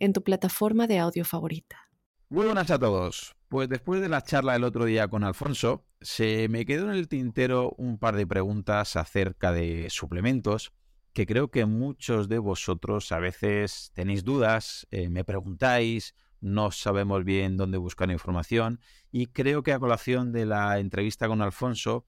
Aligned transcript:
en 0.00 0.12
tu 0.12 0.24
plataforma 0.24 0.88
de 0.88 0.98
audio 0.98 1.24
favorita. 1.24 1.88
Muy 2.28 2.46
buenas 2.46 2.70
a 2.70 2.78
todos. 2.78 3.36
Pues 3.48 3.68
después 3.68 4.00
de 4.00 4.08
la 4.08 4.22
charla 4.22 4.54
del 4.54 4.64
otro 4.64 4.84
día 4.84 5.06
con 5.08 5.22
Alfonso, 5.22 5.84
se 6.00 6.48
me 6.48 6.66
quedó 6.66 6.90
en 6.90 6.96
el 6.96 7.08
tintero 7.08 7.74
un 7.78 7.98
par 7.98 8.16
de 8.16 8.26
preguntas 8.26 8.96
acerca 8.96 9.52
de 9.52 9.88
suplementos 9.90 10.72
que 11.12 11.26
creo 11.26 11.50
que 11.50 11.66
muchos 11.66 12.28
de 12.28 12.38
vosotros 12.38 13.10
a 13.12 13.18
veces 13.18 13.90
tenéis 13.94 14.24
dudas, 14.24 14.86
eh, 14.90 15.08
me 15.08 15.24
preguntáis 15.24 16.14
no 16.40 16.70
sabemos 16.70 17.24
bien 17.24 17.56
dónde 17.56 17.78
buscar 17.78 18.10
información 18.10 18.80
y 19.12 19.26
creo 19.26 19.62
que 19.62 19.72
a 19.72 19.78
colación 19.78 20.32
de 20.32 20.46
la 20.46 20.78
entrevista 20.78 21.28
con 21.28 21.42
Alfonso 21.42 22.06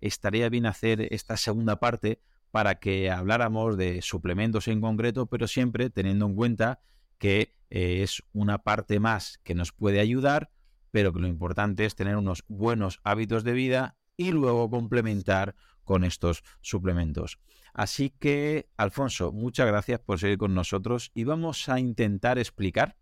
estaría 0.00 0.48
bien 0.48 0.66
hacer 0.66 1.12
esta 1.12 1.36
segunda 1.36 1.78
parte 1.78 2.20
para 2.50 2.76
que 2.76 3.10
habláramos 3.10 3.76
de 3.76 4.00
suplementos 4.02 4.68
en 4.68 4.80
concreto, 4.80 5.26
pero 5.26 5.46
siempre 5.46 5.90
teniendo 5.90 6.26
en 6.26 6.34
cuenta 6.34 6.80
que 7.18 7.54
eh, 7.70 8.02
es 8.02 8.22
una 8.32 8.58
parte 8.58 9.00
más 9.00 9.38
que 9.44 9.54
nos 9.54 9.72
puede 9.72 10.00
ayudar, 10.00 10.50
pero 10.90 11.12
que 11.12 11.20
lo 11.20 11.28
importante 11.28 11.84
es 11.84 11.94
tener 11.94 12.16
unos 12.16 12.44
buenos 12.48 13.00
hábitos 13.04 13.44
de 13.44 13.52
vida 13.52 13.96
y 14.16 14.32
luego 14.32 14.70
complementar 14.70 15.54
con 15.84 16.04
estos 16.04 16.42
suplementos. 16.60 17.38
Así 17.72 18.10
que, 18.10 18.68
Alfonso, 18.76 19.32
muchas 19.32 19.66
gracias 19.66 20.00
por 20.00 20.18
seguir 20.18 20.38
con 20.38 20.54
nosotros 20.54 21.10
y 21.14 21.24
vamos 21.24 21.68
a 21.68 21.78
intentar 21.78 22.38
explicar 22.38 22.96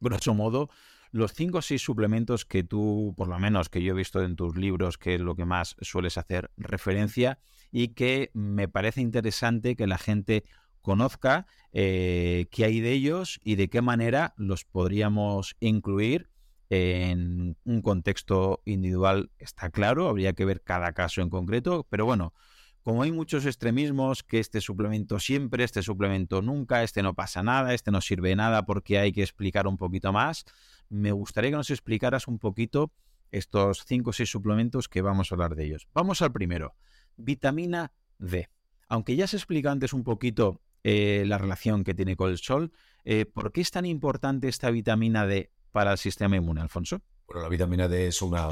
grosso 0.00 0.34
modo, 0.34 0.70
los 1.10 1.32
cinco 1.32 1.58
o 1.58 1.62
seis 1.62 1.82
suplementos 1.82 2.44
que 2.44 2.64
tú, 2.64 3.14
por 3.16 3.28
lo 3.28 3.38
menos 3.38 3.68
que 3.68 3.82
yo 3.82 3.92
he 3.92 3.96
visto 3.96 4.22
en 4.22 4.36
tus 4.36 4.56
libros, 4.56 4.98
que 4.98 5.14
es 5.14 5.20
lo 5.20 5.36
que 5.36 5.44
más 5.44 5.76
sueles 5.80 6.18
hacer 6.18 6.50
referencia 6.56 7.38
y 7.70 7.88
que 7.88 8.30
me 8.34 8.68
parece 8.68 9.00
interesante 9.00 9.76
que 9.76 9.86
la 9.86 9.98
gente 9.98 10.44
conozca 10.84 11.46
eh, 11.72 12.46
qué 12.52 12.66
hay 12.66 12.80
de 12.80 12.92
ellos 12.92 13.40
y 13.42 13.56
de 13.56 13.68
qué 13.68 13.82
manera 13.82 14.34
los 14.36 14.64
podríamos 14.64 15.56
incluir 15.58 16.28
en 16.68 17.56
un 17.64 17.82
contexto 17.82 18.60
individual. 18.64 19.30
Está 19.38 19.70
claro, 19.70 20.08
habría 20.08 20.34
que 20.34 20.44
ver 20.44 20.62
cada 20.62 20.92
caso 20.92 21.22
en 21.22 21.30
concreto, 21.30 21.86
pero 21.88 22.04
bueno, 22.04 22.34
como 22.82 23.02
hay 23.02 23.12
muchos 23.12 23.46
extremismos, 23.46 24.22
que 24.22 24.40
este 24.40 24.60
suplemento 24.60 25.18
siempre, 25.18 25.64
este 25.64 25.82
suplemento 25.82 26.42
nunca, 26.42 26.82
este 26.82 27.02
no 27.02 27.14
pasa 27.14 27.42
nada, 27.42 27.72
este 27.72 27.90
no 27.90 28.02
sirve 28.02 28.28
de 28.28 28.36
nada 28.36 28.66
porque 28.66 28.98
hay 28.98 29.10
que 29.12 29.22
explicar 29.22 29.66
un 29.66 29.78
poquito 29.78 30.12
más, 30.12 30.44
me 30.90 31.10
gustaría 31.10 31.50
que 31.50 31.56
nos 31.56 31.70
explicaras 31.70 32.28
un 32.28 32.38
poquito 32.38 32.92
estos 33.30 33.84
5 33.86 34.10
o 34.10 34.12
6 34.12 34.30
suplementos 34.30 34.88
que 34.88 35.00
vamos 35.00 35.32
a 35.32 35.34
hablar 35.34 35.54
de 35.54 35.64
ellos. 35.64 35.88
Vamos 35.94 36.20
al 36.20 36.32
primero, 36.32 36.76
vitamina 37.16 37.92
D. 38.18 38.50
Aunque 38.86 39.16
ya 39.16 39.26
se 39.26 39.36
explica 39.36 39.72
antes 39.72 39.94
un 39.94 40.04
poquito 40.04 40.60
eh, 40.84 41.24
la 41.26 41.38
relación 41.38 41.82
que 41.82 41.94
tiene 41.94 42.14
con 42.14 42.30
el 42.30 42.38
sol, 42.38 42.72
eh, 43.04 43.26
¿por 43.26 43.50
qué 43.50 43.60
es 43.60 43.70
tan 43.70 43.84
importante 43.84 44.48
esta 44.48 44.70
vitamina 44.70 45.26
D 45.26 45.50
para 45.72 45.92
el 45.92 45.98
sistema 45.98 46.36
inmune, 46.36 46.60
Alfonso? 46.60 47.00
Bueno, 47.26 47.42
la 47.42 47.48
vitamina 47.48 47.88
D 47.88 48.06
es 48.06 48.22
una... 48.22 48.48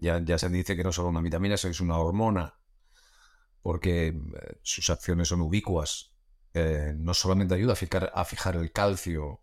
Ya, 0.00 0.36
se 0.36 0.50
dice 0.50 0.76
que 0.76 0.84
no 0.84 0.92
solo 0.92 1.08
una 1.08 1.22
vitamina, 1.22 1.54
es 1.54 1.80
una 1.80 1.96
hormona 1.96 2.58
porque 3.62 4.08
eh, 4.08 4.58
sus 4.60 4.90
acciones 4.90 5.28
son 5.28 5.40
ubicuas. 5.40 6.10
No 6.96 7.14
solamente 7.14 7.54
ayuda 7.54 7.72
a 7.72 7.76
fijar, 7.76 8.12
a 8.14 8.24
fijar 8.24 8.54
el 8.54 8.70
calcio 8.70 9.40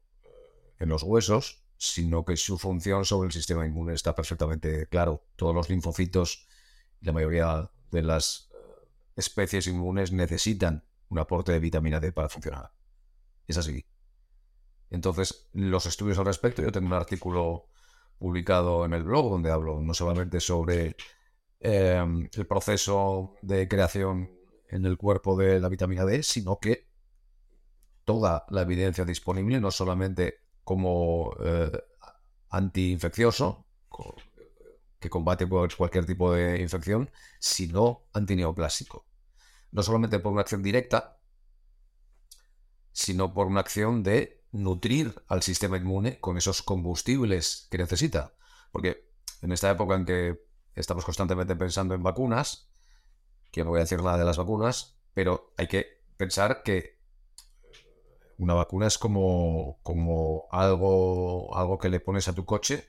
en 0.80 0.88
los 0.88 1.04
huesos, 1.04 1.66
sino 1.76 2.24
que 2.24 2.38
su 2.38 2.58
función 2.58 3.04
sobre 3.04 3.28
el 3.28 3.34
sistema 3.34 3.66
inmune 3.66 3.96
está 3.96 4.16
perfectamente 4.16 4.86
claro. 4.86 5.26
Todos 5.36 5.54
los 5.54 5.70
linfocitos 5.70 6.48
la 7.02 7.12
mayoría 7.12 7.72
de 7.90 8.04
las 8.04 8.50
especies 9.16 9.68
inmunes 9.68 10.12
necesitan 10.12 10.86
un 11.12 11.20
aporte 11.20 11.52
de 11.52 11.60
vitamina 11.60 12.00
D 12.00 12.12
para 12.12 12.30
funcionar. 12.30 12.72
Es 13.48 13.58
así. 13.58 13.86
Entonces, 14.90 15.50
los 15.54 15.86
estudios 15.86 16.18
al 16.18 16.26
respecto, 16.26 16.64
yo 16.64 16.72
tengo 16.72 16.88
un 16.88 16.94
artículo 16.94 17.68
publicado 18.18 18.86
en 18.86 18.94
el 18.94 19.04
blog 19.04 19.30
donde 19.30 19.52
hablo 19.52 19.82
no 19.82 19.94
solamente 19.94 20.40
sobre 20.40 20.96
Em, 21.64 22.28
el 22.34 22.48
proceso 22.48 23.36
de 23.44 23.68
creación 23.68 24.32
en 24.68 24.84
el 24.84 24.98
cuerpo 24.98 25.38
de 25.38 25.60
la 25.60 25.70
vitamina 25.70 26.04
D, 26.06 26.24
sino 26.24 26.58
que 26.58 26.88
toda 28.04 28.46
la 28.50 28.64
evidencia 28.64 29.06
disponible, 29.06 29.60
no 29.60 29.70
solamente 29.70 30.40
como 30.64 31.32
eh, 31.40 31.72
antiinfeccioso, 32.50 33.68
que 35.00 35.10
combate 35.12 35.48
cualquier 35.48 36.08
tipo 36.08 36.34
de 36.34 36.60
infección, 36.60 37.12
sino 37.40 38.06
antineoplásico. 38.14 39.06
No 39.72 39.84
solamente 39.84 40.20
por 40.20 40.32
una 40.32 40.42
acción 40.42 40.64
directa, 40.64 41.20
sino 42.92 43.34
por 43.34 43.48
una 43.48 43.62
acción 43.62 44.04
de 44.04 44.44
nutrir 44.52 45.24
al 45.28 45.44
sistema 45.44 45.78
inmune 45.78 46.20
con 46.20 46.38
esos 46.38 46.62
combustibles 46.62 47.68
que 47.72 47.78
necesita. 47.78 48.34
Porque 48.72 49.10
en 49.42 49.52
esta 49.52 49.70
época 49.72 49.96
en 49.96 50.06
que 50.06 50.46
estamos 50.76 51.06
constantemente 51.06 51.56
pensando 51.56 51.94
en 51.94 52.04
vacunas, 52.04 52.70
que 53.50 53.64
no 53.64 53.70
voy 53.70 53.80
a 53.80 53.84
decir 53.84 54.02
nada 54.02 54.18
de 54.18 54.26
las 54.26 54.38
vacunas, 54.38 54.98
pero 55.14 55.54
hay 55.58 55.68
que 55.68 56.04
pensar 56.18 56.64
que 56.64 57.00
una 58.38 58.54
vacuna 58.54 58.88
es 58.88 58.98
como, 58.98 59.80
como 59.84 60.48
algo, 60.52 61.56
algo 61.56 61.78
que 61.78 61.90
le 61.90 62.00
pones 62.00 62.28
a 62.28 62.34
tu 62.34 62.46
coche, 62.46 62.88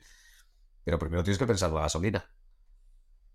pero 0.83 0.99
primero 0.99 1.23
tienes 1.23 1.37
que 1.37 1.45
pensar 1.45 1.71
la 1.71 1.81
gasolina. 1.81 2.29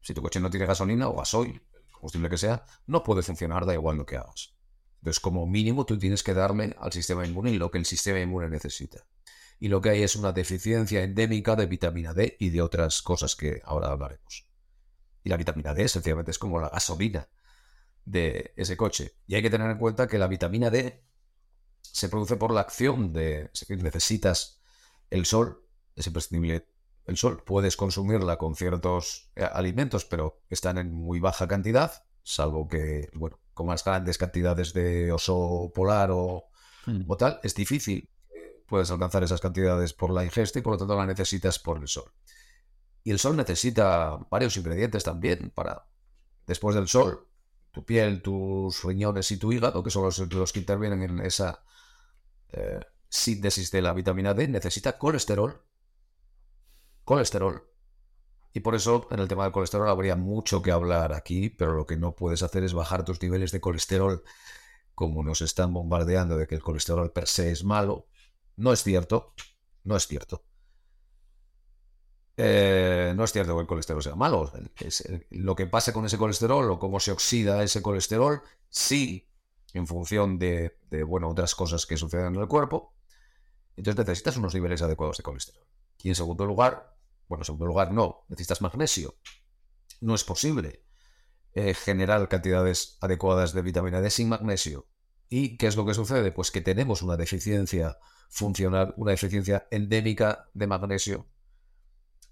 Si 0.01 0.15
tu 0.15 0.23
coche 0.23 0.41
no 0.41 0.51
tiene 0.51 0.67
gasolina 0.67 1.09
o 1.09 1.17
gasoil, 1.17 1.63
combustible 1.99 2.31
que 2.31 2.39
sea, 2.39 2.65
no 2.87 3.03
puede 3.03 3.23
funcionar, 3.23 3.67
da 3.67 3.75
igual 3.75 3.97
lo 3.97 4.07
que 4.07 4.17
hagas. 4.17 4.55
Entonces, 5.01 5.21
como 5.21 5.47
mínimo, 5.47 5.87
tú 5.87 5.99
tienes 5.99 6.23
que 6.23 6.35
darle 6.35 6.75
al 6.79 6.93
sistema 6.93 7.27
inmune 7.27 7.53
lo 7.53 7.71
que 7.71 7.79
el 7.79 7.87
sistema 7.87 8.21
inmune 8.21 8.49
necesita. 8.49 9.07
Y 9.61 9.69
lo 9.69 9.81
que 9.81 9.91
hay 9.91 10.03
es 10.03 10.17
una 10.17 10.33
deficiencia 10.33 11.03
endémica 11.03 11.57
de 11.57 11.67
vitamina 11.67 12.15
D 12.15 12.37
y 12.39 12.51
de 12.51 12.63
otras 12.63 13.03
cosas 13.03 13.37
que 13.37 13.61
ahora 13.65 13.89
hablaremos. 13.89 14.47
Y 15.25 15.29
la 15.29 15.37
vitamina 15.37 15.75
D 15.75 15.89
sencillamente 15.89 16.31
es 16.31 16.39
como 16.39 16.61
la 16.61 16.69
gasolina 16.69 17.29
de 18.05 18.53
ese 18.57 18.77
coche. 18.77 19.17
Y 19.27 19.35
hay 19.35 19.43
que 19.43 19.51
tener 19.51 19.71
en 19.71 19.79
cuenta 19.79 20.07
que 20.07 20.19
la 20.19 20.29
vitamina 20.29 20.71
D 20.71 21.05
se 21.81 22.09
produce 22.09 22.37
por 22.37 22.53
la 22.53 22.61
acción 22.61 23.13
de... 23.13 23.51
Decir, 23.53 23.83
necesitas 23.83 24.61
el 25.11 25.27
sol, 25.27 25.65
es 25.97 26.07
imprescindible 26.07 26.69
el 27.09 27.17
sol. 27.17 27.43
Puedes 27.45 27.77
consumirla 27.77 28.37
con 28.37 28.55
ciertos 28.55 29.31
eh, 29.35 29.43
alimentos, 29.43 30.05
pero 30.05 30.43
están 30.49 30.79
en 30.79 30.93
muy 30.93 31.19
baja 31.19 31.49
cantidad, 31.49 32.05
salvo 32.23 32.69
que, 32.69 33.11
bueno, 33.15 33.41
con 33.55 33.67
más 33.67 33.83
grandes 33.83 34.19
cantidades 34.19 34.73
de 34.75 35.11
oso 35.11 35.73
polar 35.75 36.11
o, 36.13 36.45
hmm. 36.87 37.03
o 37.09 37.17
tal, 37.17 37.41
es 37.43 37.55
difícil. 37.55 38.09
Puedes 38.67 38.91
alcanzar 38.91 39.25
esas 39.25 39.41
cantidades 39.41 39.95
por 39.95 40.13
la 40.13 40.25
ingesta 40.25 40.59
y 40.59 40.63
por 40.63 40.75
lo 40.75 40.79
tanto 40.79 40.95
la 40.95 41.07
necesitas 41.07 41.59
por 41.59 41.79
el 41.79 41.89
sol. 41.89 42.13
Y 43.03 43.11
el 43.11 43.19
sol 43.19 43.37
necesita 43.37 44.19
varios 44.31 44.57
ingredientes 44.59 45.03
también 45.03 45.51
para, 45.55 45.89
después 46.47 46.77
del 46.77 46.89
sol, 46.89 47.27
tu 47.73 47.87
piel, 47.87 48.21
tus 48.21 48.85
riñones 48.85 49.31
y 49.31 49.39
tu 49.39 49.51
hígado, 49.51 49.83
que 49.83 49.91
son 49.91 50.05
los, 50.05 50.53
que 50.53 50.59
intervienen 50.59 51.03
en 51.03 51.21
esa 51.21 51.65
eh, 52.51 52.81
síntesis 53.09 53.71
de 53.71 53.81
la 53.81 53.95
vitamina 53.95 54.35
D, 54.35 54.47
necesita 54.49 54.99
colesterol. 54.99 55.63
Colesterol. 57.09 57.67
Y 58.53 58.61
por 58.61 58.75
eso 58.75 59.09
en 59.11 59.21
el 59.21 59.29
tema 59.29 59.45
del 59.45 59.53
colesterol 59.53 59.89
habría 59.89 60.15
mucho 60.15 60.61
que 60.61 60.71
hablar 60.71 61.15
aquí, 61.15 61.49
pero 61.49 61.73
lo 61.73 61.87
que 61.87 61.97
no 61.97 62.15
puedes 62.15 62.43
hacer 62.43 62.65
es 62.65 62.75
bajar 62.75 63.03
tus 63.03 63.23
niveles 63.23 63.51
de 63.51 63.63
colesterol 63.63 64.23
como 64.95 65.23
nos 65.23 65.41
están 65.41 65.73
bombardeando 65.73 66.37
de 66.37 66.47
que 66.47 66.55
el 66.55 66.63
colesterol 66.63 67.11
per 67.11 67.27
se 67.27 67.51
es 67.51 67.65
malo. 67.65 68.09
No 68.57 68.75
es 68.75 68.83
cierto, 68.83 69.33
no 69.85 69.97
es 69.97 70.07
cierto. 70.07 70.45
Eh, 72.37 73.15
no 73.17 73.25
es 73.25 73.33
cierto 73.33 73.55
que 73.55 73.63
el 73.63 73.67
colesterol 73.67 74.03
sea 74.03 74.15
malo. 74.15 74.53
lo 75.31 75.57
que 75.57 75.67
pasa 75.67 75.95
con 75.95 76.05
ese 76.05 76.19
colesterol 76.19 76.71
o 76.71 76.79
cómo 76.79 77.01
se 77.01 77.13
oxida 77.13 77.63
ese 77.63 77.81
colesterol, 77.81 78.43
sí, 78.69 79.27
en 79.73 79.87
función 79.87 80.39
de, 80.39 80.77
bueno, 81.07 81.31
otras 81.31 81.55
cosas 81.55 81.87
que 81.87 81.97
suceden 81.97 82.35
en 82.35 82.41
el 82.43 82.49
cuerpo. 82.49 82.93
Entonces 83.77 84.07
necesitas 84.07 84.37
unos 84.37 84.53
niveles 84.53 84.83
adecuados 84.83 85.17
de 85.17 85.23
colesterol. 85.23 85.65
Y 86.03 86.11
en 86.11 86.15
segundo 86.15 86.45
lugar, 86.45 86.98
bueno, 87.29 87.43
en 87.43 87.47
segundo 87.47 87.67
lugar, 87.67 87.93
no, 87.93 88.25
necesitas 88.29 88.63
magnesio. 88.63 89.17
No 90.01 90.15
es 90.15 90.25
posible 90.25 90.85
eh, 91.55 91.75
generar 91.75 92.29
cantidades 92.29 92.99
adecuadas 93.01 93.53
de 93.53 93.63
vitamina 93.63 94.01
D 94.01 94.11
sin 94.11 94.29
magnesio. 94.29 94.89
¿Y 95.29 95.59
qué 95.59 95.67
es 95.67 95.77
lo 95.77 95.85
que 95.85 95.95
sucede? 95.95 96.33
Pues 96.33 96.51
que 96.51 96.61
tenemos 96.61 97.03
una 97.03 97.17
deficiencia 97.17 97.99
funcional, 98.31 98.95
una 98.97 99.11
deficiencia 99.11 99.67
endémica 99.71 100.49
de 100.55 100.67
magnesio 100.67 101.29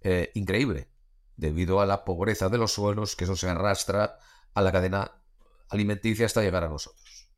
eh, 0.00 0.31
increíble, 0.34 0.90
debido 1.37 1.81
a 1.81 1.87
la 1.87 2.04
pobreza 2.04 2.48
de 2.48 2.58
los 2.58 2.72
suelos, 2.72 3.16
que 3.16 3.25
eso 3.25 3.37
se 3.37 3.48
arrastra 3.48 4.19
a 4.54 4.62
la 4.62 4.72
cadena 4.72 5.22
alimenticia 5.69 6.26
hasta 6.26 6.43
llegar 6.43 6.64
a 6.64 6.69
nosotros. 6.69 7.28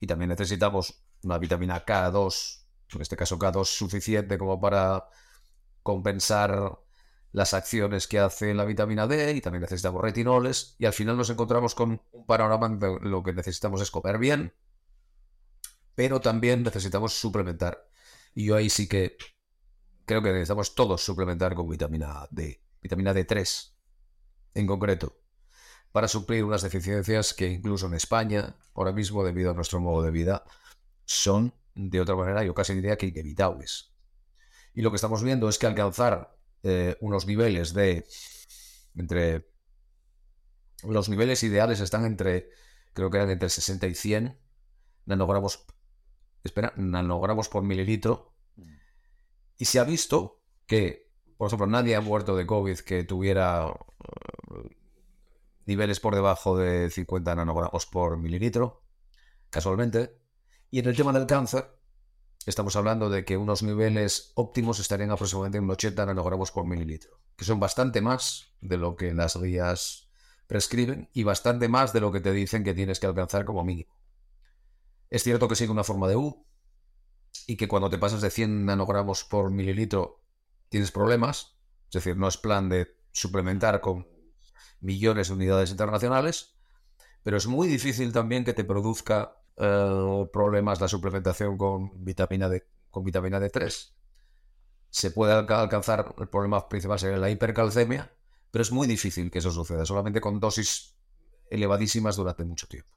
Y 0.00 0.06
también 0.06 0.30
necesitamos 0.30 1.04
una 1.22 1.38
vitamina 1.38 1.84
K2, 1.84 2.64
en 2.94 3.00
este 3.00 3.16
caso 3.16 3.38
K2 3.38 3.64
suficiente 3.64 4.38
como 4.38 4.60
para 4.60 5.08
compensar 5.84 6.80
las 7.30 7.54
acciones 7.54 8.08
que 8.08 8.18
hace 8.18 8.54
la 8.54 8.64
vitamina 8.64 9.06
D 9.06 9.32
y 9.32 9.40
también 9.40 9.62
necesitamos 9.62 10.00
retinoles 10.00 10.76
y 10.78 10.86
al 10.86 10.92
final 10.92 11.16
nos 11.16 11.30
encontramos 11.30 11.74
con 11.74 12.00
un 12.12 12.26
panorama 12.26 12.68
de 12.68 12.98
lo 13.02 13.22
que 13.22 13.32
necesitamos 13.32 13.80
es 13.82 13.90
comer 13.90 14.18
bien, 14.18 14.54
pero 15.94 16.20
también 16.20 16.62
necesitamos 16.62 17.12
suplementar. 17.12 17.88
Y 18.34 18.46
yo 18.46 18.56
ahí 18.56 18.70
sí 18.70 18.88
que 18.88 19.16
creo 20.06 20.22
que 20.22 20.30
necesitamos 20.30 20.74
todos 20.74 21.04
suplementar 21.04 21.54
con 21.54 21.68
vitamina 21.68 22.26
D, 22.30 22.62
vitamina 22.80 23.12
D3 23.12 23.72
en 24.54 24.66
concreto, 24.66 25.20
para 25.92 26.08
suplir 26.08 26.44
unas 26.44 26.62
deficiencias 26.62 27.34
que 27.34 27.48
incluso 27.48 27.86
en 27.86 27.94
España, 27.94 28.56
ahora 28.74 28.92
mismo 28.92 29.22
debido 29.22 29.50
a 29.50 29.54
nuestro 29.54 29.80
modo 29.80 30.02
de 30.02 30.10
vida, 30.10 30.44
son 31.04 31.52
de 31.74 32.00
otra 32.00 32.16
manera 32.16 32.42
yo 32.44 32.54
casi 32.54 32.74
diría 32.74 32.96
que 32.96 33.06
inevitables. 33.06 33.93
Y 34.74 34.82
lo 34.82 34.90
que 34.90 34.96
estamos 34.96 35.22
viendo 35.22 35.48
es 35.48 35.58
que 35.58 35.66
alcanzar 35.66 36.36
eh, 36.62 36.96
unos 37.00 37.26
niveles 37.26 37.74
de 37.74 38.06
entre 38.96 39.48
los 40.82 41.08
niveles 41.08 41.42
ideales 41.42 41.80
están 41.80 42.04
entre 42.04 42.50
creo 42.92 43.10
que 43.10 43.16
eran 43.16 43.30
entre 43.30 43.48
60 43.48 43.86
y 43.86 43.94
100 43.94 44.38
nanogramos 45.06 45.64
espera 46.44 46.72
nanogramos 46.76 47.48
por 47.48 47.62
mililitro 47.62 48.34
y 49.56 49.64
se 49.66 49.78
ha 49.78 49.84
visto 49.84 50.42
que, 50.66 51.10
por 51.36 51.48
ejemplo, 51.48 51.66
nadie 51.66 51.96
ha 51.96 52.00
muerto 52.00 52.36
de 52.36 52.46
COVID 52.46 52.78
que 52.80 53.04
tuviera 53.04 53.68
eh, 53.68 54.76
niveles 55.66 56.00
por 56.00 56.14
debajo 56.14 56.56
de 56.56 56.90
50 56.90 57.34
nanogramos 57.34 57.86
por 57.86 58.18
mililitro, 58.18 58.82
casualmente. 59.50 60.18
Y 60.70 60.80
en 60.80 60.86
el 60.86 60.96
tema 60.96 61.12
del 61.12 61.26
cáncer, 61.26 61.66
estamos 62.50 62.76
hablando 62.76 63.10
de 63.10 63.24
que 63.24 63.36
unos 63.36 63.62
niveles 63.62 64.32
óptimos 64.34 64.78
estarían 64.78 65.10
aproximadamente 65.10 65.58
en 65.58 65.70
80 65.70 66.06
nanogramos 66.06 66.50
por 66.50 66.66
mililitro, 66.66 67.20
que 67.36 67.44
son 67.44 67.60
bastante 67.60 68.00
más 68.00 68.52
de 68.60 68.76
lo 68.76 68.96
que 68.96 69.14
las 69.14 69.36
guías 69.36 70.08
prescriben 70.46 71.08
y 71.12 71.22
bastante 71.22 71.68
más 71.68 71.92
de 71.92 72.00
lo 72.00 72.12
que 72.12 72.20
te 72.20 72.32
dicen 72.32 72.64
que 72.64 72.74
tienes 72.74 73.00
que 73.00 73.06
alcanzar 73.06 73.44
como 73.44 73.64
mínimo. 73.64 73.94
Es 75.10 75.22
cierto 75.22 75.48
que 75.48 75.56
sigue 75.56 75.72
una 75.72 75.84
forma 75.84 76.08
de 76.08 76.16
U, 76.16 76.44
y 77.46 77.56
que 77.56 77.68
cuando 77.68 77.90
te 77.90 77.98
pasas 77.98 78.20
de 78.20 78.30
100 78.30 78.64
nanogramos 78.64 79.24
por 79.24 79.50
mililitro 79.50 80.22
tienes 80.68 80.90
problemas, 80.90 81.56
es 81.88 81.94
decir, 81.94 82.16
no 82.16 82.28
es 82.28 82.36
plan 82.36 82.68
de 82.68 82.96
suplementar 83.12 83.80
con 83.80 84.08
millones 84.80 85.28
de 85.28 85.34
unidades 85.34 85.70
internacionales, 85.70 86.56
pero 87.22 87.36
es 87.36 87.46
muy 87.46 87.68
difícil 87.68 88.12
también 88.12 88.44
que 88.44 88.54
te 88.54 88.64
produzca 88.64 89.36
eh, 89.56 90.28
problemas 90.32 90.80
la 90.80 90.88
suplementación 90.88 91.56
con 91.56 92.04
vitamina 92.04 92.48
D, 92.48 92.66
con 92.90 93.04
vitamina 93.04 93.40
D3. 93.40 93.92
Se 94.90 95.10
puede 95.10 95.32
alcanzar, 95.32 96.14
el 96.18 96.28
problema 96.28 96.68
principal 96.68 96.98
sería 96.98 97.16
la 97.18 97.30
hipercalcemia, 97.30 98.12
pero 98.50 98.62
es 98.62 98.72
muy 98.72 98.86
difícil 98.86 99.30
que 99.30 99.38
eso 99.38 99.50
suceda, 99.50 99.84
solamente 99.84 100.20
con 100.20 100.38
dosis 100.40 100.96
elevadísimas 101.50 102.16
durante 102.16 102.44
mucho 102.44 102.66
tiempo. 102.68 102.96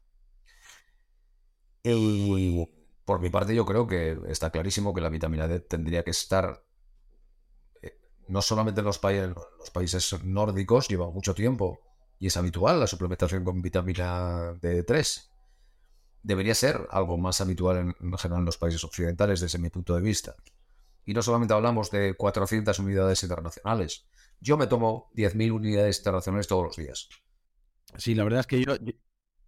El, 1.83 2.69
por 3.05 3.19
mi 3.19 3.29
parte, 3.29 3.55
yo 3.55 3.65
creo 3.65 3.87
que 3.87 4.17
está 4.27 4.51
clarísimo 4.51 4.93
que 4.93 5.01
la 5.01 5.09
vitamina 5.09 5.47
D 5.47 5.59
tendría 5.61 6.03
que 6.03 6.11
estar 6.11 6.63
eh, 7.81 7.97
no 8.27 8.41
solamente 8.41 8.81
en 8.81 8.85
los, 8.85 9.01
los 9.01 9.69
países 9.71 10.23
nórdicos, 10.23 10.87
lleva 10.87 11.09
mucho 11.09 11.33
tiempo 11.33 11.79
y 12.19 12.27
es 12.27 12.37
habitual 12.37 12.79
la 12.79 12.87
suplementación 12.87 13.43
con 13.43 13.61
vitamina 13.61 14.53
D3. 14.61 15.29
Debería 16.27 16.53
ser 16.55 16.89
algo 16.91 17.17
más 17.17 17.39
habitual 17.39 17.77
en, 17.77 18.17
general 18.17 18.41
en 18.41 18.45
los 18.45 18.57
países 18.57 18.83
occidentales 18.83 19.39
desde 19.39 19.59
mi 19.59 19.69
punto 19.69 19.95
de 19.95 20.01
vista. 20.01 20.35
Y 21.05 21.13
no 21.13 21.21
solamente 21.21 21.53
hablamos 21.53 21.89
de 21.89 22.15
400 22.15 22.77
unidades 22.79 23.23
internacionales. 23.23 24.09
Yo 24.41 24.57
me 24.57 24.67
tomo 24.67 25.09
10.000 25.15 25.53
unidades 25.53 25.99
internacionales 25.99 26.45
todos 26.45 26.65
los 26.65 26.75
días. 26.75 27.07
Sí, 27.95 28.13
la 28.13 28.25
verdad 28.25 28.41
es 28.41 28.47
que 28.47 28.61
yo, 28.61 28.75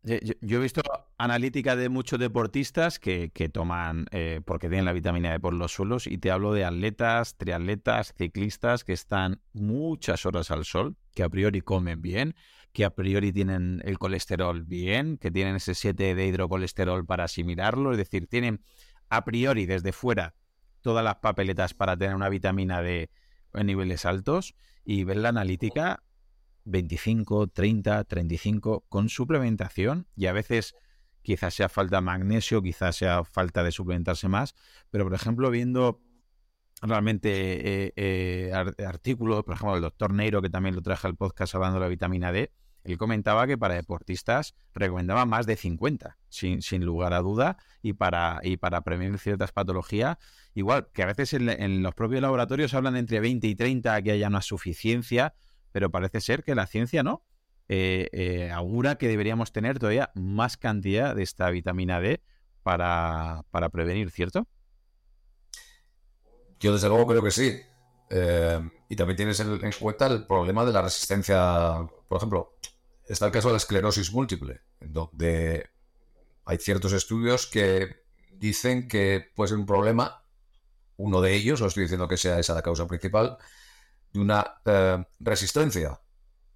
he 0.05 0.57
visto 0.57 0.81
analítica 1.17 1.75
de 1.75 1.89
muchos 1.89 2.17
deportistas 2.17 2.97
que, 2.97 3.29
toman, 3.51 4.05
eh, 4.11 4.39
porque 4.45 4.69
tienen 4.69 4.85
la 4.85 4.93
vitamina 4.93 5.33
D 5.33 5.41
por 5.41 5.53
los 5.53 5.73
suelos, 5.73 6.07
y 6.07 6.17
te 6.17 6.31
hablo 6.31 6.53
de 6.53 6.63
atletas, 6.63 7.35
triatletas, 7.35 8.13
ciclistas 8.17 8.85
que 8.85 8.93
están 8.93 9.41
muchas 9.51 10.25
horas 10.25 10.49
al 10.49 10.63
sol, 10.63 10.95
que 11.19 11.23
a 11.25 11.29
priori 11.29 11.59
comen 11.59 12.01
bien, 12.01 12.33
que 12.71 12.85
a 12.85 12.91
priori 12.91 13.33
tienen 13.33 13.81
el 13.83 13.99
colesterol 13.99 14.63
bien, 14.63 15.17
que 15.17 15.31
tienen 15.31 15.57
ese 15.57 15.75
7 15.75 16.15
de 16.15 16.27
hidrocolesterol 16.27 17.05
para 17.05 17.25
asimilarlo, 17.25 17.91
es 17.91 17.97
decir, 17.97 18.27
tienen 18.27 18.63
a 19.09 19.25
priori 19.25 19.65
desde 19.65 19.91
fuera 19.91 20.33
todas 20.79 21.03
las 21.03 21.15
papeletas 21.15 21.73
para 21.73 21.97
tener 21.97 22.15
una 22.15 22.29
vitamina 22.29 22.81
D 22.81 23.09
en 23.53 23.67
niveles 23.67 24.05
altos 24.05 24.55
y 24.85 25.03
ver 25.03 25.17
la 25.17 25.27
analítica 25.27 26.03
25, 26.63 27.47
30, 27.47 28.05
35 28.05 28.85
con 28.87 29.09
suplementación 29.09 30.07
y 30.15 30.27
a 30.27 30.31
veces 30.31 30.73
quizás 31.21 31.53
sea 31.53 31.67
falta 31.67 31.99
magnesio, 31.99 32.61
quizás 32.61 32.95
sea 32.95 33.25
falta 33.25 33.61
de 33.65 33.73
suplementarse 33.73 34.29
más, 34.29 34.55
pero 34.89 35.03
por 35.03 35.15
ejemplo 35.15 35.51
viendo 35.51 36.01
realmente 36.81 37.85
eh, 37.85 37.93
eh, 37.95 38.51
artículos, 38.85 39.43
por 39.43 39.55
ejemplo 39.55 39.75
el 39.75 39.81
doctor 39.81 40.13
Neiro 40.13 40.41
que 40.41 40.49
también 40.49 40.75
lo 40.75 40.81
traje 40.81 41.07
al 41.07 41.15
podcast 41.15 41.55
hablando 41.55 41.79
de 41.79 41.85
la 41.85 41.89
vitamina 41.89 42.31
D, 42.31 42.51
él 42.83 42.97
comentaba 42.97 43.45
que 43.45 43.57
para 43.57 43.75
deportistas 43.75 44.55
recomendaba 44.73 45.25
más 45.25 45.45
de 45.45 45.57
50, 45.57 46.17
sin, 46.29 46.85
lugar 46.85 47.13
a 47.13 47.19
duda, 47.19 47.57
y 47.81 47.93
para, 47.93 48.39
y 48.41 48.57
para 48.57 48.81
prevenir 48.81 49.19
ciertas 49.19 49.51
patologías, 49.51 50.17
igual 50.53 50.87
que 50.93 51.03
a 51.03 51.05
veces 51.05 51.33
en, 51.33 51.83
los 51.83 51.93
propios 51.93 52.21
laboratorios 52.21 52.73
hablan 52.73 52.93
de 52.93 53.01
entre 53.01 53.19
20 53.19 53.47
y 53.47 53.55
30 53.55 54.01
que 54.01 54.11
haya 54.11 54.27
una 54.27 54.41
suficiencia, 54.41 55.33
pero 55.71 55.91
parece 55.91 56.21
ser 56.21 56.43
que 56.43 56.55
la 56.55 56.67
ciencia 56.67 57.03
no. 57.03 57.23
Eh, 57.71 58.49
augura 58.51 58.95
que 58.95 59.07
deberíamos 59.07 59.51
tener 59.51 59.77
todavía 59.77 60.09
más 60.15 60.57
cantidad 60.57 61.15
de 61.15 61.21
esta 61.21 61.51
vitamina 61.51 61.99
D 61.99 62.23
para, 62.63 63.69
prevenir, 63.71 64.09
¿cierto? 64.11 64.47
Yo 66.59 66.73
desde 66.73 66.89
luego 66.89 67.07
creo 67.07 67.23
que 67.23 67.31
sí. 67.31 67.59
Eh, 68.09 68.59
y 68.89 68.95
también 68.95 69.17
tienes 69.17 69.39
en, 69.39 69.59
cuenta 69.79 70.07
el 70.07 70.25
problema 70.25 70.65
de 70.65 70.73
la 70.73 70.81
resistencia. 70.81 71.87
Por 72.07 72.17
ejemplo, 72.17 72.57
está 73.07 73.27
el 73.27 73.31
caso 73.31 73.49
de 73.49 73.53
la 73.53 73.57
esclerosis 73.57 74.11
múltiple, 74.11 74.61
donde 74.79 75.69
hay 76.45 76.57
ciertos 76.57 76.93
estudios 76.93 77.47
que 77.47 78.03
dicen 78.31 78.87
que 78.87 79.31
puede 79.35 79.49
ser 79.49 79.57
un 79.57 79.65
problema, 79.65 80.23
uno 80.97 81.21
de 81.21 81.33
ellos, 81.33 81.61
no 81.61 81.67
estoy 81.67 81.83
diciendo 81.83 82.07
que 82.07 82.17
sea 82.17 82.39
esa 82.39 82.55
la 82.55 82.61
causa 82.61 82.87
principal, 82.87 83.37
de 84.11 84.19
una 84.19 84.59
eh, 84.65 85.03
resistencia, 85.19 85.99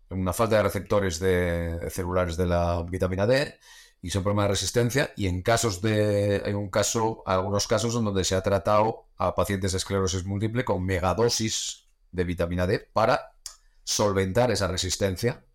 una 0.09 0.33
falta 0.33 0.57
de 0.57 0.63
receptores 0.63 1.19
de, 1.19 1.89
celulares 1.89 2.37
de 2.37 2.47
la 2.47 2.83
vitamina 2.83 3.27
D 3.27 3.59
y 4.03 4.09
son 4.09 4.21
problemas 4.21 4.43
de 4.43 4.49
resistencia 4.49 5.13
y 5.15 5.27
en 5.27 5.41
casos 5.41 5.81
de 5.81 6.43
hay 6.45 6.53
un 6.53 6.69
caso 6.69 7.23
algunos 7.25 7.67
casos 7.67 7.95
en 7.95 8.03
donde 8.03 8.25
se 8.25 8.35
ha 8.35 8.43
tratado 8.43 9.05
a 9.15 9.33
pacientes 9.33 9.71
de 9.71 9.77
esclerosis 9.77 10.25
múltiple 10.25 10.65
con 10.65 10.85
megadosis 10.85 11.85
de 12.11 12.25
vitamina 12.25 12.67
D 12.67 12.79
para 12.79 13.33
solventar 13.85 14.51
esa 14.51 14.67
resistencia 14.67 15.45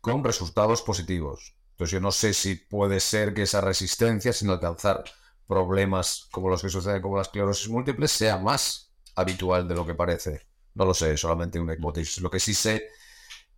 con 0.00 0.24
resultados 0.24 0.82
positivos. 0.82 1.54
Entonces 1.70 1.92
yo 1.92 2.00
no 2.00 2.10
sé 2.10 2.34
si 2.34 2.56
puede 2.56 2.98
ser 2.98 3.34
que 3.34 3.42
esa 3.42 3.60
resistencia 3.60 4.32
sin 4.32 4.50
alcanzar 4.50 5.04
problemas 5.46 6.26
como 6.32 6.48
los 6.48 6.60
que 6.60 6.70
suceden 6.70 7.02
con 7.02 7.14
la 7.14 7.22
esclerosis 7.22 7.68
múltiple 7.68 8.08
sea 8.08 8.36
más 8.36 8.92
habitual 9.14 9.68
de 9.68 9.76
lo 9.76 9.86
que 9.86 9.94
parece. 9.94 10.44
No 10.74 10.86
lo 10.86 10.94
sé, 10.94 11.16
solamente 11.16 11.60
un 11.60 11.70
hipótesis. 11.72 12.20
Lo 12.20 12.30
que 12.30 12.40
sí 12.40 12.52
sé 12.52 12.88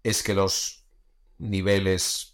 es 0.03 0.23
que 0.23 0.35
los 0.35 0.85
niveles 1.39 2.34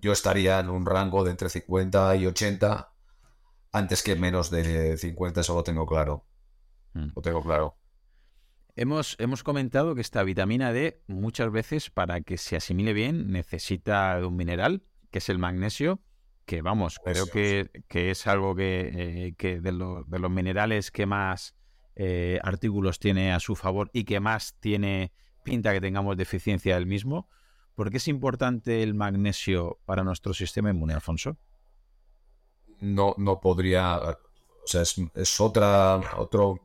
yo 0.00 0.12
estaría 0.12 0.60
en 0.60 0.68
un 0.68 0.86
rango 0.86 1.24
de 1.24 1.30
entre 1.30 1.48
50 1.48 2.16
y 2.16 2.26
80 2.26 2.92
antes 3.72 4.02
que 4.02 4.16
menos 4.16 4.50
de 4.50 4.96
50, 4.96 5.40
eso 5.40 5.54
lo 5.54 5.62
tengo 5.62 5.86
claro. 5.86 6.24
Hmm. 6.94 7.08
Lo 7.14 7.22
tengo 7.22 7.42
claro. 7.42 7.76
Hemos, 8.76 9.16
hemos, 9.18 9.42
comentado 9.42 9.94
que 9.94 10.00
esta 10.00 10.22
vitamina 10.22 10.72
D 10.72 11.02
muchas 11.08 11.50
veces 11.50 11.90
para 11.90 12.20
que 12.20 12.38
se 12.38 12.56
asimile 12.56 12.92
bien 12.92 13.32
necesita 13.32 14.20
un 14.24 14.36
mineral, 14.36 14.84
que 15.10 15.18
es 15.18 15.28
el 15.28 15.38
magnesio, 15.38 16.00
que 16.46 16.62
vamos, 16.62 17.00
creo 17.04 17.26
que, 17.26 17.70
es 17.90 18.26
algo 18.26 18.54
que, 18.54 19.34
eh, 19.38 19.60
de, 19.60 19.60
de, 19.60 20.18
los 20.18 20.30
minerales 20.30 20.90
que 20.90 21.06
más 21.06 21.54
eh, 22.00 22.38
artículos 22.44 23.00
tiene 23.00 23.32
a 23.32 23.40
su 23.40 23.56
favor 23.56 23.90
y 23.92 24.04
que 24.04 24.20
más 24.20 24.54
tiene 24.60 25.12
pinta 25.42 25.72
que 25.72 25.80
tengamos 25.80 26.16
deficiencia 26.16 26.76
del 26.76 26.86
mismo. 26.86 27.28
¿Por 27.78 27.92
qué 27.92 27.98
es 27.98 28.08
importante 28.08 28.82
el 28.82 28.94
magnesio 28.94 29.78
para 29.84 30.02
nuestro 30.02 30.34
sistema 30.34 30.70
inmune, 30.70 30.94
Alfonso? 30.94 31.36
no, 32.80 33.14
no 33.18 33.40
podría. 33.40 33.98
O 33.98 34.66
sea, 34.66 34.82
es, 34.82 35.40
otra, 35.40 36.00
otro, 36.16 36.58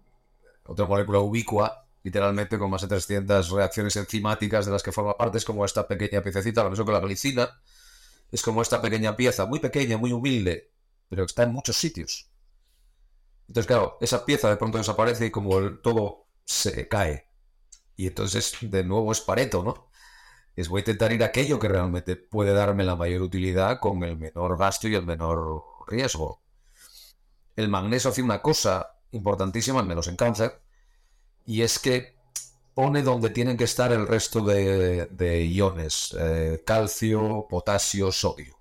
otra 0.65 0.87
molécula 0.87 1.19
ubicua, 1.19 1.85
literalmente 2.01 2.57
con 2.57 2.71
más 2.71 2.81
de 2.81 2.87
300 2.87 3.47
reacciones 3.51 3.95
enzimáticas 3.95 4.65
de 4.65 4.71
las 4.71 4.81
que 4.81 4.91
forma 4.91 5.15
parte. 5.15 5.37
Es 5.37 5.45
como 5.45 5.63
esta 5.63 5.87
pequeña 5.87 6.23
piececita, 6.23 6.63
lo 6.63 6.71
mismo 6.71 6.83
que 6.83 6.91
la 6.91 6.99
glicina. 6.99 7.61
Es 8.31 8.41
como 8.41 8.63
esta 8.63 8.81
pequeña 8.81 9.15
pieza, 9.15 9.45
muy 9.45 9.59
pequeña, 9.59 9.99
muy 9.99 10.13
humilde, 10.13 10.71
pero 11.09 11.25
está 11.25 11.43
en 11.43 11.53
muchos 11.53 11.77
sitios. 11.77 12.31
Entonces, 13.47 13.67
claro, 13.67 13.99
esa 14.01 14.25
pieza 14.25 14.49
de 14.49 14.57
pronto 14.57 14.79
desaparece 14.79 15.27
y 15.27 15.29
como 15.29 15.75
todo 15.75 16.25
se 16.43 16.87
cae. 16.87 17.27
Y 17.95 18.07
entonces, 18.07 18.57
de 18.61 18.83
nuevo, 18.83 19.11
es 19.11 19.21
Pareto, 19.21 19.61
¿no? 19.61 19.92
Es 20.55 20.69
voy 20.69 20.79
a 20.79 20.81
intentar 20.81 21.11
ir 21.11 21.23
a 21.23 21.27
aquello 21.27 21.59
que 21.59 21.67
realmente 21.67 22.15
puede 22.15 22.53
darme 22.53 22.83
la 22.83 22.95
mayor 22.95 23.23
utilidad 23.23 23.79
con 23.79 24.03
el 24.03 24.17
menor 24.17 24.57
gasto 24.57 24.87
y 24.87 24.95
el 24.95 25.05
menor 25.05 25.63
riesgo. 25.87 26.41
El 27.55 27.69
magnesio 27.69 28.11
hace 28.11 28.21
una 28.21 28.41
cosa 28.41 28.95
importantísima, 29.11 29.79
al 29.79 29.87
menos 29.87 30.07
en 30.07 30.15
cáncer, 30.15 30.61
y 31.45 31.61
es 31.63 31.79
que 31.79 32.15
pone 32.73 33.03
donde 33.03 33.29
tienen 33.29 33.57
que 33.57 33.63
estar 33.63 33.91
el 33.91 34.07
resto 34.07 34.41
de, 34.41 35.45
iones, 35.45 36.15
eh, 36.19 36.63
calcio, 36.65 37.47
potasio, 37.49 38.11
sodio. 38.11 38.57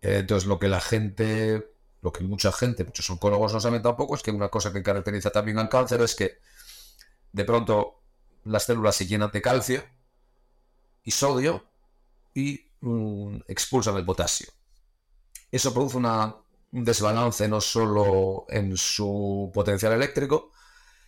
Entonces 0.00 0.46
lo 0.46 0.58
que 0.58 0.68
la 0.68 0.80
gente, 0.80 1.72
lo 2.02 2.12
que 2.12 2.24
mucha 2.24 2.52
gente, 2.52 2.84
muchos 2.84 3.08
oncólogos 3.10 3.52
no 3.52 3.60
saben 3.60 3.82
tampoco, 3.82 4.14
es 4.14 4.22
que 4.22 4.30
una 4.30 4.48
cosa 4.48 4.72
que 4.72 4.82
caracteriza 4.82 5.30
también 5.30 5.58
al 5.58 5.68
cáncer 5.68 6.00
es 6.02 6.14
que 6.14 6.38
de 7.32 7.44
pronto 7.44 8.00
las 8.44 8.64
células 8.64 8.96
se 8.96 9.06
llenan 9.06 9.30
de 9.30 9.42
calcio 9.42 9.82
y 11.08 11.10
sodio 11.10 11.64
y 12.34 12.60
mm, 12.82 13.38
expulsan 13.48 13.96
el 13.96 14.04
potasio. 14.04 14.48
Eso 15.50 15.72
produce 15.72 15.96
un 15.96 16.84
desbalance 16.84 17.48
no 17.48 17.62
solo 17.62 18.44
en 18.50 18.76
su 18.76 19.50
potencial 19.54 19.94
eléctrico, 19.94 20.52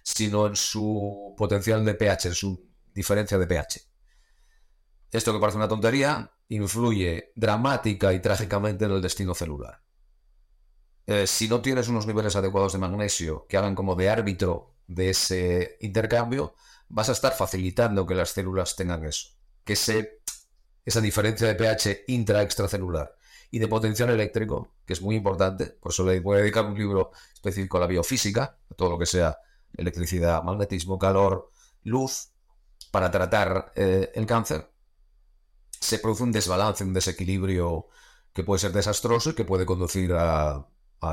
sino 0.03 0.47
en 0.47 0.57
su 0.57 1.35
potencial 1.37 1.85
de 1.85 1.95
pH, 1.95 2.29
en 2.29 2.35
su 2.35 2.67
diferencia 2.95 3.37
de 3.37 3.47
pH. 3.47 3.83
Esto 5.13 5.35
que 5.35 5.39
parece 5.39 5.59
una 5.59 5.69
tontería, 5.69 6.33
influye 6.49 7.33
dramática 7.35 8.15
y 8.15 8.21
trágicamente 8.21 8.87
en 8.87 8.93
el 8.93 9.03
destino 9.03 9.35
celular. 9.35 9.83
Eh, 11.07 11.27
si 11.27 11.47
no 11.47 11.61
tienes 11.61 11.89
unos 11.89 12.07
niveles 12.07 12.37
adecuados 12.37 12.73
de 12.73 12.79
magnesio 12.79 13.47
que 13.47 13.59
hagan 13.59 13.75
como 13.75 13.97
de 13.97 14.09
árbitro 14.09 14.77
de 14.87 15.11
ese 15.11 15.77
intercambio, 15.81 16.55
vas 16.89 17.11
a 17.11 17.13
estar 17.13 17.35
facilitando 17.35 18.07
que 18.07 18.15
las 18.15 18.31
células 18.31 18.77
tengan 18.77 19.05
eso, 19.05 19.40
esa 19.73 21.01
diferencia 21.01 21.47
de 21.47 21.55
pH 21.55 22.05
intra-extracelular 22.09 23.15
y 23.51 23.59
de 23.59 23.69
potencial 23.69 24.11
eléctrico, 24.11 24.75
que 24.87 24.93
es 24.93 25.03
muy 25.03 25.17
importante, 25.17 25.67
por 25.67 25.93
eso 25.93 26.05
le 26.05 26.21
voy 26.21 26.37
a 26.37 26.41
dedicar 26.41 26.65
un 26.65 26.79
libro 26.79 27.11
específico 27.35 27.77
a 27.77 27.81
la 27.81 27.87
biofísica, 27.87 28.59
a 28.71 28.75
todo 28.75 28.91
lo 28.91 28.99
que 28.99 29.07
sea 29.07 29.39
electricidad, 29.77 30.43
magnetismo, 30.43 30.99
calor, 30.99 31.49
luz, 31.85 32.31
para 32.91 33.11
tratar 33.11 33.73
eh, 33.75 34.11
el 34.15 34.27
cáncer, 34.27 34.71
se 35.81 35.99
produce 35.99 36.23
un 36.23 36.33
desbalance, 36.33 36.85
un 36.85 36.93
desequilibrio 36.93 37.89
que 38.33 38.45
puede 38.45 38.61
ser 38.61 38.73
desastroso 38.73 39.31
y 39.31 39.35
que 39.35 39.45
puede 39.45 39.67
conducir 39.67 40.13
a, 40.15 40.67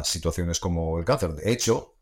situaciones 0.03 0.59
como 0.59 0.99
el 0.99 1.05
cáncer. 1.05 1.33
De 1.33 1.49
hecho, 1.49 1.95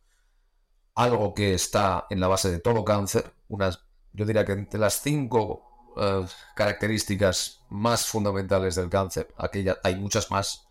algo 0.95 1.35
que 1.35 1.53
está 1.53 2.07
en 2.09 2.19
la 2.19 2.27
base 2.27 2.49
de 2.49 2.59
todo 2.59 2.83
cáncer, 2.83 3.31
unas, 3.47 3.85
yo 4.11 4.25
diría 4.25 4.43
que 4.43 4.53
entre 4.53 4.79
las 4.79 5.01
cinco 5.01 5.74
eh, 5.97 6.25
características 6.55 7.61
más 7.69 8.05
fundamentales 8.05 8.75
del 8.75 8.89
cáncer, 8.89 9.33
aquella, 9.37 9.77
hay 9.83 9.95
muchas 9.95 10.31
más, 10.31 10.67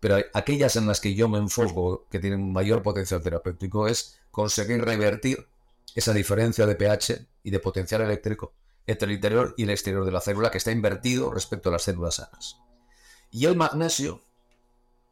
pero 0.00 0.16
aquellas 0.32 0.76
en 0.76 0.86
las 0.86 1.00
que 1.00 1.14
yo 1.14 1.28
me 1.28 1.38
enfoco, 1.38 2.06
que 2.10 2.18
tienen 2.18 2.52
mayor 2.52 2.82
potencial 2.82 3.22
terapéutico, 3.22 3.86
es 3.86 4.18
conseguir 4.30 4.84
revertir 4.84 5.46
esa 5.94 6.12
diferencia 6.12 6.66
de 6.66 6.74
pH 6.74 7.26
y 7.42 7.50
de 7.50 7.60
potencial 7.60 8.00
eléctrico 8.02 8.54
entre 8.86 9.06
el 9.06 9.14
interior 9.14 9.54
y 9.56 9.64
el 9.64 9.70
exterior 9.70 10.04
de 10.04 10.12
la 10.12 10.20
célula 10.20 10.50
que 10.50 10.58
está 10.58 10.72
invertido 10.72 11.30
respecto 11.30 11.68
a 11.68 11.72
las 11.72 11.82
células 11.82 12.16
sanas. 12.16 12.58
Y 13.30 13.44
el 13.46 13.56
magnesio 13.56 14.22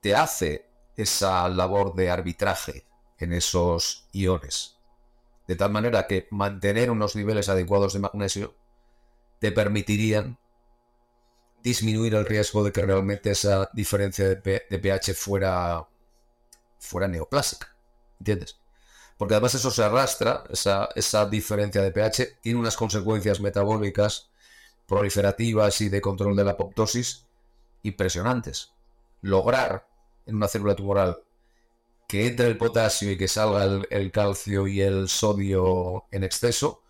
te 0.01 0.15
hace 0.15 0.67
esa 0.97 1.49
labor 1.49 1.95
de 1.95 2.11
arbitraje 2.11 2.87
en 3.19 3.33
esos 3.33 4.09
iones. 4.13 4.77
De 5.47 5.57
tal 5.57 5.71
manera 5.71 6.07
que 6.07 6.27
mantener 6.31 6.91
unos 6.91 7.15
niveles 7.17 7.49
adecuados 7.49 7.93
de 7.93 8.01
magnesio 8.01 8.55
te 9.39 9.53
permitirían 9.53 10.39
disminuir 11.63 12.15
el 12.15 12.27
riesgo 12.27 12.65
de 12.65 12.73
que 12.73 12.83
realmente 12.83 13.31
esa 13.31 13.69
diferencia 13.73 14.29
de, 14.29 14.61
pH 14.69 15.15
fuera, 15.15 15.87
fuera 16.79 17.09
neoplásica. 17.09 17.75
¿Entiendes? 18.19 18.59
Porque 19.17 19.35
además 19.35 19.55
eso 19.55 19.71
se 19.71 19.83
arrastra, 19.83 20.45
esa, 20.51 20.89
esa 20.95 21.27
diferencia 21.27 21.83
de 21.83 21.91
pH 21.91 22.39
tiene 22.41 22.59
unas 22.59 22.77
consecuencias 22.77 23.41
metabólicas, 23.41 24.31
proliferativas 24.87 25.81
y 25.81 25.89
de 25.89 26.01
control 26.01 26.37
de 26.37 26.45
la 26.45 26.53
apoptosis 26.53 27.27
impresionantes. 27.83 28.73
Lograr 29.23 29.87
en 30.27 30.37
una 30.37 30.49
célula 30.49 30.77
tumoral 30.77 31.23
que 32.07 32.27
entre 32.27 32.47
el 32.47 32.57
potasio 32.57 33.11
y 33.13 33.19
que 33.19 33.29
salga 33.29 33.83
el 33.91 34.11
calcio 34.11 34.67
y 34.67 34.81
el 34.81 35.09
sodio 35.11 36.07
en 36.11 36.25
exceso, 36.25 36.83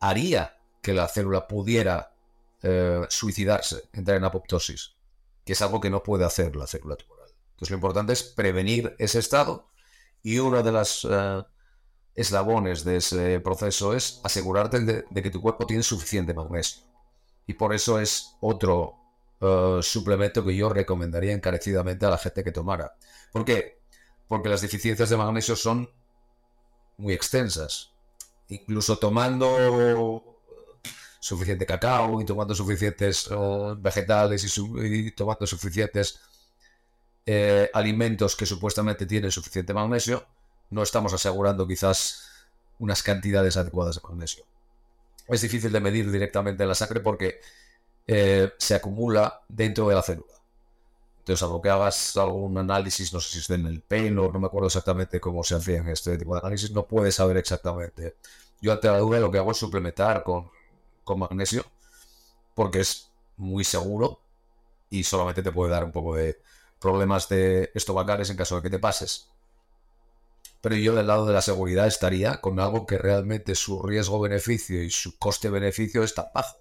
haría 0.00 0.58
que 0.84 0.92
la 0.92 1.08
célula 1.08 1.48
pudiera 1.48 2.12
eh, 2.62 3.06
suicidarse, 3.08 3.88
entrar 3.94 4.18
en 4.18 4.24
apoptosis, 4.24 4.94
que 5.42 5.54
es 5.54 5.62
algo 5.62 5.80
que 5.80 5.88
no 5.88 6.02
puede 6.02 6.26
hacer 6.26 6.54
la 6.54 6.66
célula 6.66 6.96
tumoral. 6.96 7.30
Entonces 7.52 7.70
lo 7.70 7.76
importante 7.76 8.12
es 8.12 8.22
prevenir 8.22 8.94
ese 8.98 9.18
estado 9.18 9.70
y 10.22 10.38
uno 10.38 10.62
de 10.62 10.72
los 10.72 11.08
eh, 11.10 11.42
eslabones 12.14 12.84
de 12.84 12.98
ese 12.98 13.40
proceso 13.40 13.94
es 13.94 14.20
asegurarte 14.24 14.80
de, 14.80 15.22
que 15.22 15.30
tu 15.30 15.40
cuerpo 15.40 15.66
tiene 15.66 15.82
suficiente 15.82 16.34
magnesio. 16.34 16.82
Y 17.46 17.54
por 17.54 17.72
eso 17.72 17.98
es 17.98 18.36
otro 18.40 18.96
eh, 19.40 19.78
suplemento 19.80 20.44
que 20.44 20.54
yo 20.54 20.68
recomendaría 20.68 21.32
encarecidamente 21.32 22.04
a 22.04 22.10
la 22.10 22.18
gente 22.18 22.44
que 22.44 22.52
tomara. 22.52 22.94
¿Por 23.32 23.46
qué? 23.46 23.80
Porque 24.28 24.50
las 24.50 24.60
deficiencias 24.60 25.08
de 25.08 25.16
magnesio 25.16 25.56
son 25.56 25.88
muy 26.98 27.14
extensas. 27.14 27.90
Incluso 28.48 28.98
tomando 28.98 30.33
suficiente 31.24 31.64
cacao 31.64 32.20
y 32.20 32.26
tomando 32.26 32.54
suficientes 32.54 33.30
vegetales 33.78 34.58
y, 34.58 35.10
tomando 35.12 35.46
suficientes 35.46 36.20
eh, 37.24 37.70
alimentos 37.72 38.36
que 38.36 38.44
supuestamente 38.44 39.06
tienen 39.06 39.30
suficiente 39.30 39.72
magnesio, 39.72 40.26
no 40.68 40.82
estamos 40.82 41.14
asegurando 41.14 41.66
quizás 41.66 42.28
unas 42.78 43.02
cantidades 43.02 43.56
adecuadas 43.56 43.94
de 43.94 44.02
magnesio. 44.02 44.44
Es 45.26 45.40
difícil 45.40 45.72
de 45.72 45.80
medir 45.80 46.10
directamente 46.10 46.62
en 46.62 46.68
la 46.68 46.74
sangre 46.74 47.00
porque 47.00 47.40
eh, 48.06 48.52
se 48.58 48.74
acumula 48.74 49.44
dentro 49.48 49.88
de 49.88 49.94
la 49.94 50.02
célula. 50.02 50.34
Entonces, 51.20 51.42
algo 51.42 51.62
que 51.62 51.70
hagas 51.70 52.18
algún 52.18 52.58
análisis, 52.58 53.14
no 53.14 53.20
sé 53.20 53.32
si 53.32 53.38
es 53.38 53.48
en 53.48 53.64
el 53.64 53.80
pelo, 53.80 54.30
no 54.30 54.40
me 54.40 54.48
acuerdo 54.48 54.66
exactamente 54.66 55.20
cómo 55.20 55.42
se 55.42 55.54
hacían 55.54 55.88
este 55.88 56.18
tipo 56.18 56.34
de 56.34 56.40
análisis, 56.40 56.70
no 56.72 56.86
puedes 56.86 57.14
saber 57.14 57.38
exactamente. 57.38 58.16
Yo 58.60 58.74
ante 58.74 58.88
la 58.88 58.98
duda 58.98 59.20
lo 59.20 59.30
que 59.30 59.38
hago 59.38 59.52
es 59.52 59.56
suplementar 59.56 60.22
con 60.22 60.50
con 61.04 61.18
magnesio, 61.18 61.64
porque 62.54 62.80
es 62.80 63.10
muy 63.36 63.64
seguro 63.64 64.20
y 64.90 65.04
solamente 65.04 65.42
te 65.42 65.52
puede 65.52 65.72
dar 65.72 65.84
un 65.84 65.92
poco 65.92 66.14
de 66.14 66.40
problemas 66.80 67.28
de 67.28 67.70
estomacales 67.74 68.30
en 68.30 68.36
caso 68.36 68.56
de 68.56 68.62
que 68.62 68.70
te 68.70 68.78
pases. 68.78 69.30
Pero 70.60 70.76
yo 70.76 70.94
del 70.94 71.06
lado 71.06 71.26
de 71.26 71.34
la 71.34 71.42
seguridad 71.42 71.86
estaría 71.86 72.40
con 72.40 72.58
algo 72.58 72.86
que 72.86 72.96
realmente 72.96 73.54
su 73.54 73.82
riesgo-beneficio 73.82 74.82
y 74.82 74.90
su 74.90 75.18
coste-beneficio 75.18 76.02
está 76.02 76.30
bajo. 76.34 76.56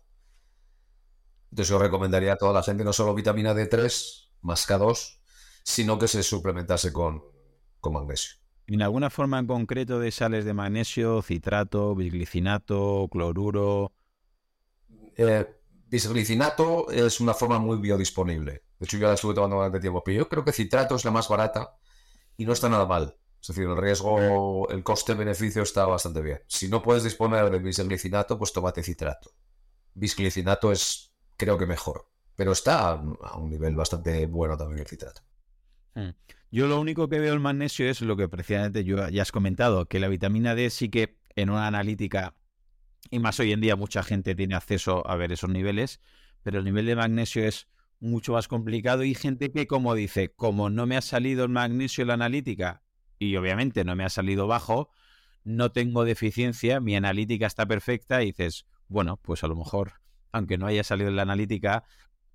Entonces 1.51 1.69
yo 1.69 1.79
recomendaría 1.79 2.33
a 2.33 2.38
toda 2.38 2.53
la 2.53 2.63
gente 2.63 2.83
no 2.83 2.93
solo 2.93 3.13
vitamina 3.13 3.53
D3 3.53 4.29
más 4.41 4.67
K2, 4.67 5.19
sino 5.63 6.00
que 6.00 6.07
se 6.07 6.23
suplementase 6.23 6.91
con, 6.91 7.23
con 7.79 7.93
magnesio. 7.93 8.35
¿En 8.67 8.81
alguna 8.81 9.09
forma 9.09 9.39
en 9.39 9.47
concreto 9.47 10.00
de 10.00 10.12
sales 10.12 10.45
de 10.45 10.53
magnesio, 10.53 11.21
citrato, 11.21 11.95
bisglicinato, 11.95 13.07
cloruro, 13.12 13.91
eh, 15.17 15.48
bisglicinato 15.88 16.89
es 16.91 17.20
una 17.20 17.34
forma 17.34 17.60
muy 17.60 17.77
biodisponible. 17.77 18.63
De 18.79 18.86
hecho, 18.86 18.98
yo 18.98 19.08
la 19.08 19.13
estuve 19.13 19.34
tomando 19.34 19.58
bastante 19.58 19.79
tiempo. 19.79 20.03
Pero 20.03 20.17
yo 20.20 20.29
creo 20.29 20.43
que 20.43 20.51
citrato 20.51 20.96
es 20.96 21.05
la 21.05 21.12
más 21.12 21.29
barata 21.29 21.77
y 22.38 22.46
no 22.46 22.53
está 22.53 22.70
nada 22.70 22.86
mal. 22.86 23.15
Es 23.41 23.48
decir, 23.48 23.65
el 23.65 23.77
riesgo, 23.77 24.70
el 24.70 24.84
coste-beneficio 24.84 25.63
está 25.63 25.86
bastante 25.86 26.22
bien. 26.22 26.41
Si 26.48 26.70
no 26.70 26.82
puedes 26.82 27.03
disponer 27.03 27.50
de 27.50 27.60
bisglicinato, 27.60 28.38
pues 28.38 28.53
tómate 28.53 28.82
citrato. 28.84 29.32
Bisglicinato 29.93 30.72
es, 30.72 31.13
creo 31.36 31.58
que 31.58 31.65
mejor. 31.65 32.08
Pero 32.36 32.53
está 32.53 32.91
a 32.91 33.38
un 33.38 33.50
nivel 33.50 33.75
bastante 33.75 34.25
bueno 34.27 34.58
también 34.58 34.79
el 34.79 34.88
citrato. 34.88 35.22
Hmm. 35.93 36.12
Yo 36.51 36.67
lo 36.67 36.79
único 36.79 37.10
que 37.10 37.20
veo 37.20 37.34
el 37.34 37.39
magnesio 37.39 37.89
es 37.89 38.01
lo 38.01 38.15
que 38.15 38.29
precisamente 38.29 38.84
yo 38.84 39.10
ya 39.10 39.22
has 39.22 39.32
comentado, 39.32 39.88
que 39.88 40.00
la 40.00 40.08
vitamina 40.08 40.55
D 40.55 40.70
sí 40.70 40.89
que 40.89 41.17
en 41.36 41.50
una 41.50 41.67
analítica 41.67 42.36
y 43.10 43.19
más 43.19 43.39
hoy 43.39 43.51
en 43.51 43.62
día 43.62 43.75
mucha 43.75 44.03
gente 44.03 44.36
tiene 44.36 44.55
acceso 44.55 45.07
a 45.07 45.15
ver 45.15 45.31
esos 45.31 45.50
niveles, 45.50 46.00
pero 46.41 46.60
el 46.60 46.65
nivel 46.65 46.86
de 46.86 46.95
magnesio 46.95 47.45
es 47.45 47.67
mucho 48.00 48.33
más 48.33 48.48
complicado 48.48 49.03
y 49.03 49.15
gente 49.15 49.51
que 49.51 49.67
como 49.67 49.95
dice, 49.95 50.33
como 50.33 50.69
no 50.69 50.86
me 50.86 50.98
ha 50.98 51.01
salido 51.01 51.43
el 51.43 51.50
magnesio 51.50 52.01
en 52.01 52.10
la 52.10 52.13
analítica 52.15 52.83
y 53.17 53.36
obviamente 53.38 53.83
no 53.86 53.95
me 53.95 54.03
ha 54.03 54.10
salido 54.10 54.48
bajo, 54.48 54.89
no 55.43 55.72
tengo 55.72 56.03
deficiencia, 56.03 56.79
mi 56.79 56.95
analítica 56.95 57.48
está 57.48 57.65
perfecta 57.65 58.22
y 58.24 58.27
dices, 58.27 58.65
bueno, 58.88 59.17
pues 59.17 59.43
a 59.43 59.48
lo 59.48 59.55
mejor, 59.55 59.93
aunque 60.31 60.57
no 60.57 60.67
haya 60.67 60.83
salido 60.83 61.10
en 61.10 61.15
la 61.15 61.22
analítica, 61.22 61.83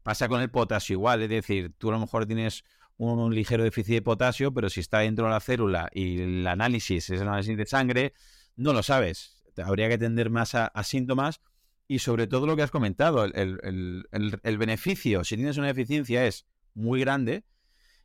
pasa 0.03 0.29
con 0.29 0.41
el 0.41 0.51
potasio 0.51 0.95
igual, 0.95 1.23
es 1.23 1.29
decir, 1.29 1.73
tú 1.77 1.91
a 1.91 1.93
lo 1.93 1.99
mejor 1.99 2.27
tienes 2.27 2.65
un, 2.97 3.35
ligero 3.35 3.63
déficit 3.63 3.95
de 3.95 4.03
potasio, 4.03 4.53
pero 4.53 4.69
si 4.69 4.81
está 4.81 5.01
dentro 5.01 5.27
de 5.27 5.33
la 5.33 5.41
célula 5.41 5.89
y 5.93 6.21
el 6.21 6.47
análisis 6.47 7.11
es 7.11 7.21
el 7.21 7.29
análisis 7.29 7.57
de 7.57 7.67
sangre, 7.67 8.13
no 8.57 8.73
lo 8.73 8.83
sabes. 8.83 9.38
Habría 9.63 9.89
que 9.89 9.95
atender 9.95 10.31
más 10.31 10.55
a, 10.55 10.71
síntomas 10.85 11.41
y 11.87 12.01
sobre 12.01 12.27
todo 12.27 12.47
lo 12.47 12.57
que 12.57 12.63
has 12.63 12.71
comentado, 12.71 13.25
el, 13.25 14.09
el, 14.13 14.59
beneficio, 14.59 15.25
si 15.25 15.37
tienes 15.37 15.57
una 15.57 15.69
deficiencia, 15.69 16.27
es 16.27 16.47
muy 16.75 17.01
grande 17.01 17.45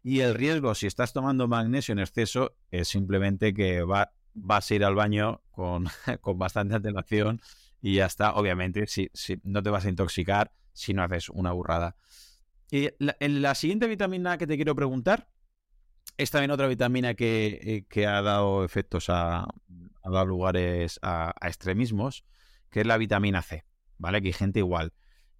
y 0.03 0.19
el 0.19 0.35
riesgo, 0.35 0.75
si 0.75 0.85
estás 0.85 1.13
tomando 1.13 1.47
magnesio 1.47 1.93
en 1.93 1.99
exceso, 1.99 2.55
es 2.71 2.89
simplemente 2.89 3.53
que 3.53 3.83
va, 3.83 4.13
vas 4.33 4.69
a 4.69 4.75
ir 4.75 4.83
al 4.83 4.95
baño 4.95 5.41
con, 5.51 5.85
con 6.21 6.37
bastante 6.37 6.75
antelación 6.75 7.41
y 7.81 7.95
ya 7.95 8.05
está. 8.05 8.33
Obviamente, 8.33 8.85
si, 8.87 9.09
si, 9.13 9.39
no 9.43 9.63
te 9.63 9.69
vas 9.69 9.85
a 9.85 9.89
intoxicar 9.89 10.51
si 10.73 10.93
no 10.93 11.03
haces 11.03 11.29
una 11.29 11.53
burrada. 11.53 11.95
Y 12.69 12.89
la, 12.99 13.15
en 13.19 13.41
la 13.41 13.55
siguiente 13.55 13.87
vitamina 13.87 14.37
que 14.37 14.47
te 14.47 14.55
quiero 14.55 14.75
preguntar 14.75 15.29
es 16.17 16.31
también 16.31 16.51
otra 16.51 16.67
vitamina 16.67 17.13
que, 17.13 17.85
eh, 17.89 18.05
ha 18.05 18.21
dado 18.21 18.63
efectos 18.63 19.09
a, 19.09 19.43
ha 19.43 20.09
dado 20.09 20.25
lugares 20.25 20.99
a, 21.01 21.33
extremismos, 21.41 22.23
que 22.69 22.81
es 22.81 22.87
la 22.87 22.97
vitamina 22.97 23.41
C. 23.41 23.65
¿Vale? 23.97 24.21
Que 24.21 24.29
hay 24.29 24.33
gente 24.33 24.59
igual 24.59 24.93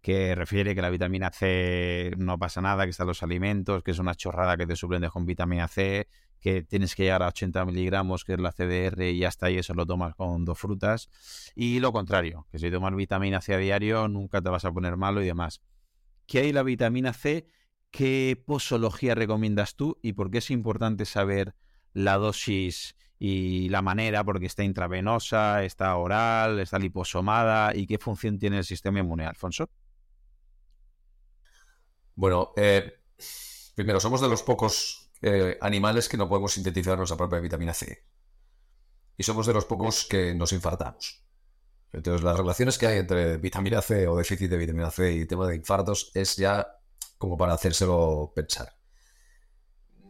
que 0.04 0.36
refiere 0.36 0.76
que 0.76 0.82
la 0.82 0.90
vitamina 0.90 1.32
C 1.32 2.12
no 2.18 2.38
pasa 2.38 2.62
nada, 2.62 2.84
que 2.84 2.90
están 2.90 3.08
los 3.08 3.24
alimentos, 3.24 3.84
que 3.84 3.92
es 3.92 4.00
una 4.00 4.14
chorrada 4.16 4.58
que 4.58 4.68
te 4.68 4.76
suplen 4.76 5.08
con 5.10 5.26
vitamina 5.26 5.70
C, 5.70 6.10
que 6.42 6.62
tienes 6.62 6.94
que 6.94 7.04
llegar 7.04 7.24
a 7.24 7.30
80 7.30 7.64
miligramos, 7.64 8.26
que 8.26 8.34
es 8.34 8.40
la 8.40 8.52
CDR, 8.52 9.02
y 9.12 9.24
está, 9.24 9.50
y 9.50 9.58
eso 9.58 9.74
lo 9.74 9.86
tomas 9.86 10.14
con 10.16 10.44
dos 10.44 10.60
frutas. 10.60 11.10
Y 11.56 11.80
lo 11.80 11.94
contrario, 11.94 12.48
que 12.52 12.60
si 12.60 12.70
tomas 12.70 12.94
vitamina 12.94 13.40
C 13.40 13.54
a 13.54 13.58
diario 13.58 14.10
nunca 14.10 14.42
te 14.42 14.50
vas 14.50 14.66
a 14.66 14.74
poner 14.74 14.98
malo 14.98 15.24
y 15.24 15.26
demás. 15.26 15.62
¿Qué 16.28 16.40
hay 16.40 16.52
la 16.52 16.64
vitamina 16.64 17.14
C? 17.14 17.48
¿Qué 17.94 18.42
posología 18.44 19.14
recomiendas 19.14 19.76
tú 19.76 20.00
y 20.02 20.14
por 20.14 20.32
qué 20.32 20.40
es 20.40 20.50
importante 20.50 21.06
saber 21.06 21.54
la 21.94 22.18
dosis 22.18 22.96
y 23.20 23.70
la 23.70 23.84
manera? 23.84 24.24
Porque 24.24 24.48
está 24.48 24.64
intravenosa, 24.64 25.64
está 25.64 25.96
oral, 25.96 26.60
está 26.60 26.80
liposomada 26.80 27.76
y 27.76 27.86
qué 27.86 28.00
función 28.00 28.40
tiene 28.40 28.58
el 28.58 28.64
sistema 28.64 28.98
inmune, 28.98 29.28
Alfonso. 29.28 29.70
Bueno, 32.16 32.52
eh, 32.58 32.94
primero, 33.76 34.00
somos 34.00 34.22
de 34.22 34.28
los 34.28 34.42
pocos 34.42 35.12
eh, 35.22 35.60
animales 35.62 36.10
que 36.10 36.18
no 36.18 36.28
podemos 36.28 36.54
sintetizar 36.54 36.98
nuestra 36.98 37.16
propia 37.16 37.42
vitamina 37.42 37.76
C. 37.76 38.08
Y 39.16 39.22
somos 39.22 39.46
de 39.46 39.54
los 39.54 39.66
pocos 39.66 40.08
que 40.10 40.34
nos 40.34 40.52
infartamos. 40.52 41.24
Entonces, 41.92 42.24
las 42.24 42.36
relaciones 42.36 42.80
que 42.80 42.88
hay 42.88 42.98
entre 42.98 43.38
vitamina 43.38 43.84
C 43.84 44.08
o 44.08 44.18
déficit 44.18 44.50
de 44.50 44.58
vitamina 44.58 44.90
C 44.90 45.14
y 45.14 45.28
tema 45.28 45.46
de 45.46 45.58
infartos 45.58 46.10
es 46.16 46.38
ya 46.38 46.80
como 47.24 47.38
para 47.38 47.54
hacérselo 47.54 48.34
pensar. 48.36 48.76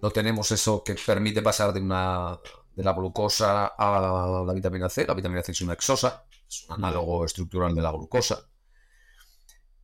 No 0.02 0.10
tenemos 0.10 0.52
eso 0.52 0.84
que 0.84 0.96
permite 0.96 1.44
pasar 1.44 1.72
de, 1.72 1.80
una, 1.80 2.40
de 2.76 2.84
la 2.84 2.94
glucosa 2.94 3.68
a 3.68 4.44
la 4.46 4.54
vitamina 4.54 4.90
C. 4.90 5.06
La 5.06 5.14
vitamina 5.14 5.44
C 5.44 5.52
es 5.52 5.62
una 5.62 5.74
exosa, 5.74 6.26
es 6.48 6.66
un 6.68 6.76
análogo 6.76 7.24
estructural 7.24 7.76
de 7.76 7.82
la 7.84 7.92
glucosa. 7.92 8.50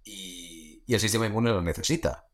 y 0.04 0.84
el 0.94 1.00
sistema 1.00 1.28
inmune 1.28 1.52
lo 1.52 1.62
necesita, 1.62 2.28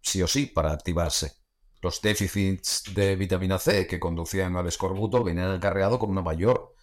sí 0.00 0.22
o 0.22 0.28
sí, 0.28 0.46
para 0.46 0.70
activarse 0.72 1.44
los 1.84 2.00
déficits 2.00 2.94
de 2.94 3.16
vitamina 3.16 3.58
C 3.58 3.86
que 3.86 4.00
conducían 4.00 4.56
al 4.56 4.66
escorbuto 4.66 5.22
venían 5.22 5.50
acarreados 5.50 5.98
con 5.98 6.10
una 6.10 6.22
mayor 6.22 6.74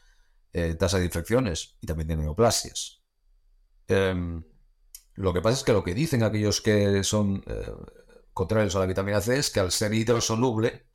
eh, 0.54 0.76
tasa 0.76 1.00
de 1.00 1.06
infecciones 1.06 1.78
y 1.82 1.88
también 1.88 2.10
de 2.10 2.18
neoplasias. 2.18 3.02
Em, 3.88 4.44
lo 5.16 5.34
que 5.34 5.42
pasa 5.42 5.58
es 5.58 5.64
que 5.64 5.74
lo 5.74 5.84
que 5.84 5.94
dicen 5.94 6.24
aquellos 6.24 6.62
que 6.62 7.04
son 7.04 7.44
eh, 7.48 7.72
contrarios 8.34 8.76
a 8.76 8.80
la 8.80 8.86
vitamina 8.86 9.22
C 9.22 9.38
es 9.38 9.50
que 9.50 9.60
al 9.60 9.72
ser 9.72 9.94
hidrosoluble 9.94 10.86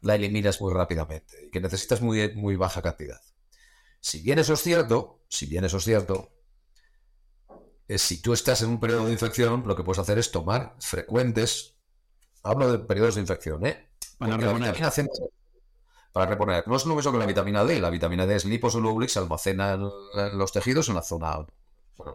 la 0.00 0.16
eliminas 0.16 0.60
muy 0.60 0.72
rápidamente 0.72 1.46
y 1.46 1.50
que 1.50 1.60
necesitas 1.60 2.00
muy, 2.00 2.34
muy 2.34 2.56
baja 2.56 2.82
cantidad. 2.82 3.20
Si 4.00 4.20
bien 4.20 4.38
eso 4.38 4.54
es 4.54 4.62
cierto, 4.62 5.22
si 5.28 5.46
bien 5.46 5.64
eso 5.64 5.76
es 5.76 5.84
cierto, 5.84 6.32
eh, 7.86 7.98
si 7.98 8.20
tú 8.20 8.32
estás 8.32 8.62
en 8.62 8.70
un 8.70 8.80
periodo 8.80 9.06
de 9.06 9.12
infección, 9.12 9.62
lo 9.66 9.76
que 9.76 9.84
puedes 9.84 10.00
hacer 10.00 10.18
es 10.18 10.32
tomar 10.32 10.74
frecuentes 10.80 11.72
Hablo 12.42 12.72
de 12.72 12.78
periodos 12.80 13.14
de 13.14 13.20
infección, 13.20 13.64
¿eh? 13.66 13.88
Para 14.18 14.36
reponer. 14.36 14.76
para 16.12 16.26
reponer. 16.26 16.66
No 16.66 16.76
es 16.76 16.84
lo 16.86 16.94
mismo 16.96 17.12
que 17.12 17.18
la 17.18 17.26
vitamina 17.26 17.64
D. 17.64 17.80
La 17.80 17.90
vitamina 17.90 18.26
D 18.26 18.34
es 18.34 18.44
liposoluble 18.44 19.06
y 19.06 19.08
se 19.08 19.20
almacena 19.20 19.74
en, 19.74 20.38
los 20.38 20.52
tejidos, 20.52 20.88
en 20.88 20.96
la 20.96 21.02
zona, 21.02 21.46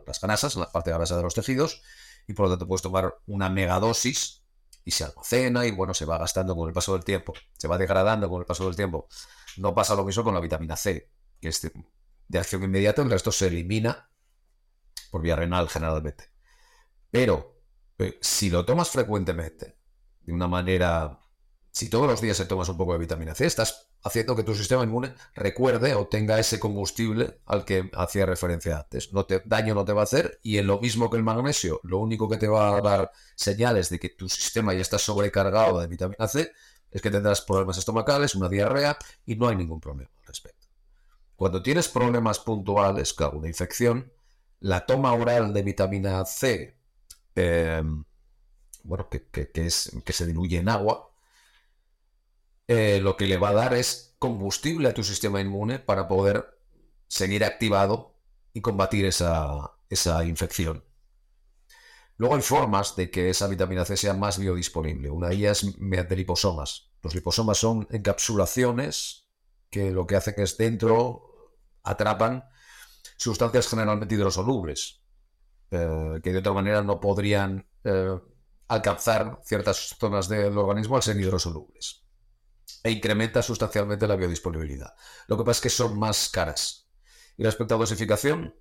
las 0.06 0.19
canasas, 0.19 0.56
la 0.56 0.71
parte 0.71 0.91
de 0.91 0.97
la 0.97 1.06
de 1.06 1.23
los 1.23 1.34
tejidos, 1.34 1.82
y 2.28 2.34
por 2.34 2.45
lo 2.45 2.52
tanto 2.52 2.67
puedes 2.67 2.82
tomar 2.82 3.15
una 3.26 3.50
megadosis 3.50 4.43
y 4.84 4.91
se 4.91 5.04
almacena 5.04 5.65
y 5.65 5.71
bueno, 5.71 5.93
se 5.93 6.06
va 6.06 6.17
gastando 6.17 6.56
con 6.56 6.67
el 6.67 6.73
paso 6.73 6.93
del 6.93 7.04
tiempo, 7.04 7.34
se 7.58 7.67
va 7.67 7.78
degradando 7.78 8.30
con 8.30 8.39
el 8.41 8.45
paso 8.45 8.65
del 8.65 8.76
tiempo. 8.76 9.08
No 9.58 9.73
pasa 9.76 9.95
lo 9.95 10.06
mismo 10.06 10.23
con 10.23 10.34
la 10.34 10.39
vitamina 10.39 10.76
C, 10.76 11.12
que 11.41 11.50
es 11.50 11.62
de 12.28 12.39
acción 12.39 12.63
inmediata, 12.63 13.02
el 13.02 13.10
resto 13.10 13.32
se 13.32 13.47
elimina 13.47 14.10
por 15.12 15.21
vía 15.21 15.36
renal 15.36 15.69
generalmente. 15.69 16.32
Pero 17.10 17.62
eh, 17.97 18.17
si 18.21 18.50
lo 18.50 18.65
tomas 18.65 18.89
frecuentemente, 18.89 19.78
de 20.21 20.34
una 20.34 20.47
manera... 20.47 21.19
Si 21.71 21.89
todos 21.89 22.08
los 22.08 22.21
días 22.21 22.38
se 22.38 22.45
tomas 22.45 22.69
un 22.69 22.78
poco 22.78 22.93
de 22.93 23.00
vitamina 23.00 23.36
C, 23.36 23.45
estás 23.45 23.89
haciendo 24.03 24.36
que 24.36 24.43
tu 24.43 24.55
sistema 24.55 24.83
inmune 24.83 25.13
recuerde 25.36 25.93
o 25.95 26.07
tenga 26.07 26.39
ese 26.39 26.60
combustible 26.60 27.39
al 27.45 27.65
que 27.65 27.89
hacía 27.93 28.25
referencia 28.25 28.79
antes. 28.79 29.10
Daño 29.45 29.73
no 29.75 29.86
te 29.86 29.93
va 29.93 30.01
a 30.01 30.03
hacer 30.03 30.39
y 30.43 30.57
en 30.57 30.67
lo 30.67 30.79
mismo 30.79 31.10
que 31.10 31.17
el 31.17 31.23
magnesio, 31.23 31.79
lo 31.83 31.99
único 31.99 32.29
que 32.29 32.38
te 32.38 32.47
va 32.47 32.77
a 32.77 32.81
dar 32.81 33.12
señales 33.36 33.89
de 33.89 33.99
que 33.99 34.10
tu 34.10 34.29
sistema 34.29 34.73
ya 34.73 34.81
está 34.81 34.97
sobrecargado 34.97 35.79
de 35.79 35.88
vitamina 35.88 36.27
C 36.27 36.51
es 36.91 37.01
que 37.01 37.12
tendrás 37.12 37.41
problemas 37.41 37.77
estomacales, 37.77 38.36
una 38.36 38.49
diarrea 38.49 38.97
y 39.25 39.36
no 39.36 39.47
hay 39.47 39.55
ningún 39.55 39.79
problema 39.79 40.10
al 40.19 40.25
respecto. 40.25 40.67
Cuando 41.36 41.62
tienes 41.62 41.88
problemas 41.89 42.39
puntuales, 42.39 43.13
como 43.13 43.39
una 43.39 43.47
infección, 43.47 44.12
la 44.60 44.86
toma 44.86 45.13
oral 45.13 45.53
de 45.53 45.62
vitamina 45.62 46.25
C 46.25 46.77
eh, 47.36 47.83
bueno, 48.88 49.10
que, 49.10 49.51
es, 49.53 49.91
que 50.03 50.13
se 50.13 50.25
diluye 50.25 50.57
en 50.57 50.69
agua, 50.69 51.12
eh, 52.67 52.99
lo 53.01 53.15
que 53.15 53.27
le 53.27 53.38
va 53.38 53.49
a 53.49 53.53
dar 53.53 53.73
es 53.73 54.15
combustible 54.19 54.89
a 54.89 54.93
tu 54.93 55.03
sistema 55.03 55.39
inmune 55.39 55.80
para 55.80 56.08
poder 56.08 56.60
seguir 57.08 57.45
activado 57.45 58.19
y 58.53 58.62
combatir 58.62 59.06
esa, 59.06 59.73
infección. 60.25 60.84
Luego 62.17 62.36
hay 62.36 62.41
formas 62.41 62.95
de 62.95 63.10
que 63.10 63.30
esa 63.30 63.47
vitamina 63.47 63.86
C 63.86 63.95
sea 63.95 64.13
más 64.13 64.39
biodisponible. 64.39 65.10
Una 65.10 65.30
de 65.30 65.36
ellas 65.36 65.63
es 65.63 65.77
mediante 65.77 66.15
liposomas. 66.15 66.91
Los 67.03 67.15
liposomas 67.15 67.58
son 67.58 67.88
encapsulaciones 67.91 69.30
que 69.69 69.91
lo 69.91 70.08
que 70.08 70.15
hacen 70.15 70.36
es 70.38 70.58
dentro 70.58 71.53
atrapan 71.84 72.43
sustancias 73.17 73.67
generalmente 73.67 74.15
hidrosolubles, 74.15 75.03
eh, 75.71 76.19
que 76.23 76.34
de 76.34 76.39
otra 76.39 76.53
manera 76.53 76.82
no 76.82 76.99
podrían 76.99 77.65
eh, 77.84 78.19
alcanzar 78.67 79.39
ciertas 79.43 79.95
zonas 79.99 80.27
del 80.27 80.58
organismo 80.58 80.97
al 80.97 81.03
ser 81.03 81.17
hidrosolubles 81.17 82.06
e 82.84 82.91
incrementa 82.91 83.41
sustancialmente 83.41 84.08
la 84.08 84.15
biodisponibilidad. 84.15 84.93
Lo 85.27 85.38
que 85.38 85.43
pasa 85.43 85.58
es 85.58 85.62
que 85.62 85.69
son 85.69 85.97
más 85.97 86.30
caras. 86.30 86.89
Y 87.38 87.43
respecto 87.43 87.75
a 87.75 87.77
dosificación, 87.77 88.56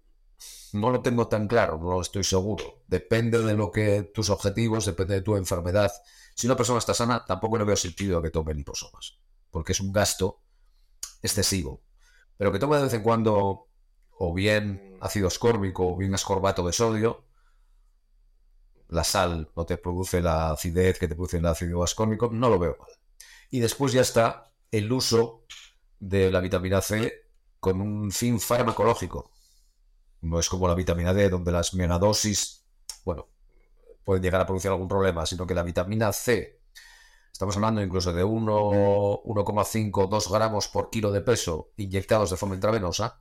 no 0.72 0.90
lo 0.90 1.00
tengo 1.00 1.28
tan 1.28 1.48
claro, 1.48 1.78
no 1.78 1.90
lo 1.90 2.00
estoy 2.00 2.24
seguro. 2.24 2.82
Depende 2.86 3.42
de 3.42 3.54
lo 3.54 3.70
que 3.70 4.02
tus 4.14 4.30
objetivos, 4.30 4.86
depende 4.86 5.14
de 5.14 5.22
tu 5.22 5.36
enfermedad. 5.36 5.92
Si 6.34 6.46
una 6.46 6.56
persona 6.56 6.78
está 6.78 6.92
sana, 6.94 7.24
tampoco 7.24 7.56
le 7.58 7.64
veo 7.64 7.76
sentido 7.76 8.20
que 8.20 8.30
tome 8.30 8.54
liposomas, 8.54 9.18
porque 9.50 9.72
es 9.72 9.80
un 9.80 9.92
gasto 9.92 10.42
excesivo. 11.22 11.82
Pero 12.36 12.52
que 12.52 12.58
tome 12.58 12.76
de 12.76 12.84
vez 12.84 12.94
en 12.94 13.02
cuando 13.02 13.68
o 14.18 14.34
bien 14.34 14.98
ácido 15.00 15.28
ascórbico 15.28 15.86
o 15.86 15.96
bien 15.96 16.14
ascorbato 16.14 16.66
de 16.66 16.72
sodio, 16.72 17.24
la 18.88 19.04
sal 19.04 19.50
no 19.56 19.66
te 19.66 19.78
produce 19.78 20.20
la 20.22 20.52
acidez 20.52 20.98
que 20.98 21.08
te 21.08 21.14
produce 21.14 21.38
el 21.38 21.46
ácido 21.46 21.82
ascórbico, 21.82 22.28
no 22.30 22.48
lo 22.48 22.58
veo 22.58 22.76
mal. 22.78 22.90
Y 23.50 23.60
después 23.60 23.92
ya 23.92 24.02
está 24.02 24.52
el 24.70 24.90
uso 24.92 25.44
de 25.98 26.30
la 26.30 26.40
vitamina 26.40 26.80
C 26.80 27.12
con 27.60 27.80
un 27.80 28.10
fin 28.12 28.38
farmacológico. 28.40 29.30
No 30.22 30.38
es 30.38 30.48
como 30.48 30.68
la 30.68 30.74
vitamina 30.74 31.14
D, 31.14 31.28
donde 31.28 31.52
las 31.52 31.74
megadosis, 31.74 32.64
bueno, 33.04 33.28
pueden 34.04 34.22
llegar 34.22 34.40
a 34.40 34.46
producir 34.46 34.70
algún 34.70 34.88
problema, 34.88 35.26
sino 35.26 35.46
que 35.46 35.54
la 35.54 35.62
vitamina 35.62 36.12
C, 36.12 36.60
estamos 37.32 37.56
hablando 37.56 37.82
incluso 37.82 38.12
de 38.12 38.24
1,5, 38.24 40.08
2 40.08 40.30
gramos 40.30 40.68
por 40.68 40.90
kilo 40.90 41.12
de 41.12 41.20
peso 41.20 41.72
inyectados 41.76 42.30
de 42.30 42.36
forma 42.36 42.54
intravenosa, 42.54 43.20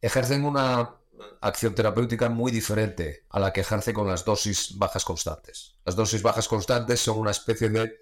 ejercen 0.00 0.44
una 0.44 0.96
acción 1.40 1.74
terapéutica 1.74 2.28
muy 2.28 2.50
diferente 2.50 3.26
a 3.30 3.38
la 3.38 3.52
que 3.52 3.60
ejerce 3.60 3.92
con 3.92 4.08
las 4.08 4.24
dosis 4.24 4.76
bajas 4.76 5.04
constantes. 5.04 5.76
Las 5.84 5.94
dosis 5.94 6.22
bajas 6.22 6.48
constantes 6.48 7.00
son 7.00 7.18
una 7.18 7.30
especie 7.30 7.68
de 7.68 7.92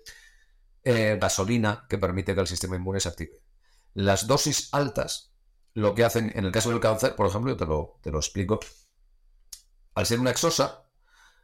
eh, 0.85 1.19
gasolina 1.21 1.87
que 1.89 1.99
permite 1.99 2.35
que 2.35 2.41
el 2.41 2.47
sistema 2.47 2.77
inmune 2.77 3.01
se 3.01 3.09
active. 3.09 3.41
Las 3.95 4.27
dosis 4.27 4.69
altas, 4.73 5.33
lo 5.75 5.95
que 5.95 6.05
hacen 6.05 6.33
en 6.35 6.45
el 6.45 6.53
caso 6.53 6.71
del 6.71 6.81
cáncer, 6.81 7.17
por 7.17 7.27
ejemplo, 7.27 7.53
yo 7.53 7.57
te 7.57 7.67
lo, 7.67 7.99
te 8.03 8.11
lo 8.11 8.19
explico, 8.19 8.61
al 9.95 10.07
ser 10.07 10.21
una 10.21 10.31
exosa, 10.31 10.85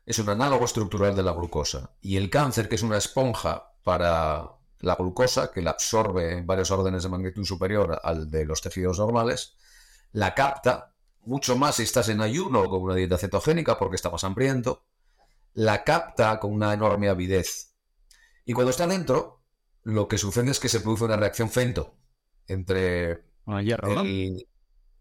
es 0.04 0.18
un 0.18 0.28
análogo 0.28 0.64
estructural 0.64 1.16
de 1.16 1.22
la 1.22 1.32
glucosa. 1.32 1.96
Y 2.00 2.16
el 2.16 2.30
cáncer, 2.30 2.68
que 2.68 2.76
es 2.76 2.82
una 2.82 2.96
esponja 2.96 3.72
para 3.82 4.52
la 4.80 4.94
glucosa, 4.94 5.50
que 5.50 5.62
la 5.62 5.70
absorbe 5.70 6.38
en 6.38 6.46
varios 6.46 6.70
órdenes 6.70 7.02
de 7.02 7.08
magnitud 7.08 7.44
superior 7.44 8.00
al 8.02 8.30
de 8.30 8.44
los 8.44 8.60
tejidos 8.60 8.98
normales, 8.98 9.56
la 10.12 10.34
capta 10.34 10.94
mucho 11.26 11.56
más 11.56 11.76
si 11.76 11.82
estás 11.82 12.08
en 12.08 12.20
ayuno 12.20 12.62
o 12.62 12.70
con 12.70 12.82
una 12.82 12.94
dieta 12.94 13.18
cetogénica 13.18 13.78
porque 13.78 13.96
está 13.96 14.10
más 14.10 14.24
hambriento, 14.24 14.84
la 15.54 15.82
capta 15.84 16.38
con 16.38 16.52
una 16.52 16.72
enorme 16.72 17.08
avidez. 17.08 17.74
Y 18.46 18.54
cuando 18.54 18.70
está 18.70 18.86
dentro, 18.86 19.42
lo 19.82 20.08
que 20.08 20.16
sucede 20.16 20.50
es 20.50 20.60
que 20.60 20.68
se 20.68 20.80
produce 20.80 21.04
una 21.04 21.16
reacción 21.16 21.50
fento 21.50 21.94
entre 22.46 23.24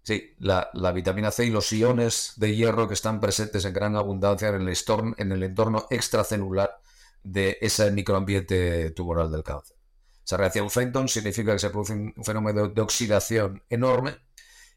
Sí, 0.05 0.35
la, 0.37 0.69
vitamina 0.93 1.31
C 1.31 1.45
y 1.45 1.49
los 1.49 1.71
iones 1.73 2.33
de 2.35 2.55
hierro 2.55 2.87
que 2.87 2.93
están 2.93 3.19
presentes 3.19 3.65
en 3.65 3.73
gran 3.73 3.95
abundancia 3.95 4.49
en 4.49 4.67
el, 4.67 4.77
en 5.17 5.31
el 5.31 5.43
entorno 5.43 5.87
extracelular 5.89 6.79
de 7.23 7.57
ese 7.59 7.89
microambiente 7.89 8.91
tumoral 8.91 9.31
del 9.31 9.41
cáncer. 9.41 9.75
Esa 10.23 10.37
reacción 10.37 10.69
Fenton 10.69 11.07
significa 11.07 11.53
que 11.53 11.59
se 11.59 11.71
produce 11.71 11.93
un 11.93 12.23
fenómeno 12.23 12.67
de 12.67 12.81
oxidación 12.81 13.63
enorme 13.67 14.15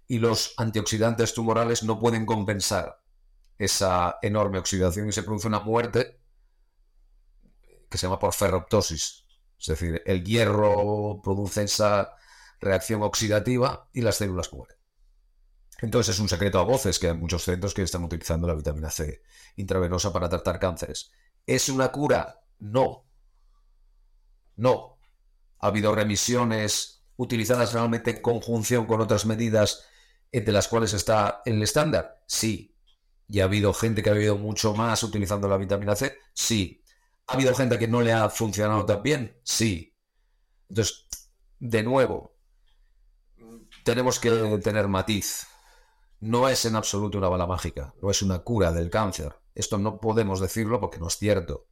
y 0.07 0.19
los 0.19 0.55
antioxidantes 0.57 1.35
tumorales 1.35 1.83
no 1.83 1.99
pueden 2.01 2.25
compensar 2.25 3.03
esa 3.59 4.19
enorme 4.23 4.59
oxidación 4.59 5.09
y 5.09 5.13
se 5.13 5.25
produce 5.25 5.49
una 5.49 5.61
muerte 5.61 6.18
que 7.89 7.99
se 7.99 8.07
llama 8.07 8.19
por 8.19 8.33
ferroptosis. 8.35 9.25
Es 9.59 9.67
decir, 9.67 10.03
el 10.07 10.25
hierro 10.25 11.21
produce 11.23 11.65
esa 11.65 12.15
reacción 12.61 13.03
oxidativa 13.03 13.89
y 13.93 14.03
las 14.03 14.17
células 14.17 14.53
mueren. 14.53 14.77
Entonces 15.81 16.17
es 16.17 16.21
un 16.21 16.29
secreto 16.29 16.59
a 16.59 16.65
voces 16.65 16.99
que 16.99 17.09
hay 17.09 17.17
muchos 17.17 17.45
centros 17.45 17.73
que 17.73 17.83
están 17.83 18.03
utilizando 18.03 18.47
la 18.49 18.55
vitamina 18.55 18.91
C 18.91 19.23
intravenosa 19.57 20.13
para 20.13 20.29
tratar 20.29 20.59
cánceres. 20.59 21.11
¿Es 21.47 21.69
una 21.69 21.91
cura? 21.93 22.43
No. 22.59 23.07
No. 24.57 24.99
¿Ha 25.61 25.69
habido 25.69 25.95
remisiones 25.95 27.05
utilizadas 27.17 27.73
realmente 27.73 28.11
en 28.11 28.23
conjunción 28.23 28.87
con 28.87 29.01
otras 29.01 29.25
medidas 29.27 29.85
entre 30.33 30.53
las 30.53 30.69
cuales 30.69 30.93
está 30.93 31.43
el 31.45 31.63
estándar? 31.63 32.23
Sí. 32.27 32.75
¿Y 33.29 33.41
ha 33.41 33.45
habido 33.45 33.73
gente 33.73 34.03
que 34.03 34.11
ha 34.11 34.15
vivido 34.15 34.37
mucho 34.37 34.75
más 34.75 35.03
utilizando 35.03 35.49
la 35.49 35.57
vitamina 35.57 35.95
C? 35.95 36.19
Sí. 36.33 36.83
¿Ha 37.29 37.35
habido 37.35 37.55
gente 37.55 37.79
que 37.79 37.89
no 37.89 38.01
le 38.01 38.13
ha 38.13 38.29
funcionado 38.31 38.85
tan 38.85 39.03
bien? 39.03 39.39
Sí. 39.45 39.95
Entonces, 40.69 41.09
de 41.59 41.83
nuevo, 41.83 42.35
tenemos 43.85 44.19
que 44.19 44.59
tener 44.63 44.89
matiz 44.89 45.47
no 46.21 46.49
es 46.49 46.65
en 46.65 46.77
absoluto 46.77 47.19
una 47.19 47.29
bala 47.29 47.47
mágica, 47.47 47.95
no 48.03 48.11
es 48.11 48.23
una 48.23 48.41
cura 48.41 48.73
del 48.73 48.91
cáncer. 48.91 49.37
Esto 49.55 49.79
no 49.79 50.01
podemos 50.01 50.41
decirlo 50.41 50.81
porque 50.81 50.99
no 50.99 51.09
es 51.09 51.17
cierto. 51.17 51.67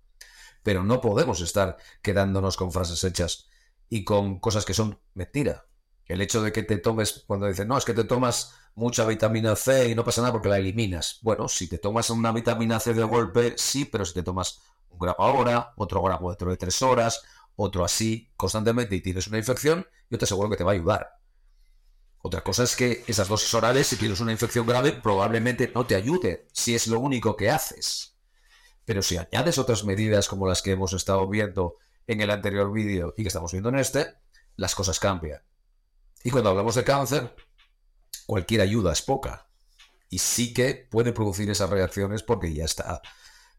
Pero 0.63 0.85
no 0.85 1.01
podemos 1.01 1.41
estar 1.41 1.77
quedándonos 2.03 2.57
con 2.57 2.73
frases 2.73 3.03
hechas 3.05 3.49
y 3.89 4.05
con 4.05 4.39
cosas 4.41 4.65
que 4.65 4.75
son 4.75 5.01
mentira. 5.15 5.67
El 6.07 6.21
hecho 6.21 6.43
de 6.43 6.53
que 6.53 6.63
te 6.63 6.79
tomes, 6.79 7.25
cuando 7.27 7.47
dicen, 7.47 7.67
no, 7.67 7.77
es 7.77 7.85
que 7.85 7.95
te 7.95 8.05
tomas 8.05 8.55
mucha 8.75 9.05
vitamina 9.05 9.57
C 9.57 9.89
y 9.89 9.95
no 9.95 10.05
pasa 10.05 10.21
nada 10.21 10.33
porque 10.33 10.49
la 10.49 10.59
eliminas. 10.59 11.19
Bueno, 11.23 11.49
si 11.49 11.69
te 11.69 11.79
tomas 11.79 12.11
una 12.11 12.31
vitamina 12.31 12.79
C 12.79 12.95
de 12.95 13.03
golpe, 13.03 13.55
sí, 13.57 13.85
pero 13.85 14.05
si 14.05 14.15
te 14.15 14.23
tomas 14.23 14.61
un 14.97 15.07
gramo 15.07 15.25
ahora, 15.25 15.73
otro 15.77 16.03
gramo 16.03 16.31
dentro 16.31 16.51
de 16.51 16.57
tres 16.57 16.83
horas, 16.83 17.23
otro 17.55 17.85
así, 17.85 18.33
constantemente 18.37 18.97
y 18.97 19.01
tienes 19.01 19.27
una 19.29 19.39
infección, 19.39 19.87
yo 20.11 20.19
te 20.19 20.25
aseguro 20.25 20.51
que 20.51 20.57
te 20.57 20.65
va 20.65 20.73
a 20.73 20.75
ayudar. 20.75 21.11
Otra 22.23 22.43
cosa 22.43 22.65
es 22.65 22.75
que 22.75 23.05
esas 23.07 23.29
dosis 23.29 23.53
orales, 23.55 23.87
si 23.87 23.97
tienes 23.97 24.21
una 24.21 24.33
infección 24.33 24.67
grave, 24.67 24.93
probablemente 24.93 25.71
no 25.75 25.87
te 25.87 25.95
ayude, 25.95 26.49
si 26.53 26.75
es 26.75 26.89
lo 26.89 26.99
único 26.99 27.37
que 27.37 27.51
haces. 27.51 28.17
Pero 28.85 29.03
si 29.03 29.17
añades 29.17 29.59
otras 29.59 29.85
medidas 29.85 30.29
como 30.29 30.49
las 30.49 30.63
que 30.63 30.73
hemos 30.73 30.93
estado 30.93 31.29
viendo 31.29 31.77
en 32.07 32.21
el 32.21 32.31
anterior 32.31 32.73
vídeo 32.73 33.15
y 33.17 33.23
que 33.23 33.29
estamos 33.29 33.53
viendo 33.53 33.69
en 33.69 33.77
este, 33.77 34.15
las 34.57 34.75
cosas 34.75 34.99
cambian. 34.99 35.41
Y 36.25 36.31
cuando 36.31 36.51
hablamos 36.51 36.75
de 36.75 36.85
cáncer, 36.85 37.35
cualquier 38.27 38.61
ayuda 38.61 38.93
es 38.93 39.03
poca. 39.03 39.49
Y 40.09 40.19
sí 40.19 40.53
que 40.53 40.89
puede 40.91 41.13
producir 41.13 41.49
esas 41.51 41.71
reacciones 41.71 42.23
porque 42.23 42.53
ya 42.53 42.65
está. 42.65 43.03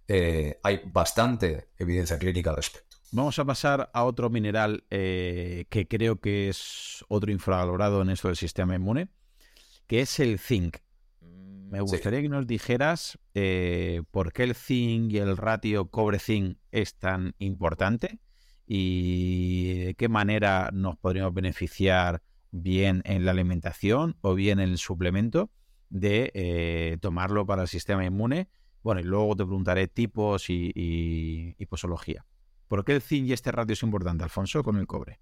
Eh, 0.08 0.60
hay 0.64 0.82
bastante 0.86 1.70
evidencia 1.78 2.18
clínica 2.18 2.52
al 2.52 2.58
respecto. 2.58 2.98
Vamos 3.12 3.40
a 3.40 3.46
pasar 3.46 3.90
a 3.94 4.04
otro 4.04 4.30
mineral 4.30 4.84
eh, 4.90 5.66
que 5.70 5.88
creo 5.88 6.20
que 6.20 6.50
es 6.50 7.06
otro 7.08 7.32
infravalorado 7.32 8.02
en 8.02 8.10
esto 8.10 8.28
del 8.28 8.36
sistema 8.36 8.76
inmune, 8.76 9.10
que 9.88 10.02
es 10.02 10.20
el 10.20 10.40
zinc. 10.40 10.78
Me 11.22 11.82
gustaría 11.82 12.22
que 12.22 12.30
nos 12.30 12.48
dijeras 12.48 13.20
eh, 13.34 14.02
por 14.12 14.32
qué 14.32 14.44
el 14.44 14.56
zinc 14.56 15.12
y 15.12 15.18
el 15.18 15.36
ratio 15.36 15.90
cobre-zinc 15.90 16.58
es 16.72 16.96
tan 16.96 17.34
importante 17.40 18.20
y 18.66 19.86
de 19.86 19.96
qué 19.96 20.10
manera 20.10 20.70
nos 20.74 20.98
podríamos 20.98 21.34
beneficiar 21.34 22.22
bien 22.52 23.02
en 23.06 23.26
la 23.26 23.32
alimentación 23.32 24.18
o 24.22 24.34
bien 24.34 24.60
en 24.60 24.70
el 24.70 24.78
suplemento 24.78 25.50
de 25.90 26.32
eh, 26.34 26.98
tomarlo 27.02 27.46
para 27.46 27.64
el 27.64 27.68
sistema 27.68 28.06
inmune. 28.06 28.50
Bueno, 28.84 29.02
y 29.02 29.04
luego 29.04 29.36
te 29.36 29.44
preguntaré 29.44 29.88
tipos 29.88 30.50
y, 30.50 30.72
y 30.76 31.66
posología. 31.66 32.26
¿Por 32.68 32.84
qué 32.84 32.94
el 32.94 33.02
zinc 33.02 33.28
y 33.28 33.34
este 33.34 33.52
ratio 33.52 33.74
es 33.74 33.84
importante, 33.84 34.24
Alfonso, 34.24 34.64
con 34.64 34.78
el 34.78 34.88
cobre? 34.88 35.20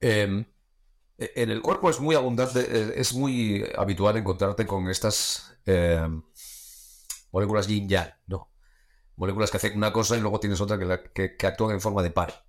Em, 0.00 0.44
e, 1.18 1.32
en 1.34 1.50
el 1.50 1.60
cuerpo 1.60 1.90
es 1.90 2.00
muy 2.00 2.14
abundante, 2.14 2.60
e, 2.60 3.00
es 3.00 3.14
muy 3.14 3.64
habitual 3.76 4.16
encontrarte 4.16 4.66
con 4.66 4.88
estas 4.88 5.58
em, 5.66 6.22
moléculas 7.32 7.66
yin-yang, 7.66 8.14
¿no? 8.26 8.50
Moléculas 9.16 9.50
que 9.50 9.56
hacen 9.56 9.76
una 9.76 9.92
cosa 9.92 10.16
y 10.16 10.20
luego 10.20 10.38
tienes 10.38 10.60
otra 10.60 10.78
que, 10.78 11.46
actúan 11.46 11.72
en 11.72 11.80
forma 11.80 12.02
de 12.02 12.12
par. 12.12 12.46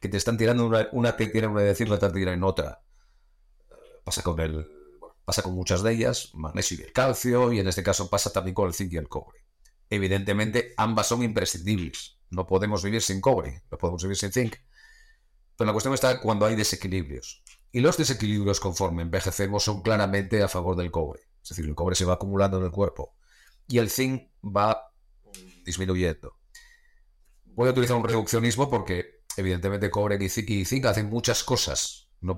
Que 0.00 0.08
te 0.08 0.16
están 0.16 0.38
tirando 0.38 0.66
una, 0.66 0.88
una 0.92 1.14
te 1.14 1.26
tiran 1.26 1.50
una 1.50 1.60
decir, 1.60 1.90
la 1.90 1.98
te 1.98 2.06
en 2.06 2.42
otra. 2.42 2.82
Pasa 4.04 4.22
con 4.22 4.40
el. 4.40 4.79
Pasa 5.30 5.42
con 5.42 5.54
muchas 5.54 5.84
de 5.84 5.92
ellas, 5.92 6.30
magnesio 6.34 6.76
y 6.76 6.82
el 6.82 6.92
calcio, 6.92 7.52
y 7.52 7.60
en 7.60 7.68
este 7.68 7.84
caso 7.84 8.10
pasa 8.10 8.32
también 8.32 8.52
con 8.52 8.66
el 8.66 8.74
zinc 8.74 8.92
y 8.92 8.96
el 8.96 9.06
cobre. 9.06 9.46
Evidentemente, 9.88 10.74
ambas 10.76 11.06
son 11.06 11.22
imprescindibles. 11.22 12.18
No 12.30 12.48
podemos 12.48 12.82
vivir 12.82 13.00
sin 13.00 13.20
cobre, 13.20 13.62
no 13.70 13.78
podemos 13.78 14.02
vivir 14.02 14.16
sin 14.16 14.32
zinc. 14.32 14.56
Pero 15.56 15.66
la 15.66 15.72
cuestión 15.72 15.94
está 15.94 16.20
cuando 16.20 16.46
hay 16.46 16.56
desequilibrios. 16.56 17.44
Y 17.70 17.78
los 17.78 17.96
desequilibrios 17.96 18.58
conforme 18.58 19.02
envejecemos 19.02 19.62
son 19.62 19.82
claramente 19.82 20.42
a 20.42 20.48
favor 20.48 20.74
del 20.74 20.90
cobre. 20.90 21.20
Es 21.40 21.50
decir, 21.50 21.64
el 21.64 21.76
cobre 21.76 21.94
se 21.94 22.04
va 22.04 22.14
acumulando 22.14 22.58
en 22.58 22.64
el 22.64 22.72
cuerpo 22.72 23.14
y 23.68 23.78
el 23.78 23.88
zinc 23.88 24.32
va 24.44 24.92
disminuyendo. 25.64 26.38
Voy 27.44 27.68
a 27.68 27.70
utilizar 27.70 27.96
un 27.96 28.02
reduccionismo 28.02 28.68
porque 28.68 29.22
evidentemente 29.36 29.92
cobre 29.92 30.18
y 30.20 30.28
zinc, 30.28 30.86
hacen 30.86 31.08
muchas 31.08 31.44
cosas. 31.44 32.09
No 32.20 32.36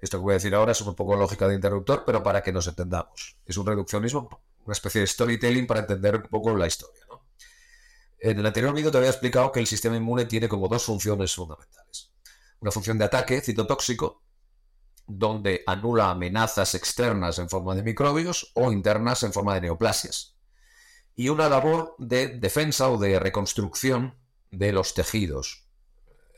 esto 0.00 0.18
que 0.18 0.22
voy 0.22 0.32
a 0.32 0.34
decir 0.34 0.54
ahora 0.54 0.72
es 0.72 0.80
un 0.80 0.94
poco 0.94 1.14
lógica 1.14 1.46
de 1.46 1.54
interruptor, 1.54 2.02
pero 2.04 2.22
para 2.22 2.42
que 2.42 2.52
nos 2.52 2.66
entendamos. 2.66 3.36
Es 3.46 3.56
un 3.56 3.66
reduccionismo, 3.66 4.42
una 4.64 4.72
especie 4.72 5.00
de 5.00 5.06
storytelling 5.06 5.66
para 5.66 5.80
entender 5.80 6.16
un 6.16 6.22
poco 6.22 6.56
la 6.56 6.66
historia. 6.66 7.04
En 8.18 8.38
el 8.38 8.46
anterior 8.46 8.74
vídeo 8.74 8.90
te 8.90 8.98
había 8.98 9.10
explicado 9.10 9.52
que 9.52 9.60
el 9.60 9.66
sistema 9.66 9.96
inmune 9.96 10.24
tiene 10.24 10.48
como 10.48 10.66
dos 10.66 10.84
funciones 10.84 11.34
fundamentales. 11.34 12.12
Una 12.58 12.72
función 12.72 12.98
de 12.98 13.04
ataque 13.04 13.40
citotóxico, 13.40 14.22
donde 15.06 15.62
anula 15.66 16.10
amenazas 16.10 16.74
externas 16.74 17.38
en 17.38 17.48
forma 17.48 17.74
de 17.74 17.82
microbios 17.82 18.50
o 18.54 18.72
internas 18.72 19.22
en 19.22 19.32
forma 19.32 19.54
de 19.54 19.60
neoplasias. 19.62 20.36
Y 21.14 21.28
una 21.28 21.48
labor 21.48 21.94
de 21.98 22.28
defensa 22.28 22.88
o 22.88 22.98
de 22.98 23.20
reconstrucción 23.20 24.18
de 24.50 24.72
los 24.72 24.94
tejidos. 24.94 25.68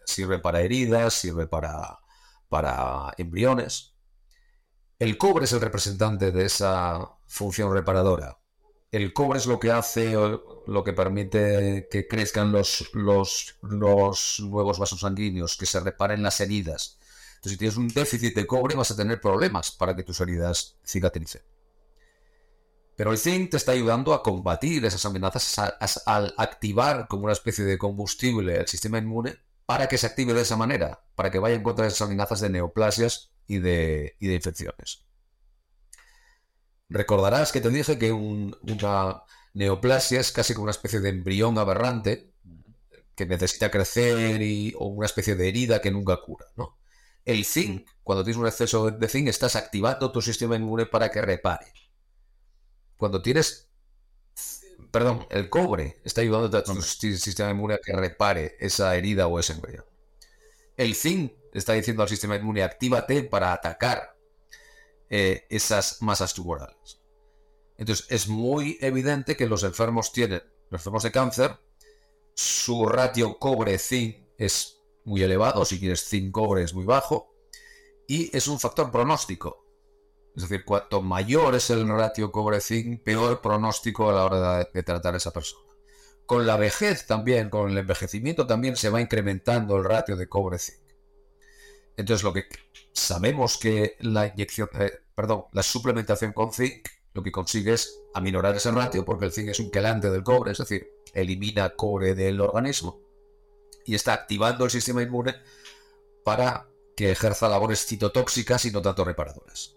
Sirve 0.04 0.38
para 0.38 0.60
heridas, 0.60 1.14
sirve 1.14 1.46
para, 1.46 2.00
para 2.48 3.12
embriones. 3.18 3.94
El 4.98 5.18
cobre 5.18 5.44
es 5.44 5.52
el 5.52 5.60
representante 5.60 6.32
de 6.32 6.46
esa 6.46 7.18
función 7.26 7.72
reparadora 7.72 8.38
el 8.92 9.12
cobre 9.12 9.38
es 9.38 9.46
lo 9.46 9.58
que 9.58 9.70
hace, 9.70 10.12
lo 10.12 10.84
que 10.84 10.92
permite 10.92 11.88
que 11.90 12.06
crezcan 12.06 12.52
los, 12.52 12.88
los, 12.92 13.56
nuevos 13.60 14.78
vasos 14.78 15.00
sanguíneos, 15.00 15.56
que 15.56 15.66
se 15.66 15.80
reparen 15.80 16.22
las 16.22 16.40
heridas. 16.40 16.98
Entonces, 17.36 17.52
si 17.52 17.58
tienes 17.58 17.76
un 17.76 17.88
déficit 17.88 18.34
de 18.34 18.46
cobre, 18.46 18.74
vas 18.74 18.90
a 18.90 18.96
tener 18.96 19.20
problemas 19.20 19.70
para 19.70 19.94
que 19.94 20.02
tus 20.02 20.20
heridas 20.20 20.76
cicatricen. 20.84 21.42
Pero 22.96 23.12
el 23.12 23.18
zinc 23.18 23.50
te 23.50 23.58
está 23.58 23.72
ayudando 23.72 24.14
a 24.14 24.22
combatir 24.22 24.84
esas 24.86 25.04
amenazas 25.04 25.58
al 26.06 26.34
activar 26.38 27.06
como 27.08 27.24
una 27.24 27.34
especie 27.34 27.64
de 27.64 27.76
combustible 27.76 28.56
el 28.56 28.66
sistema 28.66 28.96
inmune 28.96 29.36
para 29.66 29.88
que 29.88 29.98
se 29.98 30.06
active 30.06 30.32
de 30.32 30.42
esa 30.42 30.56
manera, 30.56 31.04
para 31.14 31.30
que 31.30 31.38
vaya 31.38 31.56
en 31.56 31.62
contra 31.62 31.84
de 31.84 31.88
esas 31.88 32.02
amenazas 32.02 32.40
de 32.40 32.50
neoplasias 32.50 33.32
y 33.46 33.58
de, 33.58 34.16
y 34.20 34.28
de 34.28 34.34
infecciones. 34.34 35.04
Recordarás 36.88 37.50
que 37.50 37.60
te 37.60 37.70
dije 37.70 37.98
que 37.98 38.12
una 38.12 39.22
neoplasia 39.54 40.20
es 40.20 40.30
casi 40.30 40.54
como 40.54 40.64
una 40.64 40.70
especie 40.70 41.00
de 41.00 41.08
embrión 41.08 41.58
aberrante 41.58 42.32
que 43.16 43.26
necesita 43.26 43.70
crecer 43.70 44.40
y, 44.40 44.74
o 44.78 44.86
una 44.86 45.06
especie 45.06 45.34
de 45.34 45.48
herida 45.48 45.80
que 45.80 45.90
nunca 45.90 46.18
cura, 46.18 46.46
¿no? 46.56 46.78
El 47.24 47.44
zinc, 47.44 47.88
cuando 48.04 48.22
tienes 48.22 48.38
un 48.38 48.46
exceso 48.46 48.88
de 48.90 49.08
zinc, 49.08 49.26
estás 49.26 49.56
activando 49.56 50.12
tu 50.12 50.22
sistema 50.22 50.54
inmune 50.54 50.86
para 50.86 51.10
que 51.10 51.20
repare. 51.20 51.66
Cuando 52.96 53.20
tienes, 53.20 53.68
perdón, 54.96 55.26
el 55.28 55.50
cobre 55.50 56.00
está 56.04 56.22
ayudando 56.22 56.56
a 56.56 56.64
tu 56.64 56.80
sistema 56.80 57.50
inmune 57.50 57.74
a 57.74 57.80
que 57.84 57.92
repare 57.92 58.56
esa 58.58 58.96
herida 58.96 59.26
o 59.26 59.38
ese 59.38 59.52
embrión. 59.52 59.84
El 60.74 60.94
zinc 60.94 61.34
está 61.52 61.74
diciendo 61.74 62.02
al 62.02 62.08
sistema 62.08 62.36
inmune, 62.36 62.62
actívate 62.62 63.22
para 63.22 63.52
atacar 63.52 64.16
eh, 65.10 65.44
esas 65.50 66.00
masas 66.00 66.32
tumorales. 66.32 67.02
Entonces, 67.76 68.06
es 68.08 68.26
muy 68.26 68.78
evidente 68.80 69.36
que 69.36 69.46
los 69.46 69.64
enfermos 69.64 70.12
tienen, 70.12 70.42
los 70.70 70.80
enfermos 70.80 71.02
de 71.02 71.12
cáncer, 71.12 71.60
su 72.32 72.86
ratio 72.86 73.38
cobre-zinc 73.38 74.16
es 74.38 74.78
muy 75.04 75.22
elevado, 75.22 75.66
si 75.66 75.78
quieres 75.78 76.08
zinc-cobre 76.08 76.62
es 76.62 76.72
muy 76.72 76.86
bajo, 76.86 77.34
y 78.08 78.34
es 78.34 78.48
un 78.48 78.58
factor 78.58 78.90
pronóstico. 78.90 79.65
Es 80.36 80.42
decir, 80.42 80.64
cuanto 80.66 81.00
mayor 81.00 81.54
es 81.54 81.70
el 81.70 81.88
ratio 81.88 82.30
cobre-zinc, 82.30 83.02
peor 83.02 83.40
pronóstico 83.40 84.10
a 84.10 84.12
la 84.12 84.24
hora 84.24 84.68
de, 84.72 84.82
tratar 84.82 85.14
a 85.14 85.16
esa 85.16 85.30
persona. 85.30 85.62
Con 86.26 86.46
la 86.46 86.58
vejez 86.58 87.06
también, 87.06 87.48
con 87.48 87.70
el 87.70 87.78
envejecimiento 87.78 88.46
también 88.46 88.76
se 88.76 88.90
va 88.90 89.00
incrementando 89.00 89.76
el 89.76 89.84
ratio 89.84 90.14
de 90.14 90.28
cobre-zinc. 90.28 90.78
Entonces, 91.96 92.22
lo 92.22 92.34
que 92.34 92.44
sabemos 92.92 93.56
que 93.56 93.96
la 94.00 94.26
inyección, 94.26 94.68
eh, 94.78 94.92
perdón, 95.14 95.44
la 95.52 95.62
suplementación 95.62 96.32
con 96.32 96.52
zinc 96.52 96.86
lo 97.14 97.22
que 97.22 97.32
consigue 97.32 97.72
es 97.72 97.98
aminorar 98.12 98.54
ese 98.54 98.70
ratio 98.70 99.06
porque 99.06 99.24
el 99.24 99.32
zinc 99.32 99.48
es 99.48 99.60
un 99.60 99.70
quelante 99.70 100.10
del 100.10 100.22
cobre, 100.22 100.52
es 100.52 100.58
decir, 100.58 100.86
elimina 101.14 101.70
cobre 101.70 102.14
del 102.14 102.42
organismo 102.42 103.00
y 103.86 103.94
está 103.94 104.12
activando 104.12 104.66
el 104.66 104.70
sistema 104.70 105.02
inmune 105.02 105.34
para 106.24 106.68
que 106.94 107.12
ejerza 107.12 107.48
labores 107.48 107.86
citotóxicas 107.86 108.66
y 108.66 108.70
no 108.70 108.82
tanto 108.82 109.02
reparadoras. 109.02 109.75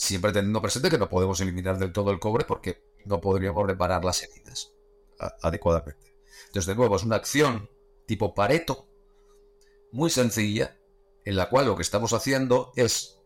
Siempre 0.00 0.32
teniendo 0.32 0.62
presente 0.62 0.88
que 0.88 0.96
no 0.96 1.10
podemos 1.10 1.42
eliminar 1.42 1.78
del 1.78 1.92
todo 1.92 2.10
el 2.10 2.18
cobre 2.18 2.46
porque 2.46 2.82
no 3.04 3.20
podríamos 3.20 3.66
reparar 3.66 4.02
las 4.02 4.22
heridas 4.22 4.72
adecuadamente. 5.42 6.16
Entonces, 6.46 6.68
de 6.68 6.74
nuevo, 6.74 6.96
es 6.96 7.02
una 7.02 7.16
acción 7.16 7.68
tipo 8.06 8.34
Pareto, 8.34 8.88
muy 9.92 10.08
sencilla, 10.08 10.74
en 11.26 11.36
la 11.36 11.50
cual 11.50 11.66
lo 11.66 11.76
que 11.76 11.82
estamos 11.82 12.14
haciendo 12.14 12.72
es 12.76 13.20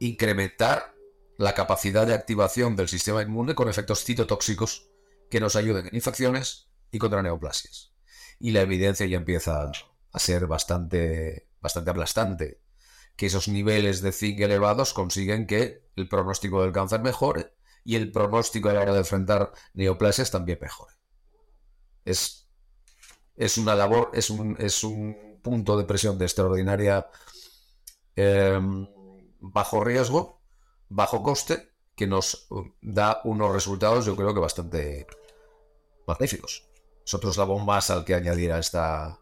incrementar 0.00 0.96
la 1.38 1.54
capacidad 1.54 2.04
de 2.04 2.14
activación 2.14 2.74
del 2.74 2.88
sistema 2.88 3.22
inmune 3.22 3.54
con 3.54 3.68
efectos 3.68 4.02
citotóxicos 4.02 4.90
que 5.30 5.38
nos 5.38 5.54
ayuden 5.54 5.86
en 5.86 5.94
infecciones 5.94 6.68
y 6.90 6.98
contra 6.98 7.22
neoplasias. 7.22 7.92
Y 8.40 8.50
la 8.50 8.62
evidencia 8.62 9.06
ya 9.06 9.18
empieza 9.18 9.70
a 10.12 10.18
ser 10.18 10.48
bastante, 10.48 11.48
bastante 11.60 11.90
aplastante, 11.92 12.65
que 13.16 13.26
esos 13.26 13.48
niveles 13.48 14.02
de 14.02 14.12
zinc 14.12 14.40
elevados 14.40 14.92
consiguen 14.92 15.46
que 15.46 15.82
el 15.96 16.08
pronóstico 16.08 16.62
del 16.62 16.72
cáncer 16.72 17.00
mejore 17.00 17.54
y 17.84 17.96
el 17.96 18.12
pronóstico 18.12 18.68
a 18.68 18.74
la 18.74 18.80
hora 18.80 18.92
de 18.92 18.98
enfrentar 19.00 19.52
neoplasias 19.74 20.30
también 20.30 20.58
mejore. 20.60 20.94
Es, 22.04 22.48
es 23.36 23.58
una 23.58 23.74
labor, 23.74 24.10
es 24.12 24.30
un, 24.30 24.56
es 24.58 24.84
un 24.84 25.40
punto 25.42 25.78
de 25.78 25.84
presión 25.84 26.18
de 26.18 26.26
extraordinaria 26.26 27.08
em, 28.14 28.86
bajo 29.40 29.82
riesgo, 29.82 30.42
bajo 30.88 31.22
coste, 31.22 31.72
que 31.94 32.06
nos 32.06 32.48
da 32.82 33.22
unos 33.24 33.52
resultados 33.52 34.04
yo 34.04 34.14
creo 34.16 34.34
que 34.34 34.40
bastante 34.40 35.06
magníficos. 36.06 36.68
Es 37.04 37.14
otro 37.14 37.30
eslabón 37.30 37.64
más 37.64 37.88
al 37.90 38.04
que 38.04 38.14
añadir 38.14 38.52
a 38.52 38.58
esta, 38.58 39.20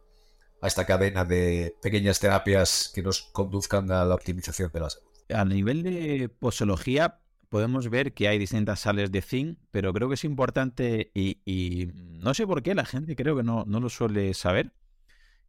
a 0.65 0.67
esta 0.67 0.87
cadena 0.87 1.27
de 1.27 1.77
pequeñas 1.83 2.19
terapias 2.19 2.91
que 2.95 3.03
nos 3.03 3.21
conduzcan 3.21 3.93
a 3.93 4.03
la 4.07 4.15
optimización 4.15 4.71
de 4.73 4.81
la 4.81 4.89
salud. 4.89 5.07
A 5.29 5.45
nivel 5.45 5.83
de 5.83 6.31
posología, 6.31 7.21
podemos 7.51 7.91
ver 7.91 8.15
que 8.15 8.29
hay 8.29 8.39
distintas 8.39 8.81
sales 8.81 9.13
de 9.13 9.21
zinc, 9.21 9.59
pero 9.71 9.93
creo 9.93 10.09
que 10.09 10.15
es 10.15 10.25
importante 10.25 11.11
y, 11.13 11.91
no 11.95 12.33
sé 12.33 12.47
por 12.47 12.63
qué 12.63 12.75
la 12.75 12.87
gente 12.87 13.15
creo 13.15 13.37
que 13.37 13.43
no, 13.43 13.65
no 13.67 13.79
lo 13.79 13.91
suele 13.91 14.33
saber, 14.33 14.73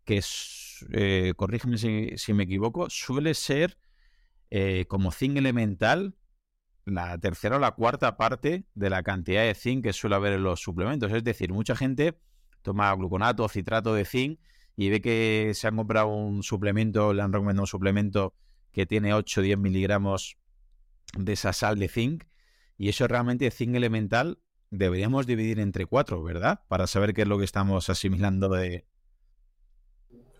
que 0.04 0.18
es 0.18 0.86
eh, 0.92 1.34
corrígeme 1.38 1.78
si, 1.78 2.34
me 2.34 2.44
equivoco, 2.44 2.90
suele 2.90 3.36
ser 3.36 3.78
eh, 4.50 4.84
como 4.90 5.14
zinc 5.14 5.38
elemental 5.38 6.18
la 6.84 7.18
tercera 7.20 7.56
o 7.56 7.60
la 7.60 7.72
cuarta 7.72 8.18
parte 8.18 8.66
de 8.76 8.90
la 8.90 9.02
cantidad 9.02 9.44
de 9.44 9.56
zinc 9.56 9.86
que 9.86 9.94
suele 9.94 10.18
haber 10.18 10.34
en 10.34 10.44
los 10.44 10.60
suplementos. 10.60 11.10
Es 11.14 11.24
decir, 11.24 11.54
mucha 11.54 11.74
gente 11.74 12.20
toma 12.64 12.94
gluconato 12.96 13.46
o 13.46 13.50
citrato 13.50 13.94
de 13.94 14.04
zinc 14.04 14.40
y 14.76 14.90
ve 14.90 15.02
que 15.02 15.52
se 15.54 15.68
han 15.68 15.78
comprado 15.78 16.08
un 16.08 16.44
suplemento, 16.44 17.14
le 17.14 17.22
han 17.22 17.34
recomendado 17.34 17.64
un 17.64 17.68
suplemento 17.68 18.34
que 18.72 18.86
tiene 18.86 19.14
8 19.14 19.42
o 19.42 19.44
10 19.44 19.58
miligramos 19.58 20.38
de 21.18 21.34
esa 21.34 21.54
sal 21.54 21.80
de 21.80 21.88
zinc 21.88 22.26
y 22.78 22.90
eso 22.90 23.08
realmente 23.08 23.50
zinc 23.52 23.76
elemental 23.76 24.40
deberíamos 24.70 25.26
dividir 25.28 25.60
entre 25.60 25.86
cuatro, 25.86 26.22
¿verdad? 26.24 26.62
Para 26.68 26.88
saber 26.88 27.14
qué 27.14 27.22
es 27.22 27.28
lo 27.28 27.38
que 27.38 27.46
estamos 27.46 27.90
asimilando 27.90 28.50
de, 28.50 28.86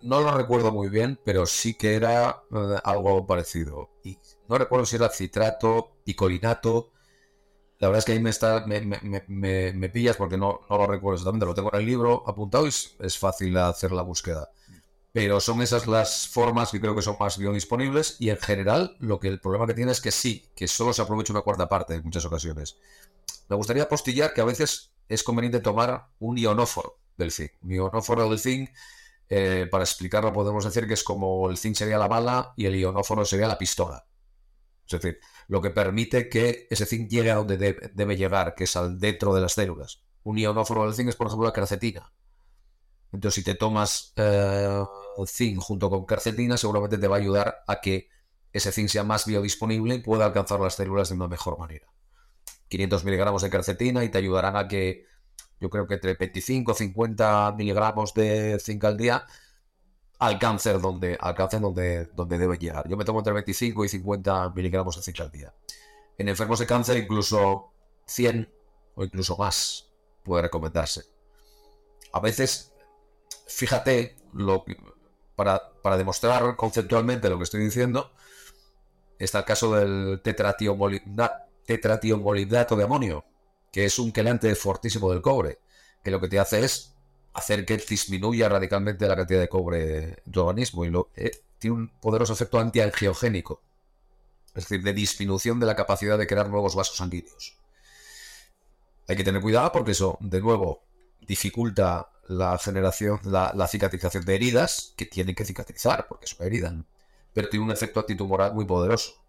no 0.06 0.22
lo 0.22 0.38
recuerdo 0.38 0.72
muy 0.72 0.90
bien, 0.90 1.20
pero 1.26 1.48
sí 1.48 1.74
que 1.74 1.96
era 1.96 2.44
eh, 2.52 2.78
algo 2.84 3.26
parecido. 3.26 3.90
Y 4.04 4.20
no 4.48 4.58
recuerdo 4.58 4.86
si 4.86 4.98
era 4.98 5.10
citrato, 5.10 5.98
picolinato. 6.04 6.92
La 7.80 7.90
verdad 7.90 8.00
es 8.00 8.06
que 8.06 8.14
ahí 8.14 8.20
me, 8.20 8.30
está, 8.30 8.66
me, 8.68 9.90
pillas 9.90 10.16
porque 10.16 10.38
no, 10.38 10.62
no, 10.70 10.78
lo 10.78 10.88
recuerdo 10.88 11.16
exactamente. 11.16 11.46
Lo 11.46 11.54
tengo 11.54 11.74
en 11.74 11.80
el 11.80 11.86
libro 11.86 12.24
apuntado 12.26 12.66
y 12.66 12.70
es, 12.70 13.18
fácil 13.18 13.58
hacer 13.58 13.92
la 13.92 14.02
búsqueda. 14.02 14.50
Pero 15.12 15.40
son 15.40 15.62
esas 15.62 15.88
las 15.88 16.28
formas 16.28 16.72
que 16.72 16.80
creo 16.80 16.96
que 16.96 17.02
son 17.02 17.18
más 17.20 17.38
biodisponibles 17.38 18.18
y 18.20 18.30
en 18.30 18.38
general 18.38 18.96
lo 19.00 19.20
que 19.20 19.28
el 19.28 19.40
problema 19.40 19.68
que 19.68 19.74
tiene 19.74 19.92
es 19.92 20.02
que 20.02 20.12
sí, 20.12 20.50
que 20.56 20.68
solo 20.68 20.94
se 20.94 21.02
aprovecha 21.02 21.34
una 21.34 21.42
cuarta 21.42 21.68
parte 21.68 21.96
en 21.96 22.04
muchas 22.04 22.26
ocasiones. 22.26 22.78
Me 23.50 23.56
gustaría 23.56 23.88
postillar 23.88 24.34
que 24.34 24.42
a 24.42 24.46
veces 24.46 24.92
es 25.08 25.24
conveniente 25.24 25.60
tomar 25.60 26.08
un 26.20 26.38
ionóforo 26.38 26.98
del 27.18 27.32
zinc. 27.32 27.52
Un 27.62 27.72
ionóforo 27.72 28.30
del 28.30 28.40
zinc 28.40 28.70
eh, 29.30 29.68
para 29.72 29.84
explicarlo 29.84 30.32
podemos 30.32 30.64
decir 30.64 30.88
que 30.88 30.94
es 30.94 31.04
como 31.04 31.50
el 31.50 31.58
zinc 31.58 31.76
sería 31.76 31.98
la 31.98 32.08
bala 32.08 32.54
y 32.56 32.66
el 32.66 32.76
ionóforo 32.76 33.26
sería 33.26 33.48
la 33.48 33.58
pistola. 33.58 34.06
Es 34.86 35.02
decir, 35.02 35.20
lo 35.48 35.62
que 35.62 35.70
permite 35.70 36.30
que 36.30 36.68
ese 36.70 36.86
zinc 36.86 37.10
llegue 37.10 37.32
a 37.32 37.36
donde 37.36 37.58
debe, 37.58 38.18
llegar, 38.18 38.56
que 38.56 38.66
es 38.66 38.76
al 38.76 39.00
dentro 39.00 39.34
de 39.34 39.42
las 39.42 39.54
células. 39.54 40.02
Un 40.24 40.38
ionóforo 40.38 40.86
del 40.86 40.94
zinc 40.94 41.10
es, 41.10 41.16
por 41.16 41.28
ejemplo, 41.28 41.48
la 41.48 41.54
carcetina. 41.54 42.12
Entonces, 43.12 43.36
si 43.36 43.44
te 43.44 43.56
tomas 43.56 44.14
eh, 44.16 44.84
zinc 45.28 45.60
junto 45.60 45.90
con 45.90 46.06
carcetina, 46.06 46.58
seguramente 46.58 46.98
te 46.98 47.08
va 47.08 47.18
a 47.18 47.20
ayudar 47.20 47.64
a 47.68 47.80
que 47.80 48.10
ese 48.52 48.72
zinc 48.72 48.90
sea 48.90 49.04
más 49.04 49.26
biodisponible 49.26 49.96
y 49.96 50.00
pueda 50.00 50.26
alcanzar 50.26 50.60
las 50.60 50.76
células 50.76 51.10
de 51.10 51.16
una 51.16 51.28
mejor 51.28 51.60
manera. 51.60 51.88
500 52.68 53.04
miligramos 53.06 53.42
de 53.44 53.50
carcetina 53.50 54.04
y 54.04 54.10
te 54.10 54.18
ayudarán 54.18 54.56
a 54.56 54.68
que 54.68 55.06
yo 55.60 55.70
creo 55.70 55.88
que 55.88 55.96
entre 55.96 56.16
25 56.16 56.72
y 56.72 56.76
50 56.76 57.54
miligramos 57.58 58.14
de 58.14 58.58
zinc 58.60 58.84
al 58.84 58.98
día 58.98 59.26
al 60.20 60.40
cáncer 60.40 60.80
donde, 60.80 61.18
al 61.20 61.36
cáncer 61.36 61.62
donde, 61.62 62.06
donde 62.08 62.38
debe 62.38 62.58
llegar. 62.58 62.88
Yo 62.88 62.98
me 62.98 63.06
tomo 63.06 63.20
entre 63.20 63.34
25 63.34 63.86
y 63.86 63.90
50 63.90 64.52
miligramos 64.56 64.96
de 64.96 65.02
zinc 65.02 65.20
al 65.20 65.32
día. 65.32 65.54
En 66.18 66.30
enfermos 66.30 66.60
de 66.60 66.66
cáncer 66.66 66.98
incluso 66.98 67.72
100 68.06 68.52
o 68.96 69.04
incluso 69.04 69.36
más 69.38 69.90
puede 70.24 70.44
recomendarse. 70.44 71.04
A 72.14 72.20
veces, 72.20 72.72
fíjate, 73.48 74.16
lo 74.34 74.64
para, 75.36 75.74
para 75.82 75.98
demostrar 75.98 76.56
conceptualmente 76.56 77.30
lo 77.30 77.38
que 77.38 77.44
estoy 77.44 77.62
diciendo, 77.62 78.12
está 79.20 79.40
el 79.40 79.46
caso 79.46 79.76
del 79.76 80.22
tetratiomolidato 80.22 82.76
de 82.76 82.84
amonio, 82.84 83.26
que 83.72 83.86
es 83.86 84.00
un 84.00 84.12
quelante 84.12 84.54
fortísimo 84.56 85.12
del 85.12 85.22
cobre, 85.22 85.60
que 86.04 86.12
lo 86.12 86.22
que 86.22 86.30
te 86.30 86.40
hace 86.40 86.64
es 86.64 86.95
hacer 87.36 87.66
que 87.66 87.78
disminuya 87.78 88.50
radicalmente 88.50 89.08
la 89.08 89.16
cantidad 89.16 89.40
de 89.40 89.50
cobre 89.50 90.22
en 90.26 90.32
tu 90.32 90.42
organismo 90.42 90.86
y 90.86 90.94
eh, 91.16 91.32
tiene 91.60 91.76
un 91.76 91.90
poderoso 91.90 92.34
efecto 92.34 92.60
antiangiogénico, 92.60 93.62
es 94.54 94.64
decir, 94.64 94.84
de 94.84 94.94
disminución 94.94 95.60
de 95.60 95.66
la 95.66 95.76
capacidad 95.76 96.18
de 96.18 96.28
crear 96.28 96.50
nuevos 96.50 96.76
vasos 96.76 96.98
sanguíneos. 96.98 97.58
Hay 99.08 99.16
que 99.16 99.24
tener 99.24 99.42
cuidado 99.42 99.72
porque 99.72 99.92
eso, 99.92 100.18
de 100.22 100.42
nuevo, 100.42 100.84
dificulta 101.28 102.10
la 102.28 102.58
generación, 102.58 103.20
la, 103.24 103.52
la 103.56 103.68
cicatrización 103.68 104.26
de 104.26 104.36
heridas, 104.36 104.94
que 104.96 105.06
tienen 105.06 105.36
que 105.36 105.46
cicatrizar 105.46 106.08
porque 106.08 106.26
es 106.26 106.34
una 106.40 106.48
herida, 106.48 106.74
pero 107.34 107.50
tiene 107.50 107.66
un 107.66 107.72
efecto 107.72 108.00
antitumoral 108.00 108.54
muy 108.54 108.66
poderoso 108.66 109.26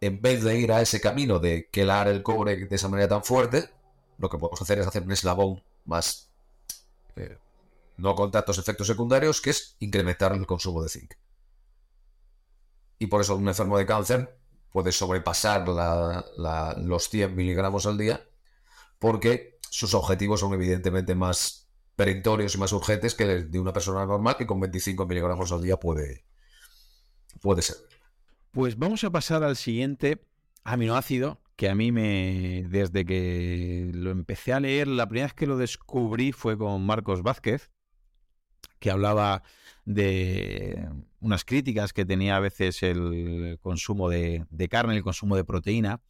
en 0.00 0.20
vez 0.20 0.42
de 0.44 0.58
ir 0.58 0.70
a 0.70 0.82
ese 0.82 1.00
camino 1.00 1.38
de 1.38 1.68
quelar 1.70 2.08
el 2.08 2.22
cobre 2.22 2.66
de 2.66 2.76
esa 2.76 2.88
manera 2.88 3.08
tan 3.08 3.24
fuerte, 3.24 3.70
lo 4.18 4.28
que 4.28 4.36
podemos 4.36 4.60
hacer 4.60 4.78
es 4.78 4.86
hacer 4.86 5.02
un 5.02 5.12
eslabón 5.12 5.62
más 5.86 6.28
eh, 7.16 7.38
no 7.96 8.14
con 8.14 8.30
tantos 8.30 8.58
efectos 8.58 8.86
secundarios, 8.86 9.40
que 9.40 9.50
es 9.50 9.76
incrementar 9.78 10.32
el 10.32 10.46
consumo 10.46 10.82
de 10.82 10.88
zinc. 10.88 11.14
Y 12.98 13.06
por 13.06 13.20
eso 13.20 13.36
un 13.36 13.48
enfermo 13.48 13.78
de 13.78 13.86
cáncer 13.86 14.38
puede 14.70 14.92
sobrepasar 14.92 15.64
los 16.78 17.08
100 17.08 17.34
miligramos 17.34 17.86
al 17.86 17.98
día, 17.98 18.26
porque 18.98 19.58
sus 19.70 19.94
objetivos 19.94 20.40
son 20.40 20.54
evidentemente 20.54 21.14
más 21.14 21.68
perentorios 21.96 22.54
y 22.54 22.58
más 22.58 22.72
urgentes 22.72 23.14
que 23.14 23.24
de 23.24 23.58
una 23.60 23.72
persona 23.72 24.04
normal 24.04 24.36
que 24.36 24.46
con 24.46 24.58
25 24.60 25.06
miligramos 25.06 25.52
al 25.52 25.62
día 25.62 25.78
puede, 25.78 26.24
puede 27.40 27.62
ser. 27.62 27.76
Pues 28.50 28.78
vamos 28.78 29.04
a 29.04 29.10
pasar 29.10 29.42
al 29.44 29.56
siguiente 29.56 30.24
aminoácido 30.64 31.40
que 31.56 31.68
a 31.68 31.74
mí 31.74 31.92
me, 31.92 32.66
desde 32.68 33.04
que 33.04 33.90
lo 33.94 34.10
empecé 34.10 34.52
a 34.52 34.60
leer, 34.60 34.88
la 34.88 35.06
primera 35.06 35.26
vez 35.26 35.34
que 35.34 35.46
lo 35.46 35.56
descubrí 35.56 36.32
fue 36.32 36.58
con 36.58 36.84
Marcos 36.84 37.22
Vázquez, 37.22 37.70
que 38.80 38.90
hablaba 38.90 39.42
de 39.84 40.88
unas 41.20 41.44
críticas 41.44 41.92
que 41.92 42.04
tenía 42.04 42.36
a 42.36 42.40
veces 42.40 42.82
el 42.82 43.58
consumo 43.60 44.08
de, 44.08 44.46
de 44.50 44.68
carne, 44.68 44.96
el 44.96 45.02
consumo 45.02 45.36
de 45.36 45.44
proteína, 45.44 46.00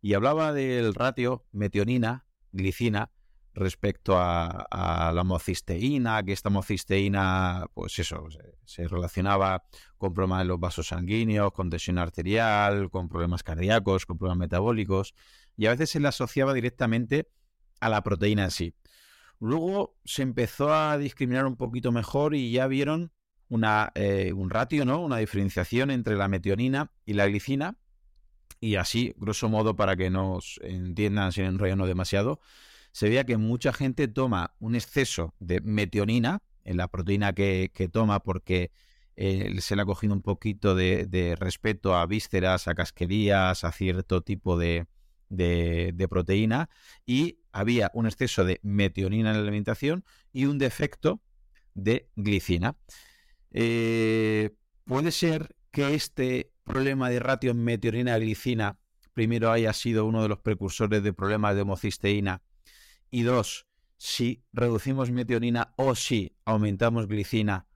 y 0.00 0.14
hablaba 0.14 0.52
del 0.52 0.94
ratio 0.94 1.44
metionina-glicina 1.52 3.10
respecto 3.54 4.16
a, 4.18 5.12
la 5.14 5.24
mocisteína, 5.24 6.22
que 6.22 6.32
esta 6.32 6.50
mocisteína, 6.50 7.66
pues 7.72 7.98
eso, 7.98 8.26
se, 8.64 8.88
relacionaba 8.88 9.64
con 9.96 10.12
problemas 10.12 10.40
de 10.40 10.46
los 10.46 10.60
vasos 10.60 10.88
sanguíneos, 10.88 11.52
con 11.52 11.70
tensión 11.70 11.98
arterial, 11.98 12.90
con 12.90 13.08
problemas 13.08 13.42
cardíacos, 13.42 14.06
con 14.06 14.18
problemas 14.18 14.38
metabólicos, 14.38 15.14
y 15.56 15.66
a 15.66 15.70
veces 15.70 15.90
se 15.90 16.00
le 16.00 16.08
asociaba 16.08 16.52
directamente 16.52 17.28
a 17.80 17.88
la 17.88 18.02
proteína 18.02 18.44
en 18.44 18.50
sí. 18.50 18.74
Luego 19.38 19.96
se 20.04 20.22
empezó 20.22 20.72
a 20.72 20.98
discriminar 20.98 21.46
un 21.46 21.56
poquito 21.56 21.92
mejor 21.92 22.34
y 22.34 22.50
ya 22.50 22.66
vieron 22.66 23.12
una, 23.48 23.92
eh, 23.94 24.32
un 24.32 24.50
ratio, 24.50 24.84
¿no? 24.84 25.00
Una 25.00 25.18
diferenciación 25.18 25.90
entre 25.90 26.16
la 26.16 26.28
metionina 26.28 26.90
y 27.04 27.12
la 27.12 27.26
glicina. 27.26 27.76
Y 28.60 28.76
así, 28.76 29.14
grosso 29.18 29.48
modo, 29.48 29.76
para 29.76 29.96
que 29.96 30.10
nos 30.10 30.58
entiendan 30.62 31.32
sin 31.32 31.44
enrollarnos 31.44 31.86
demasiado, 31.86 32.40
se 32.94 33.08
veía 33.08 33.24
que 33.24 33.36
mucha 33.38 33.72
gente 33.72 34.06
toma 34.06 34.54
un 34.60 34.76
exceso 34.76 35.34
de 35.40 35.60
metionina 35.60 36.44
en 36.62 36.76
la 36.76 36.86
proteína 36.86 37.32
que, 37.32 37.68
toma 37.90 38.22
porque 38.22 38.70
eh, 39.16 39.52
se 39.60 39.74
le 39.74 39.82
ha 39.82 39.84
cogido 39.84 40.14
un 40.14 40.22
poquito 40.22 40.76
de, 40.76 41.34
respeto 41.36 41.96
a 41.96 42.06
vísceras, 42.06 42.68
a 42.68 42.76
casquerías, 42.76 43.64
a 43.64 43.72
cierto 43.72 44.20
tipo 44.20 44.56
de, 44.56 44.86
proteína 46.08 46.70
y 47.04 47.40
había 47.50 47.90
un 47.94 48.06
exceso 48.06 48.44
de 48.44 48.60
metionina 48.62 49.30
en 49.30 49.38
la 49.38 49.42
alimentación 49.42 50.04
y 50.32 50.44
un 50.44 50.58
defecto 50.58 51.20
de 51.74 52.08
glicina. 52.14 52.76
Eh, 53.50 54.50
puede 54.84 55.10
ser 55.10 55.56
que 55.72 55.96
este 55.96 56.52
problema 56.62 57.10
de 57.10 57.18
ratio 57.18 57.54
metionina-glicina 57.56 58.78
primero 59.14 59.50
haya 59.50 59.72
sido 59.72 60.06
uno 60.06 60.22
de 60.22 60.28
los 60.28 60.38
precursores 60.38 61.02
de 61.02 61.12
problemas 61.12 61.56
de 61.56 61.62
homocisteína 61.62 62.40
y 63.14 63.22
dos, 63.22 63.68
si 63.96 64.44
reducimos 64.52 65.12
metionina 65.12 65.72
o 65.76 65.94
si 65.94 66.36
aumentamos 66.44 67.06
glicina, 67.06 67.68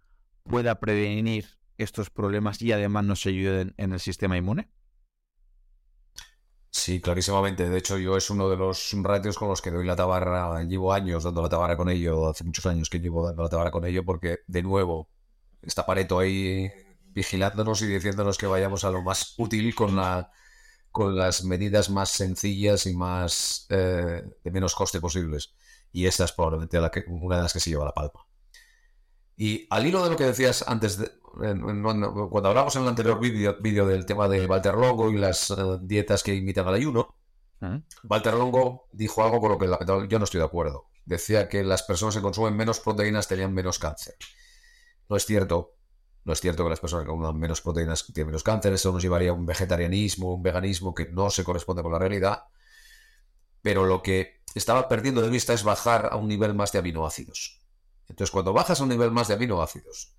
pueda 0.43 0.81
prevenir 0.81 1.47
estos 1.77 2.11
problemas 2.11 2.61
y 2.61 2.73
además 2.73 3.05
nos 3.05 3.25
ayuden 3.25 3.73
en 3.77 3.93
el 3.93 4.01
sistema 4.01 4.37
inmune? 4.37 4.69
Sí, 6.71 7.01
clarísimamente. 7.01 7.71
De 7.71 7.79
hecho, 7.79 7.99
yo 7.99 8.17
es 8.17 8.31
uno 8.31 8.51
de 8.51 8.57
los 8.57 8.93
ratios 9.01 9.39
con 9.39 9.49
los 9.49 9.63
que 9.63 9.71
doy 9.71 9.87
la 9.87 9.95
tabarra. 9.95 10.61
Llevo 10.65 10.93
años 10.93 11.23
dando 11.23 11.43
la 11.43 11.49
tabarra 11.49 11.77
con 11.77 11.89
ello, 11.89 12.29
hace 12.29 12.43
muchos 12.43 12.67
años 12.67 12.91
que 12.91 12.99
llevo 12.99 13.25
dando 13.25 13.45
la 13.45 13.49
tabarra 13.49 13.71
con 13.71 13.85
ello, 13.85 14.05
porque 14.05 14.39
de 14.49 14.65
nuevo 14.65 15.09
está 15.63 15.87
Pareto 15.87 16.19
ahí 16.19 16.69
vigilándonos 17.11 17.81
y 17.83 17.87
diciéndonos 17.87 18.39
que 18.39 18.49
vayamos 18.49 18.83
a 18.83 18.91
lo 18.91 19.03
más 19.03 19.35
útil 19.39 19.73
con 19.77 19.95
la 19.95 20.33
con 20.91 21.17
las 21.17 21.45
medidas 21.45 21.91
más 21.91 22.11
sencillas 22.11 22.87
y 22.87 22.95
más 22.95 23.67
eh, 23.71 24.25
de 24.43 24.51
menos 24.51 24.75
coste 24.75 25.01
posibles. 25.01 25.55
Y 25.93 26.07
esta 26.07 26.25
es 26.25 26.33
probablemente 26.33 26.79
una 27.09 27.37
de 27.37 27.43
las 27.43 27.53
que 27.53 27.61
se 27.61 27.71
lleva 27.71 27.85
la 27.85 27.93
palma. 27.93 28.27
Y 29.37 29.67
al 29.71 29.87
hilo 29.87 30.03
de 30.03 30.11
lo 30.11 30.17
que 30.17 30.25
decías 30.25 30.65
antes, 30.67 30.99
cuando 31.23 32.49
hablamos 32.49 32.75
en 32.77 32.83
el 32.83 32.89
anterior 32.89 33.21
vídeo 33.21 33.87
del 33.87 34.05
tema 34.05 34.29
de 34.29 34.47
Walter 34.47 34.75
Longo 34.75 35.11
y 35.11 35.19
las 35.19 35.51
eh, 35.51 35.55
dietas 35.83 36.23
que 36.23 36.35
imitan 36.35 36.67
al 36.67 36.75
ayuno, 36.75 37.15
Walter 38.05 38.35
Longo 38.35 38.89
dijo 38.93 39.23
algo 39.25 39.41
con 39.41 39.51
lo 39.51 39.59
que 39.59 40.09
yo 40.09 40.19
no 40.19 40.25
estoy 40.25 40.39
de 40.39 40.47
acuerdo. 40.47 40.87
Decía 41.05 41.49
que 41.49 41.65
las 41.65 41.83
personas 41.83 42.17
que 42.17 42.23
consumen 42.23 42.57
menos 42.57 42.81
proteínas 42.81 43.29
tenían 43.29 43.55
menos 43.55 43.79
cáncer. 43.79 44.17
No 45.09 45.17
es 45.17 45.25
cierto. 45.25 45.78
No 46.29 46.35
es 46.35 46.43
cierto 46.43 46.63
que 46.63 46.69
las 46.69 46.79
personas 46.79 47.07
que 47.07 47.11
coman 47.11 47.39
menos 47.39 47.63
proteínas 47.63 48.05
tienen 48.05 48.27
menos 48.27 48.43
cáncer, 48.43 48.75
eso 48.75 48.93
nos 48.93 49.01
llevaría 49.01 49.31
a 49.31 49.33
un 49.33 49.47
vegetarianismo, 49.47 50.35
un 50.35 50.43
veganismo 50.43 50.95
que 50.95 51.07
no 51.07 51.31
se 51.31 51.43
corresponde 51.43 51.83
con 51.83 51.91
la 51.91 51.99
realidad. 51.99 52.49
Pero 53.63 53.87
lo 53.87 54.03
que 54.03 54.43
estaba 54.55 54.89
perdiendo 54.89 55.23
de 55.23 55.31
vista 55.31 55.55
es 55.55 55.63
bajar 55.63 56.11
a 56.13 56.17
un 56.17 56.29
nivel 56.29 56.53
más 56.53 56.71
de 56.71 56.81
aminoácidos. 56.81 57.63
Entonces, 58.09 58.31
cuando 58.31 58.53
bajas 58.53 58.79
a 58.79 58.83
un 58.83 58.91
nivel 58.91 59.11
más 59.11 59.29
de 59.29 59.35
aminoácidos, 59.37 60.17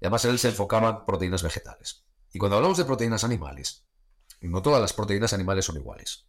además 0.00 0.24
él 0.24 0.40
se 0.40 0.48
enfocaba 0.48 0.88
en 0.88 1.04
proteínas 1.04 1.44
vegetales. 1.44 2.04
Y 2.32 2.40
cuando 2.40 2.56
hablamos 2.56 2.78
de 2.78 2.84
proteínas 2.84 3.22
animales, 3.22 3.86
no 4.40 4.62
todas 4.62 4.80
las 4.80 4.94
proteínas 4.94 5.32
animales 5.32 5.64
son 5.64 5.76
iguales. 5.76 6.26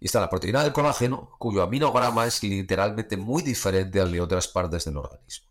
Y 0.00 0.06
está 0.06 0.18
la 0.18 0.28
proteína 0.28 0.64
del 0.64 0.72
colágeno, 0.72 1.30
cuyo 1.38 1.62
aminograma 1.62 2.26
es 2.26 2.42
literalmente 2.42 3.16
muy 3.16 3.44
diferente 3.44 4.00
al 4.00 4.10
de 4.10 4.20
otras 4.20 4.48
partes 4.48 4.84
del 4.84 4.96
organismo 4.96 5.49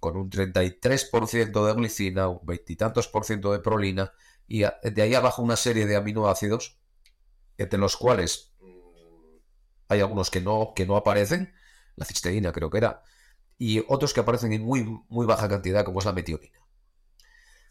con 0.00 0.16
un 0.16 0.30
33% 0.30 1.66
de 1.66 1.74
glicina, 1.74 2.28
un 2.28 2.40
veintitantos 2.42 3.06
por 3.06 3.24
ciento 3.24 3.52
de 3.52 3.60
prolina, 3.60 4.12
y 4.48 4.60
de 4.62 5.02
ahí 5.02 5.14
abajo 5.14 5.42
una 5.42 5.56
serie 5.56 5.86
de 5.86 5.96
aminoácidos, 5.96 6.80
entre 7.58 7.78
los 7.78 7.96
cuales 7.96 8.52
mm, 8.60 9.36
hay 9.88 10.00
algunos 10.00 10.30
que 10.30 10.40
no, 10.40 10.72
que 10.74 10.86
no 10.86 10.96
aparecen, 10.96 11.54
la 11.96 12.06
cisteína 12.06 12.50
creo 12.50 12.70
que 12.70 12.78
era, 12.78 13.02
y 13.58 13.84
otros 13.88 14.14
que 14.14 14.20
aparecen 14.20 14.52
en 14.54 14.62
muy, 14.62 14.84
muy 15.08 15.26
baja 15.26 15.48
cantidad, 15.48 15.84
como 15.84 16.00
es 16.00 16.06
la 16.06 16.14
metionina. 16.14 16.58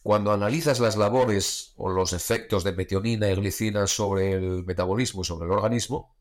Cuando 0.04 0.32
analizas 0.32 0.80
las 0.80 0.96
labores 0.96 1.74
o 1.76 1.90
los 1.90 2.14
efectos 2.14 2.64
de 2.64 2.72
metionina 2.72 3.28
y 3.28 3.36
glicina 3.36 3.86
sobre 3.88 4.34
el 4.34 4.64
metabolismo 4.64 5.22
y 5.22 5.26
sobre 5.26 5.48
el 5.48 5.52
organismo, 5.52 6.16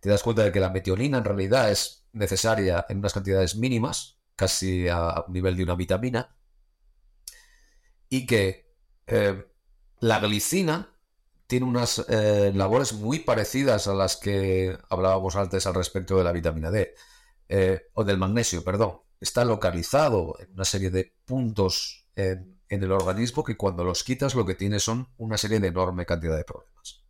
te 0.00 0.08
das 0.08 0.22
cuenta 0.22 0.44
de 0.44 0.52
que 0.52 0.60
la 0.60 0.70
metionina 0.70 1.18
en 1.18 1.24
realidad 1.24 1.70
es 1.70 2.06
necesaria 2.12 2.86
en 2.88 2.98
unas 2.98 3.12
cantidades 3.12 3.56
mínimas, 3.56 4.17
casi 4.38 4.86
a 4.88 5.24
un 5.26 5.32
nivel 5.34 5.56
de 5.56 5.64
una 5.64 5.74
vitamina, 5.74 6.36
y 8.08 8.24
que 8.24 8.72
eh, 9.08 9.44
la 9.98 10.20
glicina 10.20 10.94
tiene 11.48 11.66
unas 11.66 12.04
eh, 12.08 12.52
labores 12.54 12.92
muy 12.92 13.18
parecidas 13.18 13.88
a 13.88 13.94
las 13.94 14.16
que 14.16 14.78
hablábamos 14.90 15.34
antes 15.34 15.66
al 15.66 15.74
respecto 15.74 16.16
de 16.16 16.22
la 16.22 16.30
vitamina 16.30 16.70
D, 16.70 16.94
eh, 17.48 17.88
o 17.94 18.04
del 18.04 18.18
magnesio, 18.18 18.62
perdón. 18.62 19.00
Está 19.20 19.44
localizado 19.44 20.36
en 20.38 20.52
una 20.52 20.64
serie 20.64 20.90
de 20.90 21.12
puntos 21.24 22.06
en, 22.14 22.60
el 22.68 22.92
organismo 22.92 23.42
que 23.42 23.56
cuando 23.56 23.82
los 23.82 24.04
quitas 24.04 24.36
lo 24.36 24.46
que 24.46 24.54
tiene 24.54 24.78
son 24.78 25.08
una 25.16 25.36
serie 25.36 25.58
de 25.58 25.68
enorme 25.68 26.06
cantidad 26.06 26.36
de 26.36 26.44
problemas. 26.44 27.07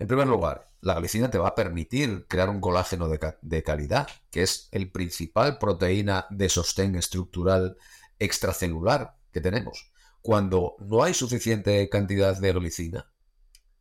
En 0.00 0.08
primer 0.08 0.26
lugar, 0.26 0.72
la 0.80 0.94
glicina 0.94 1.30
te 1.30 1.36
va 1.36 1.48
a 1.48 1.54
permitir 1.54 2.24
crear 2.26 2.48
un 2.48 2.58
colágeno 2.58 3.06
de, 3.06 3.62
calidad, 3.62 4.08
que 4.30 4.42
es 4.42 4.70
el 4.72 4.90
principal 4.90 5.58
proteína 5.58 6.26
de 6.30 6.48
sostén 6.48 6.96
estructural 6.96 7.76
extracelular 8.18 9.18
que 9.30 9.42
tenemos. 9.42 9.92
Cuando 10.22 10.76
no 10.78 11.04
hay 11.04 11.12
suficiente 11.12 11.86
cantidad 11.90 12.34
de 12.34 12.52
glicina, 12.54 13.12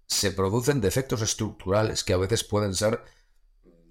se 0.08 0.32
producen 0.32 0.82
defectos 0.82 1.22
estructurales 1.22 2.04
que 2.04 2.12
a 2.12 2.18
veces 2.18 2.44
pueden 2.44 2.76
ser 2.76 3.02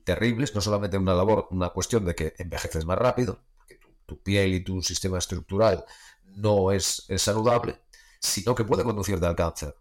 terribles, 0.05 0.55
no 0.55 0.61
solamente 0.61 0.99
una 0.99 1.15
labor, 1.15 1.49
una 1.51 1.71
cuestión 1.71 2.05
de 2.05 2.15
que 2.15 2.35
envejeces 2.37 2.85
más 2.85 2.99
rápido, 2.99 3.41
que 3.67 3.79
tu, 4.05 4.23
piel 4.23 4.53
y 4.53 4.61
tu 4.61 4.83
sistema 4.83 5.17
estructural 5.17 5.83
no 6.27 6.73
es, 6.73 7.07
es 7.09 7.23
saludable, 7.23 7.81
sino 8.21 8.55
que 8.55 8.65
puede 8.65 8.85
conducirte 8.85 9.25
al 9.25 9.35
cáncer. 9.35 9.75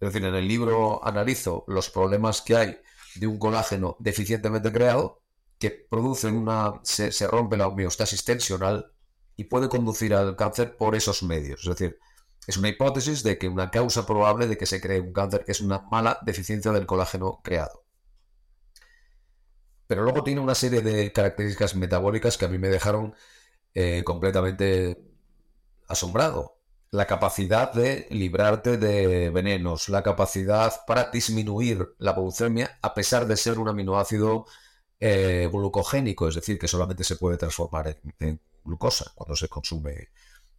Es 0.00 0.12
decir, 0.12 0.24
en 0.24 0.34
el 0.34 0.46
libro 0.46 1.04
analizo 1.04 1.64
los 1.66 1.90
problemas 1.90 2.40
que 2.42 2.56
hay 2.56 2.78
de 3.16 3.26
un 3.26 3.38
colágeno 3.38 3.96
deficientemente 3.98 4.72
creado 4.72 5.22
que 5.58 5.70
produce 5.70 6.28
una. 6.28 6.80
Se, 6.84 7.10
rompe 7.26 7.56
la 7.56 7.66
homeostasis 7.66 8.24
tensional 8.24 8.92
y 9.36 9.44
puede 9.44 9.68
conducir 9.68 10.14
al 10.14 10.36
cáncer 10.36 10.76
por 10.76 10.94
esos 10.94 11.22
medios. 11.24 11.62
Es 11.62 11.70
decir, 11.70 11.98
es 12.46 12.56
una 12.56 12.68
hipótesis 12.68 13.22
de 13.24 13.38
que 13.38 13.48
una 13.48 13.70
causa 13.70 14.06
probable 14.06 14.46
de 14.46 14.56
que 14.56 14.66
se 14.66 14.80
cree 14.80 15.00
un 15.00 15.12
cáncer 15.12 15.44
es 15.48 15.60
una 15.60 15.80
mala 15.90 16.18
deficiencia 16.22 16.70
del 16.72 16.86
colágeno 16.86 17.40
creado. 17.42 17.84
Pero 19.88 20.02
luego 20.02 20.22
tiene 20.22 20.40
una 20.40 20.54
serie 20.54 20.80
de 20.82 21.12
características 21.12 21.74
metabólicas 21.74 22.36
que 22.36 22.44
a 22.44 22.48
mí 22.48 22.58
me 22.58 22.68
dejaron 22.68 23.14
eh, 23.74 24.04
completamente 24.04 25.02
asombrado 25.88 26.57
la 26.90 27.06
capacidad 27.06 27.72
de 27.72 28.06
librarte 28.10 28.78
de 28.78 29.30
venenos, 29.30 29.88
la 29.88 30.02
capacidad 30.02 30.72
para 30.86 31.10
disminuir 31.10 31.94
la 31.98 32.12
glucemia 32.12 32.78
a 32.80 32.94
pesar 32.94 33.26
de 33.26 33.36
ser 33.36 33.58
un 33.58 33.68
aminoácido 33.68 34.46
eh, 35.00 35.48
glucogénico, 35.52 36.28
es 36.28 36.34
decir, 36.34 36.58
que 36.58 36.66
solamente 36.66 37.04
se 37.04 37.16
puede 37.16 37.36
transformar 37.36 37.98
en, 38.18 38.40
glucosa 38.64 39.12
cuando 39.14 39.36
se 39.36 39.48
consume 39.48 40.08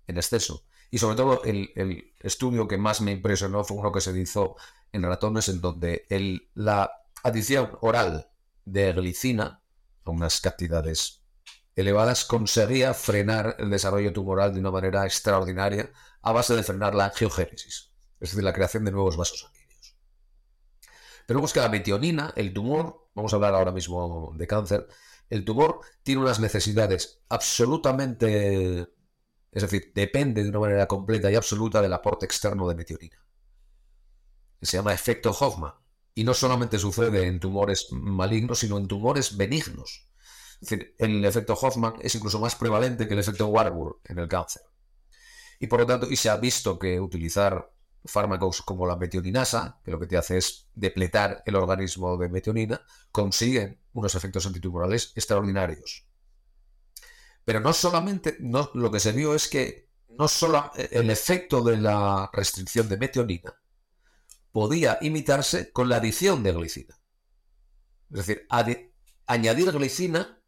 en 0.08 0.18
exceso. 0.18 0.64
Y 0.92 0.98
sobre 0.98 1.16
todo 1.16 1.44
el, 1.44 2.14
estudio 2.20 2.68
que 2.68 2.78
más 2.78 3.02
me 3.02 3.12
impresionó 3.12 3.64
fue 3.64 3.78
uno 3.78 3.92
que 3.92 4.02
se 4.02 4.18
hizo 4.20 4.56
en 4.92 5.04
ratones 5.04 5.50
en 5.50 5.62
donde 5.62 6.06
el, 6.10 6.50
la 6.56 6.92
adición 7.24 7.78
oral 7.82 8.30
de 8.66 8.94
glicina 8.94 9.62
a 10.06 10.10
unas 10.10 10.42
cantidades 10.42 11.22
elevadas 11.76 12.26
conseguía 12.26 12.94
frenar 12.94 13.56
el 13.60 13.70
desarrollo 13.70 14.12
tumoral 14.12 14.54
de 14.54 14.60
una 14.60 14.72
manera 14.72 15.06
extraordinaria 15.06 15.92
a 16.22 16.32
base 16.32 16.56
de 16.56 16.64
frenar 16.64 16.96
la 16.96 17.06
angiogénesis, 17.06 17.92
es 18.20 18.30
decir, 18.32 18.44
la 18.44 18.54
creación 18.54 18.86
de 18.86 18.92
nuevos 18.92 19.18
vasos 19.18 19.42
sanguíneos. 19.42 19.96
Pero 21.26 21.40
vemos 21.40 21.54
que 21.54 21.60
la 21.60 21.70
metionina, 21.70 22.34
el 22.36 22.54
tumor, 22.54 23.10
vamos 23.14 23.34
a 23.34 23.36
hablar 23.36 23.56
ahora 23.56 23.72
mismo 23.72 24.34
de 24.36 24.48
cáncer, 24.48 24.88
el 25.30 25.46
tumor 25.46 25.82
tiene 26.02 26.22
unas 26.22 26.40
necesidades 26.40 27.22
absolutamente, 27.30 28.88
es 29.52 29.62
decir, 29.62 29.92
depende 29.94 30.44
de 30.44 30.50
una 30.50 30.60
manera 30.60 30.88
completa 30.88 31.32
y 31.32 31.36
absoluta 31.36 31.82
del 31.82 31.94
aporte 31.94 32.26
externo 32.26 32.68
de 32.68 32.76
metionina. 32.76 33.18
Se 34.62 34.78
llama 34.78 34.94
efecto 34.94 35.32
Hoffman. 35.32 35.74
Y 36.16 36.24
no 36.24 36.34
solamente 36.34 36.80
sucede 36.80 37.28
en 37.28 37.40
tumores 37.40 37.88
malignos, 37.92 38.60
sino 38.60 38.78
en 38.78 38.88
tumores 38.88 39.38
benignos. 39.38 40.10
Es 40.62 40.70
decir, 40.70 40.96
el 40.98 41.24
efecto 41.24 41.54
Hoffman 41.54 41.94
es 42.02 42.14
incluso 42.16 42.40
más 42.40 42.56
prevalente 42.56 43.08
que 43.08 43.14
el 43.14 43.20
efecto 43.22 43.48
Warburg 43.48 44.02
en 44.04 44.20
el 44.20 44.28
cáncer. 44.28 44.64
Y 45.60 45.68
por 45.68 45.82
lo 45.82 45.86
tanto, 45.86 46.08
y 46.10 46.16
se 46.16 46.30
ha 46.30 46.38
visto 46.38 46.80
que 46.80 47.00
utilizar 47.00 47.72
fármacos 48.06 48.62
como 48.62 48.88
la 48.88 48.96
metioninasa, 48.96 49.82
que 49.84 49.92
lo 49.92 50.00
que 50.00 50.08
te 50.08 50.18
hace 50.18 50.38
es 50.38 50.70
depletar 50.74 51.44
el 51.46 51.56
organismo 51.56 52.18
de 52.18 52.30
metionina, 52.30 52.82
consiguen 53.12 53.82
unos 53.92 54.16
efectos 54.16 54.46
antitumorales 54.46 55.12
extraordinarios. 55.16 56.08
Pero 57.44 57.60
no 57.60 57.74
solamente, 57.74 58.38
no, 58.40 58.72
lo 58.74 58.90
que 58.90 59.02
se 59.02 59.12
vio 59.12 59.36
es 59.36 59.50
que 59.50 59.90
no 60.08 60.30
solo 60.30 60.72
el 60.76 61.10
efecto 61.10 61.62
de 61.62 61.78
la 61.78 62.30
restricción 62.32 62.88
de 62.88 62.98
metionina 62.98 63.54
podía 64.52 64.98
imitarse 65.02 65.72
con 65.72 65.90
la 65.90 65.98
adición 65.98 66.42
de 66.42 66.54
glicina. 66.54 66.98
Es 68.12 68.26
decir, 68.26 68.48
añadir 69.26 69.72
glicina 69.72 70.42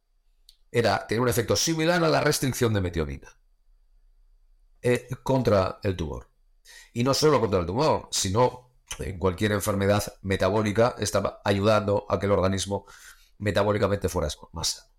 era 0.71 1.05
tener 1.05 1.21
un 1.21 1.29
efecto 1.29 1.55
similar 1.55 2.01
a 2.01 2.07
la 2.07 2.21
restricción 2.21 2.73
de 2.73 2.81
metionina 2.81 3.40
eh, 4.81 5.07
contra 5.23 5.79
el 5.83 5.95
tumor. 5.95 6.29
Y 6.93 7.03
no 7.03 7.13
solo 7.13 7.39
contra 7.39 7.59
el 7.59 7.65
tumor, 7.65 8.07
sino 8.11 8.71
en 8.99 9.17
cualquier 9.17 9.53
enfermedad 9.53 10.03
metabólica 10.21 10.95
estaba 10.99 11.41
ayudando 11.43 12.05
a 12.09 12.19
que 12.19 12.25
el 12.25 12.31
organismo 12.31 12.85
metabólicamente 13.37 14.09
fuera 14.09 14.27
más. 14.51 14.91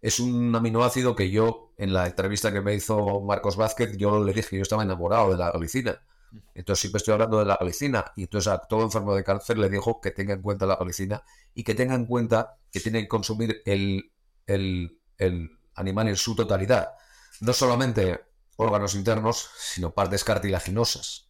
Es 0.00 0.20
un 0.20 0.54
aminoácido 0.54 1.16
que 1.16 1.30
yo, 1.30 1.72
en 1.78 1.92
la 1.92 2.06
entrevista 2.06 2.52
que 2.52 2.60
me 2.60 2.74
hizo 2.74 3.20
Marcos 3.20 3.56
Vázquez, 3.56 3.96
yo 3.96 4.22
le 4.22 4.32
dije 4.32 4.50
que 4.50 4.56
yo 4.56 4.62
estaba 4.62 4.82
enamorado 4.82 5.30
de 5.30 5.38
la 5.38 5.50
glicina. 5.50 6.02
Entonces 6.54 6.80
siempre 6.80 6.98
estoy 6.98 7.12
hablando 7.12 7.38
de 7.38 7.46
la 7.46 7.56
glicina 7.60 8.04
y 8.16 8.24
entonces 8.24 8.52
a 8.52 8.58
todo 8.58 8.82
enfermo 8.82 9.14
de 9.14 9.22
cáncer 9.24 9.56
le 9.56 9.68
dijo 9.68 10.00
que 10.00 10.10
tenga 10.10 10.34
en 10.34 10.42
cuenta 10.42 10.66
la 10.66 10.76
glicina 10.76 11.22
y 11.54 11.62
que 11.62 11.74
tenga 11.74 11.94
en 11.94 12.06
cuenta 12.06 12.58
que 12.72 12.80
tiene 12.80 13.02
que 13.02 13.08
consumir 13.08 13.62
el, 13.64 14.10
el 14.46 15.58
animal 15.74 16.08
en 16.08 16.16
su 16.16 16.34
totalidad. 16.34 16.88
No 17.40 17.52
solamente 17.52 18.20
órganos 18.56 18.94
internos, 18.94 19.50
sino 19.58 19.94
partes 19.94 20.24
cartilaginosas. 20.24 21.28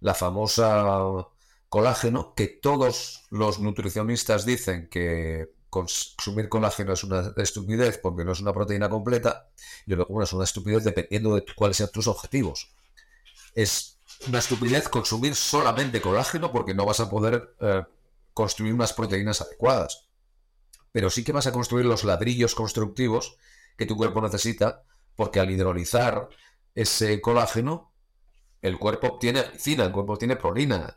La 0.00 0.14
famosa 0.14 1.26
colágeno, 1.68 2.34
que 2.34 2.48
todos 2.48 3.26
los 3.30 3.60
nutricionistas 3.60 4.44
dicen 4.44 4.88
que 4.90 5.52
consumir 5.70 6.48
colágeno 6.48 6.92
es 6.92 7.04
una 7.04 7.32
estupidez 7.36 7.98
porque 7.98 8.24
no 8.24 8.32
es 8.32 8.40
una 8.40 8.52
proteína 8.52 8.90
completa, 8.90 9.50
y 9.86 9.94
luego 9.94 10.22
es 10.22 10.32
una 10.32 10.44
estupidez 10.44 10.84
dependiendo 10.84 11.34
de 11.34 11.44
cuáles 11.54 11.76
sean 11.76 11.90
tus 11.92 12.08
objetivos. 12.08 12.74
Es 13.54 13.98
una 14.26 14.40
estupidez 14.40 14.88
consumir 14.88 15.34
solamente 15.34 16.00
colágeno 16.00 16.52
porque 16.52 16.74
no 16.74 16.84
vas 16.84 17.00
a 17.00 17.08
poder 17.08 17.54
eh, 17.60 17.84
construir 18.34 18.74
unas 18.74 18.92
proteínas 18.92 19.40
adecuadas. 19.40 20.08
Pero 20.92 21.08
sí 21.08 21.22
que 21.22 21.32
vas 21.32 21.46
a 21.46 21.52
construir 21.52 21.86
los 21.86 22.04
ladrillos 22.04 22.54
constructivos 22.54 23.36
que 23.78 23.86
tu 23.86 23.96
cuerpo 23.96 24.20
necesita 24.20 24.82
porque 25.16 25.40
al 25.40 25.50
hidrolizar 25.50 26.28
ese 26.74 27.20
colágeno, 27.20 27.92
el 28.62 28.78
cuerpo 28.78 29.08
obtiene 29.08 29.42
glicina, 29.42 29.84
el 29.84 29.92
cuerpo 29.92 30.14
obtiene 30.14 30.36
prolina, 30.36 30.96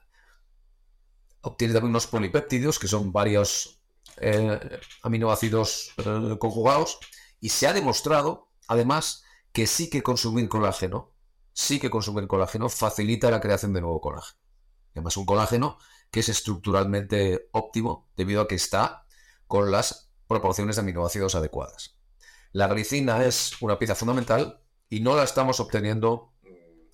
obtiene 1.41 1.73
también 1.73 1.91
unos 1.91 2.07
polipéptidos, 2.07 2.79
que 2.79 2.87
son 2.87 3.11
varios 3.11 3.81
eh, 4.17 4.79
aminoácidos 5.01 5.93
eh, 5.97 6.37
conjugados, 6.39 6.99
y 7.39 7.49
se 7.49 7.67
ha 7.67 7.73
demostrado, 7.73 8.49
además, 8.67 9.23
que 9.51 9.67
sí 9.67 9.89
que 9.89 10.01
consumir 10.01 10.49
colágeno, 10.49 11.13
sí 11.51 11.79
que 11.79 11.89
consumir 11.89 12.27
colágeno 12.27 12.69
facilita 12.69 13.29
la 13.29 13.41
creación 13.41 13.73
de 13.73 13.81
nuevo 13.81 14.01
colágeno. 14.01 14.39
Además, 14.93 15.17
un 15.17 15.25
colágeno 15.25 15.77
que 16.11 16.19
es 16.21 16.29
estructuralmente 16.29 17.49
óptimo 17.51 18.09
debido 18.15 18.41
a 18.41 18.47
que 18.47 18.55
está 18.55 19.05
con 19.47 19.71
las 19.71 20.11
proporciones 20.27 20.75
de 20.75 20.81
aminoácidos 20.81 21.35
adecuadas. 21.35 21.97
La 22.53 22.67
glicina 22.67 23.25
es 23.25 23.59
una 23.61 23.79
pieza 23.79 23.95
fundamental 23.95 24.61
y 24.87 24.99
no 24.99 25.15
la 25.15 25.23
estamos 25.23 25.59
obteniendo 25.59 26.33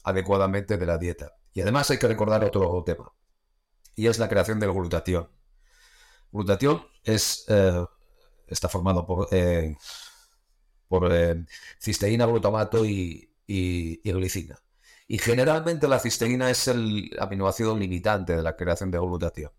adecuadamente 0.05 0.77
de 0.77 0.85
la 0.85 0.97
dieta. 0.97 1.33
Y 1.53 1.59
además 1.59 1.91
hay 1.91 1.99
que 1.99 2.07
recordar 2.07 2.45
otro 2.45 2.81
tema, 2.85 3.13
y 3.93 4.07
es 4.07 4.19
la 4.19 4.29
creación 4.29 4.61
del 4.61 4.71
glutatión. 4.71 5.29
Glutatión 6.31 6.81
es, 7.03 7.43
eh, 7.49 7.85
está 8.47 8.69
formado 8.69 9.05
por, 9.05 9.27
eh, 9.31 9.75
eh, 11.11 11.45
cisteína, 11.81 12.25
glutamato 12.25 12.85
y, 12.85 13.29
y, 13.45 13.99
glicina. 14.09 14.57
Y 15.09 15.17
generalmente 15.17 15.89
la 15.89 15.99
cisteína 15.99 16.49
es 16.49 16.69
el 16.69 17.11
aminoácido 17.19 17.77
limitante 17.77 18.33
de 18.37 18.43
la 18.43 18.55
creación 18.55 18.91
de 18.91 18.99
glutatión. 18.99 19.51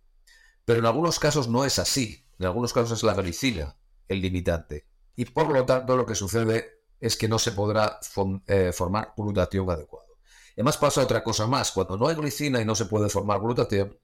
Pero 0.64 0.78
en 0.78 0.86
algunos 0.86 1.18
casos 1.18 1.46
no 1.48 1.66
es 1.66 1.78
así. 1.78 2.24
En 2.38 2.46
algunos 2.46 2.72
casos 2.72 2.92
es 2.92 3.02
la 3.02 3.12
glicina 3.12 3.76
el 4.08 4.22
limitante 4.22 4.89
y 5.20 5.26
por 5.26 5.50
lo 5.50 5.66
tanto 5.66 5.98
lo 5.98 6.06
que 6.06 6.14
sucede 6.14 6.80
es 6.98 7.14
que 7.14 7.28
no 7.28 7.38
se 7.38 7.52
podrá 7.52 8.00
eh, 8.46 8.72
formar 8.72 9.12
glutatión 9.14 9.68
adecuado. 9.70 10.16
Además 10.54 10.78
pasa 10.78 11.02
otra 11.02 11.22
cosa 11.22 11.46
más, 11.46 11.72
cuando 11.72 11.98
no 11.98 12.08
hay 12.08 12.16
glicina 12.16 12.58
y 12.58 12.64
no 12.64 12.74
se 12.74 12.86
puede 12.86 13.10
formar 13.10 13.38
glutatión, 13.38 13.98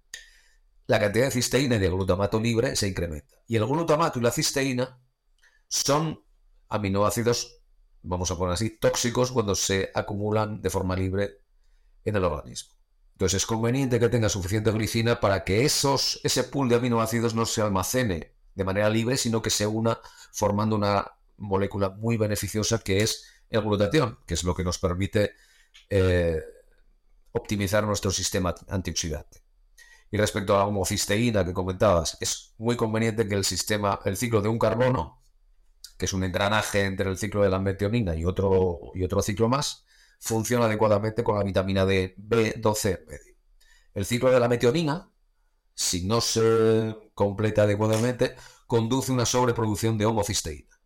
la 0.87 1.01
cantidad 1.01 1.25
de 1.25 1.31
cisteína 1.31 1.77
y 1.77 1.79
de 1.79 1.89
glutamato 1.89 2.39
libre 2.39 2.77
se 2.77 2.89
incrementa. 2.89 3.35
Y 3.47 3.57
el 3.57 3.65
glutamato 3.65 4.19
y 4.19 4.23
la 4.23 4.31
cisteína 4.31 5.01
son 5.69 6.23
aminoácidos, 6.69 7.63
vamos 8.03 8.31
a 8.31 8.37
poner 8.37 8.53
así, 8.53 8.79
tóxicos 8.79 9.33
cuando 9.33 9.55
se 9.55 9.91
acumulan 9.95 10.61
de 10.61 10.69
forma 10.69 10.97
libre 10.97 11.41
en 12.05 12.17
el 12.17 12.25
organismo. 12.25 12.75
Entonces 13.13 13.41
es 13.43 13.47
conveniente 13.47 13.99
que 13.99 14.11
tenga 14.11 14.29
suficiente 14.29 14.71
glicina 14.71 15.19
para 15.19 15.45
que 15.45 15.65
ese 15.65 16.45
pool 16.45 16.69
de 16.69 16.75
aminoácidos 16.75 17.35
no 17.35 17.47
se 17.47 17.63
almacene 17.63 18.36
de 18.57 18.65
manera 18.65 18.91
libre, 18.91 19.17
sino 19.17 19.41
que 19.41 19.51
se 19.51 19.67
una 19.67 20.01
formando 20.33 20.75
una 20.75 21.07
molécula 21.37 21.91
muy 21.91 22.17
beneficiosa 22.17 22.79
que 22.79 23.03
es 23.03 23.27
el 23.51 23.61
glutatión, 23.61 24.19
que 24.27 24.35
es 24.35 24.43
lo 24.43 24.55
que 24.55 24.65
nos 24.65 24.79
permite 24.79 25.35
eh, 25.91 26.43
optimizar 27.33 27.85
nuestro 27.85 28.11
sistema 28.11 28.55
antioxidante. 28.69 29.43
Y 30.11 30.17
respecto 30.17 30.55
a 30.55 30.61
la 30.61 30.67
homocisteína 30.67 31.45
que 31.45 31.53
comentabas, 31.53 32.17
es 32.21 32.55
muy 32.59 32.77
conveniente 32.77 33.29
que 33.29 33.35
el 33.35 33.45
sistema, 33.45 34.01
el 34.05 34.17
ciclo 34.17 34.41
de 34.41 34.49
un 34.49 34.59
carbono, 34.59 35.23
que 35.99 36.07
es 36.07 36.13
un 36.13 36.25
engranaje 36.25 36.85
entre 36.85 37.11
el 37.11 37.19
ciclo 37.19 37.43
de 37.43 37.51
la 37.51 37.59
metionina 37.59 38.17
y 38.17 38.25
otro, 38.25 38.93
y 38.95 39.05
otro 39.05 39.21
ciclo 39.21 39.49
más, 39.49 39.85
funcione 40.19 40.65
adecuadamente 40.65 41.23
con 41.23 41.37
la 41.37 41.45
vitamina 41.45 41.85
D, 41.85 42.15
B12 42.17 43.01
El 43.93 44.07
ciclo 44.07 44.31
de 44.31 44.41
la 44.41 44.49
metionina 44.49 45.11
si 45.77 46.07
no 46.07 46.23
se 46.23 46.97
completa 47.15 47.63
adecuadamente, 47.63 48.35
conduce 48.67 49.13
a 49.13 49.15
una 49.15 49.27
sobreproducción 49.27 49.99
de 49.99 50.07
homocisteína. 50.07 50.81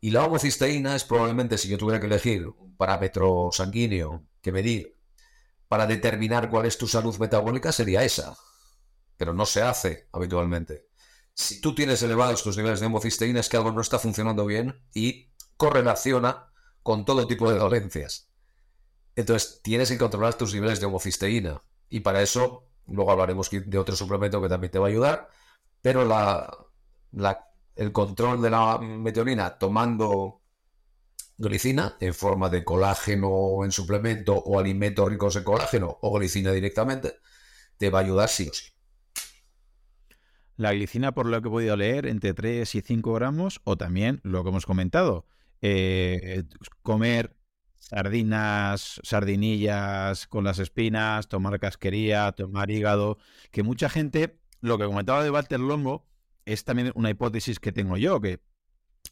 Y 0.00 0.10
la 0.10 0.24
homocisteína 0.24 0.94
es 0.94 1.04
probablemente, 1.04 1.58
si 1.58 1.68
yo 1.68 1.76
tuviera 1.76 2.00
que 2.00 2.06
elegir 2.06 2.46
un 2.46 2.76
parámetro 2.76 3.50
sanguíneo 3.52 4.24
que 4.40 4.52
medir 4.52 4.96
para 5.68 5.86
determinar 5.86 6.50
cuál 6.50 6.66
es 6.66 6.78
tu 6.78 6.86
salud 6.86 7.16
metabólica, 7.18 7.72
sería 7.72 8.04
esa. 8.04 8.36
Pero 9.16 9.34
no 9.34 9.44
se 9.44 9.62
hace 9.62 10.08
habitualmente. 10.12 10.88
Si 11.34 11.60
tú 11.60 11.74
tienes 11.74 12.02
elevados 12.02 12.44
tus 12.44 12.56
niveles 12.56 12.78
de 12.78 12.86
homocisteína 12.86 13.40
es 13.40 13.48
que 13.48 13.56
algo 13.56 13.72
no 13.72 13.80
está 13.80 13.98
funcionando 13.98 14.46
bien 14.46 14.80
y 14.94 15.32
correlaciona 15.56 16.52
con 16.82 17.04
todo 17.04 17.26
tipo 17.26 17.50
de 17.50 17.58
dolencias. 17.58 18.28
Entonces 19.16 19.60
tienes 19.62 19.90
que 19.90 19.98
controlar 19.98 20.34
tus 20.34 20.54
niveles 20.54 20.78
de 20.78 20.86
homocisteína. 20.86 21.62
Y 21.88 22.00
para 22.00 22.22
eso 22.22 22.71
Luego 22.92 23.10
hablaremos 23.10 23.50
de 23.50 23.78
otro 23.78 23.96
suplemento 23.96 24.40
que 24.40 24.48
también 24.48 24.70
te 24.70 24.78
va 24.78 24.86
a 24.86 24.90
ayudar. 24.90 25.28
Pero 25.80 26.02
el 27.74 27.92
control 27.92 28.40
de 28.40 28.50
la 28.50 28.78
metionina 28.78 29.58
tomando 29.58 30.42
glicina 31.38 31.96
en 32.00 32.14
forma 32.14 32.48
de 32.48 32.62
colágeno 32.62 33.64
en 33.64 33.72
suplemento 33.72 34.34
o 34.36 34.58
alimentos 34.58 35.08
ricos 35.08 35.36
en 35.36 35.44
colágeno 35.44 35.98
o 36.02 36.18
glicina 36.18 36.52
directamente, 36.52 37.16
te 37.76 37.90
va 37.90 38.00
a 38.00 38.02
ayudar 38.02 38.28
sí 38.28 38.48
o 38.48 38.54
sí. 38.54 38.66
La 40.56 40.72
glicina, 40.72 41.12
por 41.12 41.26
lo 41.26 41.40
que 41.40 41.48
he 41.48 41.50
podido 41.50 41.76
leer, 41.76 42.06
entre 42.06 42.34
3 42.34 42.74
y 42.74 42.80
5 42.82 43.14
gramos, 43.14 43.60
o 43.64 43.76
también 43.76 44.20
lo 44.22 44.44
que 44.44 44.50
hemos 44.50 44.66
comentado, 44.66 45.26
eh, 45.62 46.44
comer 46.82 47.34
sardinas, 47.82 49.00
sardinillas 49.02 50.26
con 50.26 50.44
las 50.44 50.58
espinas, 50.58 51.28
tomar 51.28 51.58
casquería, 51.60 52.32
tomar 52.32 52.70
hígado, 52.70 53.18
que 53.50 53.62
mucha 53.62 53.88
gente, 53.90 54.38
lo 54.60 54.78
que 54.78 54.86
comentaba 54.86 55.22
de 55.22 55.30
Walter 55.30 55.60
Longo, 55.60 56.06
es 56.44 56.64
también 56.64 56.92
una 56.94 57.10
hipótesis 57.10 57.60
que 57.60 57.72
tengo 57.72 57.96
yo, 57.96 58.20
que 58.20 58.40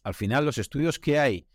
al 0.02 0.14
final 0.14 0.44
los 0.44 0.56
estudios 0.58 0.98
que 0.98 1.18
hay, 1.18 1.48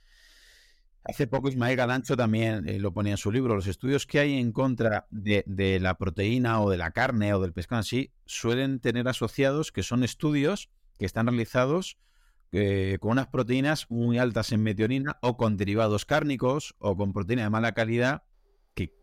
hace 1.06 1.28
poco 1.28 1.50
Ismael 1.50 1.78
Galancho 1.78 2.18
también 2.18 2.68
eh, 2.68 2.80
lo 2.80 2.94
ponía 2.94 3.14
en 3.14 3.18
su 3.18 3.32
libro, 3.32 3.56
los 3.56 3.68
estudios 3.68 4.06
que 4.06 4.20
hay 4.20 4.38
en 4.38 4.52
contra 4.52 5.08
de, 5.10 5.80
la 5.80 5.98
proteína 5.98 6.62
o 6.62 6.70
de 6.70 6.78
la 6.78 6.92
carne 6.92 7.34
o 7.34 7.40
del 7.40 7.54
pescado 7.54 7.80
en 7.80 7.86
sí, 7.86 8.14
suelen 8.26 8.80
tener 8.80 9.08
asociados 9.08 9.72
que 9.72 9.84
son 9.84 10.04
estudios 10.04 10.70
que 10.98 11.06
están 11.06 11.28
realizados 11.28 11.98
eh, 12.58 12.98
con 13.02 13.12
unas 13.12 13.28
proteínas 13.28 13.92
muy 13.92 14.18
altas 14.18 14.54
en 14.54 14.64
metionina 14.64 15.18
o 15.22 15.36
con 15.36 15.58
derivados 15.58 16.06
cárnicos 16.06 16.74
o 16.80 16.96
con 16.96 17.12
proteína 17.12 17.44
de 17.44 17.50
mala 17.50 17.74
calidad. 17.74 18.24
Que, 18.74 18.94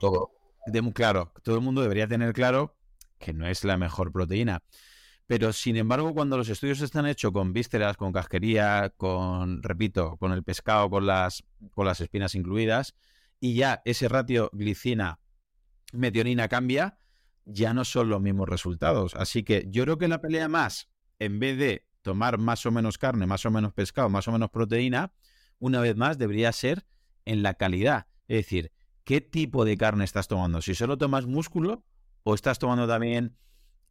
todo. 0.00 0.30
De, 0.66 0.92
claro, 0.92 1.32
todo 1.42 1.56
el 1.56 1.60
mundo 1.60 1.82
debería 1.82 2.08
tener 2.08 2.32
claro 2.32 2.76
que 3.18 3.34
no 3.34 3.46
es 3.46 3.64
la 3.64 3.76
mejor 3.76 4.12
proteína. 4.12 4.62
Pero 5.26 5.52
sin 5.52 5.76
embargo, 5.76 6.14
cuando 6.14 6.38
los 6.38 6.48
estudios 6.48 6.80
están 6.80 7.04
hechos 7.06 7.32
con 7.32 7.52
vísceras, 7.52 7.98
con 7.98 8.12
casquería, 8.12 8.94
con, 8.96 9.62
repito, 9.62 10.16
con 10.16 10.32
el 10.32 10.42
pescado, 10.42 10.88
con 10.88 11.06
las, 11.06 11.44
con 11.72 11.84
las 11.84 12.00
espinas 12.00 12.34
incluidas, 12.34 12.94
y 13.38 13.54
ya 13.54 13.82
ese 13.84 14.08
ratio 14.08 14.50
glicina-metionina 14.54 16.48
cambia, 16.48 16.98
ya 17.44 17.74
no 17.74 17.84
son 17.84 18.08
los 18.08 18.22
mismos 18.22 18.48
resultados. 18.48 19.14
Así 19.14 19.42
que 19.42 19.66
yo 19.68 19.84
creo 19.84 19.98
que 19.98 20.08
la 20.08 20.22
pelea 20.22 20.48
más, 20.48 20.88
en 21.18 21.38
vez 21.38 21.58
de 21.58 21.89
tomar 22.02 22.38
más 22.38 22.64
o 22.66 22.70
menos 22.70 22.98
carne, 22.98 23.26
más 23.26 23.44
o 23.46 23.50
menos 23.50 23.72
pescado, 23.72 24.08
más 24.08 24.26
o 24.28 24.32
menos 24.32 24.50
proteína, 24.50 25.12
una 25.58 25.80
vez 25.80 25.96
más 25.96 26.18
debería 26.18 26.52
ser 26.52 26.86
en 27.24 27.42
la 27.42 27.54
calidad. 27.54 28.06
Es 28.28 28.38
decir, 28.38 28.72
¿qué 29.04 29.20
tipo 29.20 29.64
de 29.64 29.76
carne 29.76 30.04
estás 30.04 30.28
tomando? 30.28 30.62
Si 30.62 30.74
solo 30.74 30.96
tomas 30.98 31.26
músculo 31.26 31.84
o 32.22 32.34
estás 32.34 32.58
tomando 32.58 32.86
también 32.86 33.36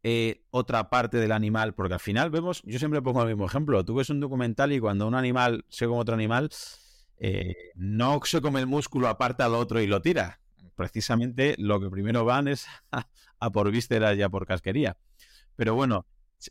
eh, 0.02 0.44
otra 0.50 0.88
parte 0.88 1.18
del 1.18 1.32
animal, 1.32 1.74
porque 1.74 1.94
al 1.94 2.00
final 2.00 2.30
vemos, 2.30 2.62
yo 2.64 2.78
siempre 2.78 3.02
pongo 3.02 3.22
el 3.22 3.28
mismo 3.28 3.46
ejemplo, 3.46 3.84
tú 3.84 3.94
ves 3.94 4.10
un 4.10 4.20
documental 4.20 4.72
y 4.72 4.80
cuando 4.80 5.06
un 5.06 5.14
animal 5.14 5.64
se 5.68 5.86
come 5.86 6.00
otro 6.00 6.14
animal, 6.14 6.50
eh, 7.18 7.54
no 7.74 8.18
se 8.24 8.40
come 8.40 8.60
el 8.60 8.66
músculo, 8.66 9.08
aparta 9.08 9.44
al 9.44 9.54
otro 9.54 9.80
y 9.80 9.86
lo 9.86 10.00
tira. 10.00 10.40
Precisamente 10.74 11.54
lo 11.58 11.78
que 11.78 11.90
primero 11.90 12.24
van 12.24 12.48
es 12.48 12.66
a, 12.90 13.06
a 13.38 13.50
por 13.50 13.70
vísceras 13.70 14.16
y 14.16 14.22
a 14.22 14.30
por 14.30 14.46
casquería. 14.46 14.96
Pero 15.54 15.74
bueno, 15.74 16.06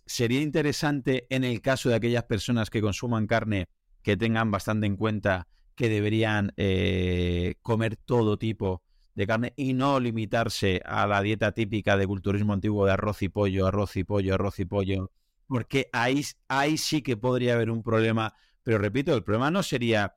sería 0.06 0.42
interesante 0.42 1.28
en 1.30 1.44
el 1.44 1.62
caso 1.62 1.90
de 1.90 1.96
aquellas 1.96 2.24
personas 2.24 2.70
que 2.70 2.82
consuman 2.82 3.28
carne 3.28 3.68
que 4.02 4.18
tengan 4.18 4.52
bastante 4.52 4.88
en 4.88 4.96
cuenta 4.96 5.48
que 5.76 5.90
deberían 5.90 6.54
eh, 6.58 7.56
comer 7.62 7.96
todo 7.96 8.38
tipo 8.38 8.84
de 9.16 9.28
carne 9.28 9.54
y 9.56 9.74
no 9.74 10.00
limitarse 10.00 10.82
a 10.86 11.08
la 11.08 11.22
dieta 11.22 11.52
típica 11.52 11.98
de 11.98 12.08
culturismo 12.08 12.54
antiguo 12.54 12.86
de 12.86 12.94
arroz 12.94 13.22
y 13.22 13.30
pollo, 13.30 13.68
arroz 13.68 13.96
y 13.98 14.04
pollo, 14.04 14.36
arroz 14.36 14.60
y 14.60 14.66
pollo, 14.66 15.12
porque 15.48 15.90
ahí, 15.92 16.24
ahí 16.48 16.78
sí 16.78 17.02
que 17.02 17.18
podría 17.18 17.56
haber 17.56 17.72
un 17.72 17.84
problema, 17.84 18.34
pero 18.64 18.78
repito, 18.78 19.14
el 19.16 19.24
problema 19.24 19.52
no 19.52 19.64
sería 19.64 20.16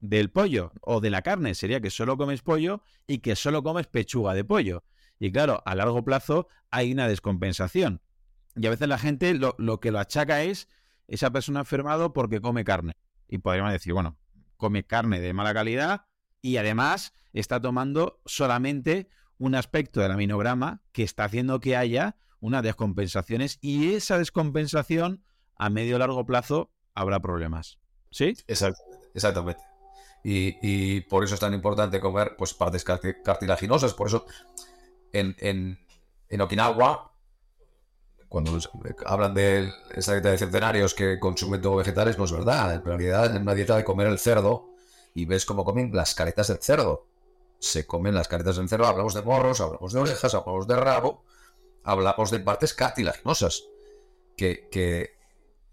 del 0.00 0.30
pollo 0.30 0.72
o 0.80 1.00
de 1.00 1.10
la 1.10 1.22
carne, 1.22 1.54
sería 1.54 1.80
que 1.80 1.90
solo 1.90 2.16
comes 2.16 2.42
pollo 2.42 2.82
y 3.06 3.18
que 3.18 3.36
solo 3.36 3.62
comes 3.62 3.86
pechuga 3.86 4.34
de 4.34 4.44
pollo. 4.44 4.84
Y 5.18 5.30
claro, 5.30 5.62
a 5.64 5.74
largo 5.74 6.04
plazo 6.04 6.48
hay 6.70 6.92
una 6.92 7.06
descompensación. 7.06 8.00
Y 8.56 8.66
a 8.66 8.70
veces 8.70 8.88
la 8.88 8.98
gente 8.98 9.34
lo, 9.34 9.80
que 9.80 9.90
lo 9.90 9.98
achaca 9.98 10.42
es 10.42 10.68
esa 11.08 11.30
persona 11.30 11.60
enfermado 11.60 12.12
porque 12.12 12.40
come 12.40 12.64
carne. 12.64 12.94
Y 13.28 13.38
podríamos 13.38 13.72
decir, 13.72 13.92
bueno, 13.92 14.18
come 14.56 14.84
carne 14.84 15.20
de 15.20 15.32
mala 15.32 15.54
calidad 15.54 16.06
y 16.40 16.56
además 16.56 17.14
está 17.32 17.60
tomando 17.60 18.20
solamente 18.26 19.08
un 19.38 19.54
aspecto 19.54 20.00
del 20.00 20.12
aminograma 20.12 20.82
que 20.92 21.02
está 21.02 21.24
haciendo 21.24 21.60
que 21.60 21.76
haya 21.76 22.16
unas 22.40 22.62
descompensaciones 22.62 23.58
y 23.60 23.94
esa 23.94 24.18
descompensación 24.18 25.24
a 25.56 25.70
medio 25.70 25.96
o 25.96 25.98
largo 25.98 26.26
plazo 26.26 26.72
habrá 26.94 27.20
problemas. 27.20 27.78
¿Sí? 28.10 28.34
exactamente. 28.46 29.62
Y, 30.24 31.00
por 31.02 31.24
eso 31.24 31.34
es 31.34 31.40
tan 31.40 31.54
importante 31.54 31.98
comer 31.98 32.36
pues 32.36 32.54
partes 32.54 32.84
cartilaginosas. 32.84 33.94
Por 33.94 34.08
eso 34.08 34.26
en, 35.12 35.34
en, 35.38 35.78
en 36.28 36.40
Okinawa 36.40 37.11
cuando 38.32 38.58
hablan 39.04 39.34
de 39.34 39.70
esa 39.90 40.14
dieta 40.14 40.30
de 40.30 40.38
centenarios 40.38 40.94
que 40.94 41.20
consumen 41.20 41.60
todo 41.60 41.76
vegetales, 41.76 42.16
no 42.16 42.24
es 42.24 42.32
verdad. 42.32 42.72
En 42.72 42.82
realidad 42.82 43.26
es 43.26 43.38
una 43.38 43.54
dieta 43.54 43.76
de 43.76 43.84
comer 43.84 44.06
el 44.06 44.18
cerdo 44.18 44.70
y 45.12 45.26
ves 45.26 45.44
cómo 45.44 45.66
comen 45.66 45.94
las 45.94 46.14
caretas 46.14 46.48
del 46.48 46.56
cerdo. 46.56 47.08
Se 47.58 47.86
comen 47.86 48.14
las 48.14 48.28
caretas 48.28 48.56
del 48.56 48.70
cerdo, 48.70 48.86
hablamos 48.86 49.12
de 49.12 49.20
morros, 49.20 49.60
hablamos 49.60 49.92
de 49.92 50.00
orejas, 50.00 50.34
hablamos 50.34 50.66
de 50.66 50.76
rabo, 50.76 51.26
hablamos 51.84 52.30
de 52.30 52.40
partes 52.40 52.72
cartilaginosas. 52.72 53.64
Que, 54.34 54.66
que 54.70 55.10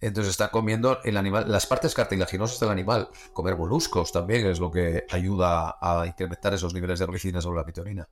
entonces 0.01 0.31
está 0.31 0.51
comiendo 0.51 0.99
el 1.05 1.15
animal, 1.15 1.49
las 1.49 1.65
partes 1.65 1.93
cartilaginosas 1.93 2.59
del 2.59 2.71
animal. 2.71 3.07
Comer 3.31 3.55
moluscos 3.55 4.11
también 4.11 4.45
es 4.47 4.59
lo 4.59 4.69
que 4.69 5.05
ayuda 5.09 5.77
a 5.79 6.05
incrementar 6.05 6.53
esos 6.55 6.73
niveles 6.73 6.99
de 6.99 7.05
ricina 7.05 7.39
sobre 7.39 7.59
la 7.61 7.65
pitonina. 7.65 8.09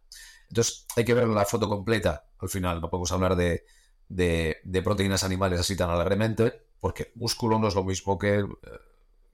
Entonces 0.47 0.85
hay 0.95 1.03
que 1.03 1.13
ver 1.13 1.27
la 1.27 1.43
foto 1.43 1.67
completa. 1.67 2.29
Al 2.39 2.47
final 2.47 2.79
no 2.79 2.89
podemos 2.89 3.11
hablar 3.11 3.35
de 3.35 3.65
de, 4.09 4.81
proteínas 4.83 5.23
animales 5.23 5.59
así 5.59 5.75
tan 5.75 5.89
alegremente, 5.89 6.67
porque 6.79 7.11
músculo 7.15 7.59
no 7.59 7.67
es 7.67 7.75
lo 7.75 7.83
mismo 7.83 8.17
que, 8.17 8.45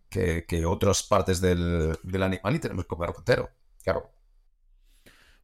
que, 0.09 0.65
otras 0.65 1.03
partes 1.03 1.41
del, 1.41 1.97
animal 2.21 2.55
y 2.55 2.59
tenemos 2.59 2.85
que 2.85 2.89
comer 2.89 3.13
entero, 3.17 3.49
claro. 3.83 4.11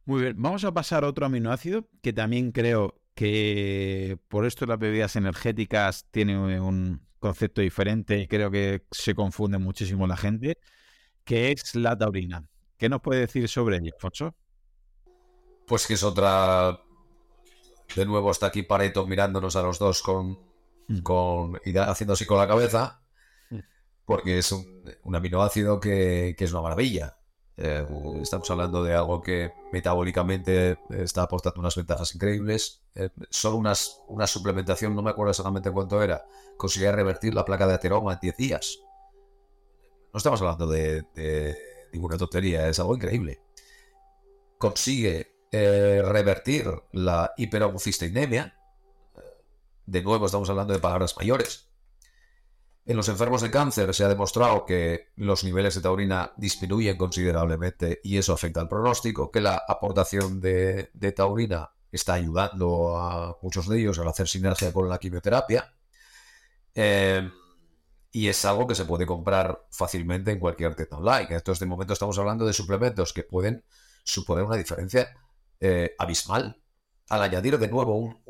Muy 0.04 0.22
bien, 0.22 0.34
vamos 0.38 0.64
a 0.64 0.72
pasar 0.72 1.04
a 1.04 1.08
otro 1.08 1.26
aminoácido 1.26 1.88
que 2.02 2.12
también 2.12 2.52
creo 2.52 3.00
que 3.14 4.18
por 4.28 4.46
esto 4.46 4.66
las 4.66 4.78
bebidas 4.78 5.14
energéticas 5.16 6.06
tienen 6.10 6.38
un 6.38 7.06
concepto 7.18 7.60
diferente 7.60 8.18
y 8.18 8.26
creo 8.26 8.50
que 8.50 8.86
se 8.90 9.14
confunde 9.14 9.58
muchísimo 9.58 10.06
la 10.06 10.16
gente, 10.16 10.58
que 11.24 11.52
es 11.52 11.74
la 11.74 11.96
taurina. 11.96 12.44
¿Qué 12.78 12.88
nos 12.88 13.02
puede 13.02 13.20
decir 13.20 13.46
sobre 13.46 13.76
ella, 13.76 13.92
Fonso? 13.98 14.34
Pues 15.66 15.86
que 15.86 15.94
es 15.94 16.02
otra 16.02 16.80
de 17.94 18.06
nuevo 18.06 18.30
está 18.30 18.46
aquí 18.46 18.62
Pareto 18.62 19.06
mirándonos 19.06 19.56
a 19.56 19.62
los 19.62 19.78
dos 19.78 20.02
con, 20.02 20.38
mm. 20.88 20.98
con 21.00 21.60
y 21.64 21.76
haciendo 21.76 22.14
así 22.14 22.26
con 22.26 22.38
la 22.38 22.48
cabeza, 22.48 23.02
mm. 23.50 23.58
porque 24.04 24.38
es 24.38 24.52
un, 24.52 25.14
aminoácido 25.14 25.80
que, 25.80 26.34
es 26.38 26.52
una 26.52 26.62
maravilla. 26.62 27.16
Eh, 27.56 27.86
estamos 28.22 28.50
hablando 28.50 28.82
de 28.82 28.94
algo 28.94 29.20
que 29.20 29.52
metabólicamente 29.70 30.78
está 30.90 31.22
aportando 31.22 31.60
unas 31.60 31.76
ventajas 31.76 32.14
increíbles. 32.14 32.82
Eh, 32.94 33.10
solo 33.28 33.56
unas, 33.56 34.00
una 34.08 34.26
suplementación, 34.26 34.94
no 34.94 35.02
me 35.02 35.10
acuerdo 35.10 35.30
exactamente 35.30 35.70
cuánto 35.70 36.02
era, 36.02 36.24
conseguía 36.56 36.92
revertir 36.92 37.34
la 37.34 37.44
placa 37.44 37.66
de 37.66 37.74
ateroma 37.74 38.14
en 38.14 38.18
10 38.22 38.36
días. 38.36 38.78
No 40.12 40.18
estamos 40.18 40.40
hablando 40.40 40.66
de, 40.66 41.02
de 41.14 41.56
ninguna 41.92 42.16
tontería, 42.16 42.66
es 42.68 42.80
algo 42.80 42.96
increíble. 42.96 43.42
Consigue 44.58 45.39
eh, 45.52 46.02
revertir 46.04 46.70
la 46.92 47.32
hiperhomocisteinemia. 47.36 48.56
De 49.86 50.02
nuevo 50.02 50.26
estamos 50.26 50.48
hablando 50.48 50.72
de 50.72 50.78
palabras 50.78 51.16
mayores. 51.16 51.70
En 52.86 52.96
los 52.96 53.08
enfermos 53.08 53.42
de 53.42 53.50
cáncer 53.50 53.94
se 53.94 54.04
ha 54.04 54.08
demostrado 54.08 54.64
que 54.64 55.10
los 55.16 55.44
niveles 55.44 55.74
de 55.74 55.80
taurina 55.80 56.32
disminuyen 56.36 56.96
considerablemente 56.96 58.00
y 58.02 58.16
eso 58.16 58.32
afecta 58.32 58.60
al 58.60 58.68
pronóstico, 58.68 59.30
que 59.30 59.40
la 59.40 59.62
aportación 59.68 60.40
de, 60.40 60.90
taurina 61.14 61.70
está 61.92 62.14
ayudando 62.14 62.96
a 62.96 63.36
muchos 63.42 63.68
de 63.68 63.80
ellos 63.80 63.98
a 63.98 64.08
hacer 64.08 64.28
sinergia 64.28 64.72
con 64.72 64.88
la 64.88 64.98
quimioterapia. 64.98 65.72
Eh, 66.74 67.30
y 68.12 68.28
es 68.28 68.44
algo 68.44 68.66
que 68.66 68.74
se 68.74 68.84
puede 68.84 69.06
comprar 69.06 69.66
fácilmente 69.70 70.32
en 70.32 70.40
cualquier 70.40 70.74
tienda 70.74 70.96
online. 70.96 71.28
Entonces, 71.30 71.60
de 71.60 71.66
momento 71.66 71.92
estamos 71.92 72.18
hablando 72.18 72.44
de 72.44 72.52
suplementos 72.52 73.12
que 73.12 73.22
pueden 73.22 73.64
suponer 74.02 74.44
una 74.44 74.56
diferencia 74.56 75.16
eh, 75.60 75.94
abismal. 75.98 76.62
Al 77.08 77.22
añadir 77.22 77.58
de 77.58 77.68
nuevo 77.68 77.96
un, 77.96 78.20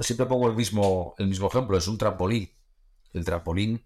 Siempre 0.00 0.26
pongo 0.26 0.48
el 0.48 0.54
mismo, 0.54 1.14
el 1.18 1.26
mismo 1.26 1.48
ejemplo, 1.48 1.76
es 1.76 1.88
un 1.88 1.98
trampolín. 1.98 2.50
El 3.12 3.24
trampolín 3.24 3.84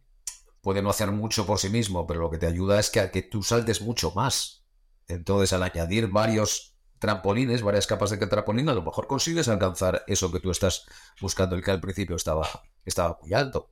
puede 0.61 0.83
no 0.83 0.91
hacer 0.91 1.11
mucho 1.11 1.47
por 1.47 1.59
sí 1.59 1.71
mismo, 1.71 2.07
pero 2.07 2.21
lo 2.21 2.31
que 2.31 2.39
te 2.39 2.47
ayuda 2.47 2.79
es 2.79 2.91
que, 2.91 3.01
a 3.01 3.11
que 3.11 3.23
tú 3.23 3.43
saltes 3.43 3.81
mucho 3.81 4.13
más. 4.13 4.67
Entonces, 5.09 5.53
al 5.55 5.63
añadir 5.63 6.09
varios 6.09 6.77
trampolines, 6.99 7.63
varias 7.63 7.87
capas 7.87 8.11
de 8.11 8.19
trampolín, 8.19 8.69
a 8.69 8.75
lo 8.75 8.83
mejor 8.83 9.07
consigues 9.07 9.49
alcanzar 9.49 10.05
eso 10.07 10.31
que 10.31 10.41
tú 10.41 10.51
estás 10.51 10.85
buscando, 11.21 11.57
el 11.57 11.63
que 11.63 11.71
al 11.71 11.81
principio 11.81 12.17
estaba, 12.17 12.49
estaba 12.85 13.19
muy 13.23 13.33
alto. 13.33 13.71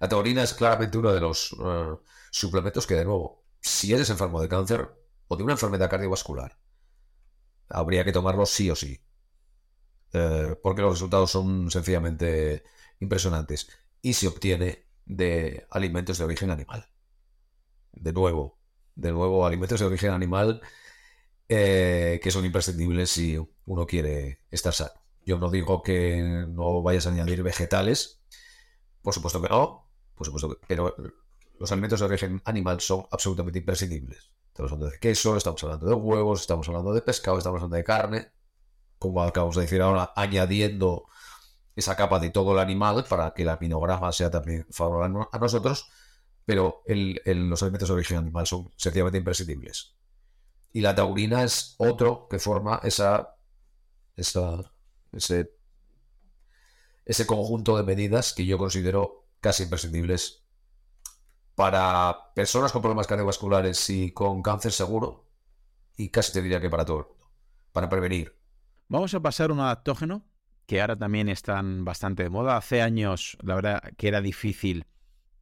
La 0.00 0.08
taurina 0.08 0.44
es 0.44 0.54
claramente 0.54 0.98
uno 0.98 1.12
de 1.12 1.20
los 1.20 1.52
eh, 1.52 1.96
suplementos 2.30 2.86
que, 2.86 2.94
de 2.94 3.04
nuevo, 3.04 3.44
si 3.60 3.92
eres 3.92 4.10
enfermo 4.10 4.40
de 4.40 4.48
cáncer 4.48 4.88
o 5.26 5.36
de 5.36 5.42
una 5.42 5.54
enfermedad 5.54 5.90
cardiovascular, 5.90 6.56
habría 7.68 8.04
que 8.04 8.12
tomarlo 8.12 8.46
sí 8.46 8.70
o 8.70 8.76
sí. 8.76 9.00
Eh, 10.12 10.56
porque 10.62 10.82
los 10.82 10.92
resultados 10.92 11.30
son 11.30 11.70
sencillamente 11.70 12.64
impresionantes. 13.00 13.68
Y 14.02 14.14
se 14.14 14.28
obtiene 14.28 14.86
de 15.04 15.66
alimentos 15.70 16.18
de 16.18 16.24
origen 16.24 16.50
animal. 16.50 16.86
De 17.92 18.12
nuevo, 18.12 18.58
de 18.94 19.12
nuevo, 19.12 19.46
alimentos 19.46 19.80
de 19.80 19.86
origen 19.86 20.10
animal 20.10 20.60
eh, 21.48 22.20
que 22.22 22.30
son 22.30 22.44
imprescindibles 22.44 23.10
si 23.10 23.38
uno 23.64 23.86
quiere 23.86 24.40
estar 24.50 24.74
sano. 24.74 25.00
Yo 25.24 25.38
no 25.38 25.50
digo 25.50 25.82
que 25.82 26.46
no 26.48 26.82
vayas 26.82 27.06
a 27.06 27.10
añadir 27.10 27.42
vegetales, 27.42 28.20
por 29.02 29.14
supuesto 29.14 29.40
que 29.40 29.48
no, 29.48 29.90
por 30.14 30.26
supuesto 30.26 30.50
que, 30.50 30.56
pero 30.66 30.94
los 31.58 31.72
alimentos 31.72 32.00
de 32.00 32.06
origen 32.06 32.42
animal 32.44 32.80
son 32.80 33.06
absolutamente 33.10 33.60
imprescindibles. 33.60 34.30
Estamos 34.58 34.72
hablando 34.72 34.92
de 34.92 34.98
queso, 34.98 35.36
estamos 35.36 35.62
hablando 35.62 35.86
de 35.86 35.94
huevos, 35.94 36.40
estamos 36.40 36.66
hablando 36.66 36.92
de 36.92 37.00
pescado, 37.00 37.38
estamos 37.38 37.58
hablando 37.58 37.76
de 37.76 37.84
carne, 37.84 38.32
como 38.98 39.22
acabamos 39.22 39.54
de 39.54 39.62
decir 39.62 39.80
ahora, 39.80 40.12
añadiendo 40.16 41.04
esa 41.76 41.94
capa 41.94 42.18
de 42.18 42.30
todo 42.30 42.54
el 42.54 42.58
animal 42.58 43.04
para 43.08 43.32
que 43.34 43.42
el 43.42 43.50
aminograma 43.50 44.10
sea 44.10 44.32
también 44.32 44.66
favorable 44.68 45.28
a 45.30 45.38
nosotros, 45.38 45.88
pero 46.44 46.82
los 46.88 47.62
alimentos 47.62 47.88
de 47.88 47.94
origen 47.94 48.16
animal 48.16 48.48
son 48.48 48.72
sencillamente 48.74 49.18
imprescindibles. 49.18 49.94
Y 50.72 50.80
la 50.80 50.92
taurina 50.92 51.44
es 51.44 51.76
otro 51.78 52.26
que 52.28 52.40
forma 52.40 52.80
esa, 52.82 53.36
ese, 54.16 55.52
ese 57.04 57.26
conjunto 57.28 57.76
de 57.76 57.84
medidas 57.84 58.32
que 58.32 58.44
yo 58.44 58.58
considero 58.58 59.28
casi 59.40 59.62
imprescindibles 59.62 60.47
para 61.58 62.32
personas 62.36 62.70
con 62.70 62.82
problemas 62.82 63.08
cardiovasculares 63.08 63.90
y 63.90 64.12
con 64.12 64.42
cáncer 64.42 64.70
seguro, 64.70 65.26
y 65.96 66.08
casi 66.08 66.32
te 66.32 66.40
diría 66.40 66.60
que 66.60 66.70
para 66.70 66.84
todo 66.84 66.98
el 67.00 67.06
mundo, 67.06 67.32
para 67.72 67.88
prevenir. 67.88 68.38
Vamos 68.86 69.12
a 69.12 69.18
pasar 69.18 69.50
a 69.50 69.54
un 69.54 69.58
adaptógeno 69.58 70.24
que 70.66 70.80
ahora 70.80 70.94
también 70.94 71.28
están 71.28 71.84
bastante 71.84 72.22
de 72.22 72.30
moda. 72.30 72.56
Hace 72.56 72.80
años, 72.80 73.36
la 73.42 73.56
verdad, 73.56 73.82
que 73.96 74.06
era 74.06 74.20
difícil 74.20 74.86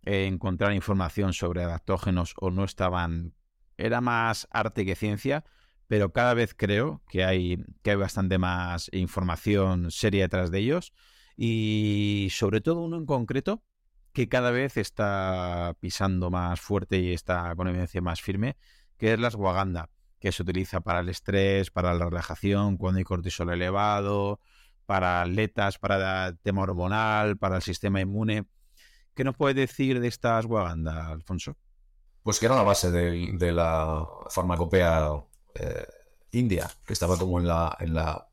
eh, 0.04 0.24
encontrar 0.24 0.72
información 0.72 1.34
sobre 1.34 1.62
adaptógenos 1.62 2.32
o 2.40 2.50
no 2.50 2.64
estaban. 2.64 3.34
Era 3.76 4.00
más 4.00 4.48
arte 4.50 4.86
que 4.86 4.96
ciencia, 4.96 5.44
pero 5.86 6.14
cada 6.14 6.32
vez 6.32 6.54
creo 6.54 7.02
que 7.10 7.24
hay, 7.24 7.62
que 7.82 7.90
hay 7.90 7.96
bastante 7.96 8.38
más 8.38 8.88
información 8.94 9.90
seria 9.90 10.22
detrás 10.22 10.50
de 10.50 10.60
ellos. 10.60 10.94
Y 11.36 12.28
sobre 12.30 12.62
todo 12.62 12.80
uno 12.80 12.96
en 12.96 13.04
concreto 13.04 13.62
que 14.16 14.30
cada 14.30 14.50
vez 14.50 14.78
está 14.78 15.76
pisando 15.78 16.30
más 16.30 16.58
fuerte 16.58 16.96
y 16.96 17.12
está 17.12 17.54
con 17.54 17.68
evidencia 17.68 18.00
más 18.00 18.22
firme, 18.22 18.56
que 18.96 19.12
es 19.12 19.20
la 19.20 19.28
ashwagandha, 19.28 19.90
que 20.18 20.32
se 20.32 20.42
utiliza 20.42 20.80
para 20.80 21.00
el 21.00 21.10
estrés, 21.10 21.70
para 21.70 21.92
la 21.92 22.06
relajación, 22.06 22.78
cuando 22.78 22.96
hay 22.96 23.04
cortisol 23.04 23.52
elevado, 23.52 24.40
para 24.86 25.20
atletas, 25.20 25.76
para 25.76 26.28
el 26.28 26.38
tema 26.38 26.62
hormonal, 26.62 27.36
para 27.36 27.56
el 27.56 27.62
sistema 27.62 28.00
inmune. 28.00 28.46
¿Qué 29.14 29.22
nos 29.22 29.36
puede 29.36 29.52
decir 29.52 30.00
de 30.00 30.08
esta 30.08 30.38
ashwagandha, 30.38 31.08
Alfonso? 31.08 31.58
Pues 32.22 32.40
que 32.40 32.46
era 32.46 32.56
la 32.56 32.62
base 32.62 32.90
de, 32.90 33.52
la 33.52 34.02
farmacopea 34.30 35.10
eh, 35.56 35.86
india, 36.30 36.70
que 36.86 36.94
estaba 36.94 37.18
como 37.18 37.38
en 37.38 37.48
la, 37.48 37.76
en 37.80 37.92
la, 37.92 38.26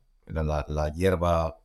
la, 0.66 0.88
hierba 0.94 1.60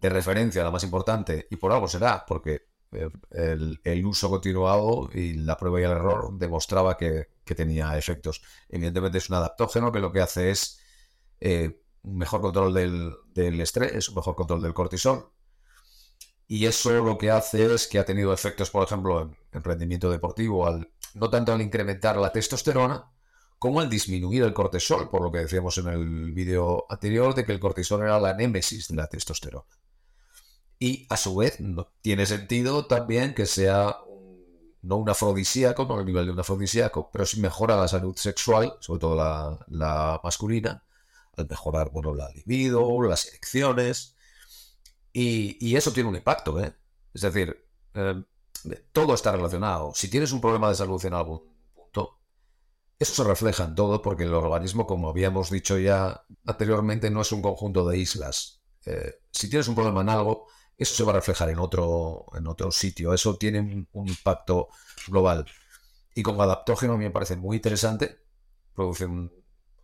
de 0.00 0.08
referencia, 0.08 0.64
la 0.64 0.70
más 0.70 0.82
importante, 0.82 1.46
y 1.50 1.56
por 1.56 1.72
algo 1.72 1.88
será, 1.88 2.24
porque 2.26 2.71
el, 2.92 4.06
uso 4.06 4.30
continuado 4.30 5.08
y 5.12 5.34
la 5.34 5.56
prueba 5.56 5.80
y 5.80 5.84
el 5.84 5.90
error 5.92 6.36
demostraba 6.38 6.96
que, 6.96 7.28
tenía 7.52 7.98
efectos. 7.98 8.42
Evidentemente 8.70 9.18
es 9.18 9.28
un 9.28 9.36
adaptógeno 9.36 9.92
que 9.92 10.00
lo 10.00 10.10
que 10.10 10.22
hace 10.22 10.50
es 10.50 10.80
eh, 11.38 11.82
un 12.02 12.16
mejor 12.16 12.40
control 12.40 12.72
del, 12.72 13.60
estrés, 13.60 14.08
un 14.08 14.14
mejor 14.14 14.34
control 14.34 14.62
del 14.62 14.72
cortisol. 14.72 15.30
Y 16.48 16.64
eso 16.64 16.92
lo 16.92 17.18
que 17.18 17.30
hace 17.30 17.74
es 17.74 17.86
que 17.86 17.98
ha 17.98 18.06
tenido 18.06 18.32
efectos, 18.32 18.70
por 18.70 18.84
ejemplo, 18.84 19.30
en, 19.52 19.64
rendimiento 19.64 20.10
deportivo, 20.10 20.66
al, 20.66 20.90
no 21.12 21.28
tanto 21.28 21.52
al 21.52 21.60
incrementar 21.60 22.16
la 22.16 22.32
testosterona, 22.32 23.10
como 23.58 23.80
al 23.80 23.90
disminuir 23.90 24.42
el 24.44 24.54
cortisol, 24.54 25.10
por 25.10 25.22
lo 25.22 25.30
que 25.30 25.38
decíamos 25.40 25.76
en 25.76 25.88
el 25.88 26.32
vídeo 26.32 26.86
anterior 26.88 27.34
de 27.34 27.44
que 27.44 27.52
el 27.52 27.60
cortisol 27.60 28.00
era 28.00 28.18
la 28.18 28.34
némesis 28.34 28.88
de 28.88 28.96
la 28.96 29.06
testosterona. 29.08 29.66
Y 30.82 31.06
a 31.10 31.16
su 31.16 31.36
vez 31.36 31.58
tiene 32.00 32.26
sentido 32.26 32.86
también 32.86 33.34
que 33.34 33.46
sea 33.46 33.98
no 34.80 34.96
un 34.96 35.08
afrodisíaco, 35.08 35.84
no 35.84 35.96
al 35.96 36.04
nivel 36.04 36.26
de 36.26 36.32
un 36.32 36.40
afrodisíaco, 36.40 37.08
pero 37.12 37.24
sí 37.24 37.38
mejora 37.38 37.76
la 37.76 37.86
salud 37.86 38.16
sexual, 38.16 38.74
sobre 38.80 38.98
todo 38.98 39.14
la 39.68 40.20
masculina, 40.24 40.82
al 41.36 41.48
mejorar 41.48 41.92
bueno, 41.92 42.12
la 42.12 42.28
libido, 42.30 43.00
las 43.02 43.28
elecciones. 43.28 44.16
Y, 45.12 45.76
eso 45.76 45.92
tiene 45.92 46.08
un 46.08 46.16
impacto, 46.16 46.58
¿eh? 46.58 46.74
Es 47.14 47.20
decir, 47.22 47.64
eh, 47.94 48.24
todo 48.90 49.14
está 49.14 49.30
relacionado. 49.30 49.92
Si 49.94 50.08
tienes 50.08 50.32
un 50.32 50.40
problema 50.40 50.68
de 50.68 50.74
salud 50.74 51.04
en 51.06 51.14
algún 51.14 51.42
punto, 51.72 52.18
eso 52.98 53.22
se 53.22 53.28
refleja 53.28 53.62
en 53.62 53.76
todo 53.76 54.02
porque 54.02 54.24
el 54.24 54.34
organismo, 54.34 54.88
como 54.88 55.10
habíamos 55.10 55.48
dicho 55.48 55.78
ya 55.78 56.24
anteriormente, 56.44 57.08
no 57.08 57.20
es 57.20 57.30
un 57.30 57.40
conjunto 57.40 57.86
de 57.86 57.98
islas. 57.98 58.64
Eh, 58.84 59.20
si 59.30 59.48
tienes 59.48 59.68
un 59.68 59.76
problema 59.76 60.00
en 60.00 60.08
algo, 60.08 60.48
eso 60.82 60.94
se 60.94 61.04
va 61.04 61.12
a 61.12 61.16
reflejar 61.16 61.48
en 61.50 61.58
otro, 61.58 62.26
en 62.34 62.46
otro 62.46 62.70
sitio. 62.70 63.14
Eso 63.14 63.36
tiene 63.36 63.86
un, 63.92 64.08
impacto 64.08 64.68
global. 65.08 65.46
Y 66.14 66.22
como 66.22 66.42
adaptógeno 66.42 66.96
me 66.98 67.10
parece 67.10 67.36
muy 67.36 67.56
interesante. 67.56 68.20
Produce 68.74 69.06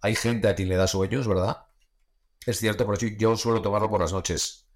hay 0.00 0.14
gente 0.14 0.48
a 0.48 0.54
quien 0.54 0.68
le 0.68 0.76
da 0.76 0.86
sueños, 0.86 1.26
¿verdad? 1.26 1.66
Es 2.46 2.58
cierto, 2.58 2.86
pero 2.86 2.98
yo 3.16 3.36
suelo 3.36 3.62
tomarlo 3.62 3.90
por 3.90 4.00
las 4.00 4.12
noches. 4.12 4.68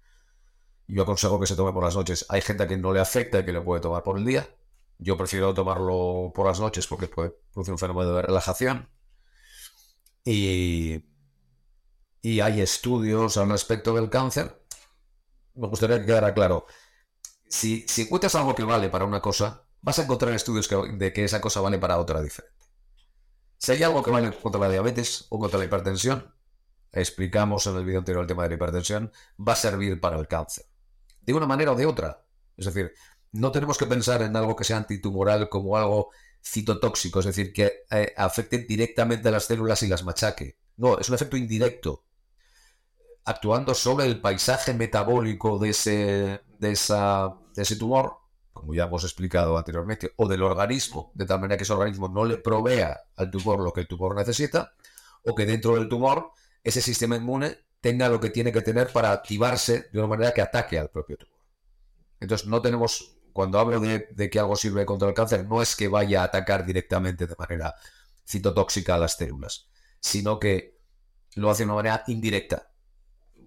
Yo 0.87 1.03
aconsejo 1.03 1.39
que 1.39 1.47
se 1.47 1.55
tome 1.55 1.71
por 1.71 1.83
las 1.83 1.95
noches. 1.95 2.25
Hay 2.29 2.41
gente 2.41 2.63
a 2.63 2.67
quien 2.67 2.81
no 2.81 2.93
le 2.93 2.99
afecta 2.99 3.39
y 3.39 3.45
que 3.45 3.53
le 3.53 3.61
puede 3.61 3.81
tomar 3.81 4.03
por 4.03 4.17
el 4.17 4.25
día. 4.25 4.47
Yo 4.97 5.17
prefiero 5.17 5.53
tomarlo 5.53 6.31
por 6.35 6.47
las 6.47 6.59
noches 6.59 6.87
porque 6.87 7.07
puede 7.07 7.33
producir 7.51 7.73
un 7.73 7.79
fenómeno 7.79 8.13
de 8.13 8.21
relajación. 8.21 8.89
Y, 10.25 11.03
y 12.21 12.39
hay 12.41 12.61
estudios 12.61 13.37
al 13.37 13.49
respecto 13.49 13.93
del 13.95 14.09
cáncer. 14.09 14.62
Me 15.55 15.67
gustaría 15.67 15.99
que 15.99 16.05
quedara 16.05 16.33
claro. 16.33 16.65
Si, 17.47 17.85
si 17.87 18.03
encuentras 18.03 18.35
algo 18.35 18.55
que 18.55 18.63
vale 18.63 18.89
para 18.89 19.05
una 19.05 19.21
cosa, 19.21 19.63
vas 19.81 19.99
a 19.99 20.03
encontrar 20.03 20.33
estudios 20.33 20.69
de 20.69 21.13
que 21.13 21.23
esa 21.23 21.41
cosa 21.41 21.61
vale 21.61 21.77
para 21.77 21.99
otra 21.99 22.21
diferente. 22.21 22.65
Si 23.57 23.71
hay 23.71 23.83
algo 23.83 24.03
que 24.03 24.11
vale 24.11 24.31
contra 24.31 24.59
la 24.59 24.69
diabetes 24.69 25.27
o 25.29 25.39
contra 25.39 25.59
la 25.59 25.65
hipertensión, 25.65 26.33
explicamos 26.91 27.65
en 27.67 27.75
el 27.75 27.85
vídeo 27.85 27.99
anterior 27.99 28.21
el 28.23 28.27
tema 28.27 28.43
de 28.43 28.49
la 28.49 28.55
hipertensión, 28.55 29.11
va 29.39 29.53
a 29.53 29.57
servir 29.57 29.99
para 29.99 30.17
el 30.17 30.27
cáncer. 30.27 30.65
De 31.21 31.33
una 31.33 31.45
manera 31.45 31.71
o 31.71 31.75
de 31.75 31.85
otra. 31.85 32.25
Es 32.57 32.65
decir, 32.65 32.93
no 33.31 33.51
tenemos 33.51 33.77
que 33.77 33.85
pensar 33.85 34.21
en 34.21 34.35
algo 34.35 34.55
que 34.55 34.63
sea 34.63 34.77
antitumoral 34.77 35.49
como 35.49 35.77
algo 35.77 36.11
citotóxico, 36.43 37.19
es 37.19 37.25
decir, 37.25 37.53
que 37.53 37.85
eh, 37.89 38.13
afecte 38.17 38.59
directamente 38.59 39.29
a 39.29 39.31
las 39.31 39.45
células 39.45 39.81
y 39.83 39.87
las 39.87 40.03
machaque. 40.03 40.57
No, 40.77 40.99
es 40.99 41.09
un 41.09 41.15
efecto 41.15 41.37
indirecto, 41.37 42.03
actuando 43.25 43.73
sobre 43.73 44.05
el 44.05 44.19
paisaje 44.21 44.73
metabólico 44.73 45.57
de 45.59 45.69
ese, 45.69 46.41
de 46.59 46.71
esa, 46.71 47.35
de 47.55 47.61
ese 47.61 47.75
tumor 47.75 48.23
como 48.53 48.73
ya 48.73 48.85
hemos 48.85 49.03
explicado 49.03 49.57
anteriormente, 49.57 50.13
o 50.15 50.27
del 50.27 50.43
organismo, 50.43 51.11
de 51.15 51.25
tal 51.25 51.41
manera 51.41 51.57
que 51.57 51.63
ese 51.63 51.73
organismo 51.73 52.07
no 52.07 52.23
le 52.23 52.37
provea 52.37 53.01
al 53.17 53.29
tumor 53.29 53.59
lo 53.59 53.73
que 53.73 53.81
el 53.81 53.87
tumor 53.87 54.15
necesita, 54.15 54.73
o 55.25 55.35
que 55.35 55.45
dentro 55.45 55.75
del 55.75 55.89
tumor 55.89 56.31
ese 56.63 56.81
sistema 56.81 57.17
inmune 57.17 57.57
tenga 57.81 58.07
lo 58.07 58.19
que 58.19 58.29
tiene 58.29 58.51
que 58.51 58.61
tener 58.61 58.87
para 58.93 59.11
activarse 59.11 59.89
de 59.91 59.99
una 59.99 60.07
manera 60.07 60.33
que 60.33 60.41
ataque 60.41 60.79
al 60.79 60.89
propio 60.89 61.17
tumor. 61.17 61.41
Entonces 62.19 62.47
no 62.47 62.61
tenemos, 62.61 63.17
cuando 63.33 63.59
hablo 63.59 63.79
de, 63.81 64.29
que 64.29 64.39
algo 64.39 64.55
sirve 64.55 64.85
contra 64.85 65.09
el 65.09 65.13
cáncer, 65.13 65.45
no 65.45 65.61
es 65.61 65.75
que 65.75 65.89
vaya 65.89 66.21
a 66.21 66.25
atacar 66.25 66.65
directamente 66.65 67.27
de 67.27 67.35
manera 67.37 67.75
citotóxica 68.25 68.95
a 68.95 68.99
las 68.99 69.17
células, 69.17 69.67
sino 69.99 70.39
que 70.39 70.79
lo 71.35 71.49
hace 71.49 71.63
de 71.63 71.65
una 71.65 71.75
manera 71.75 72.03
indirecta. 72.07 72.71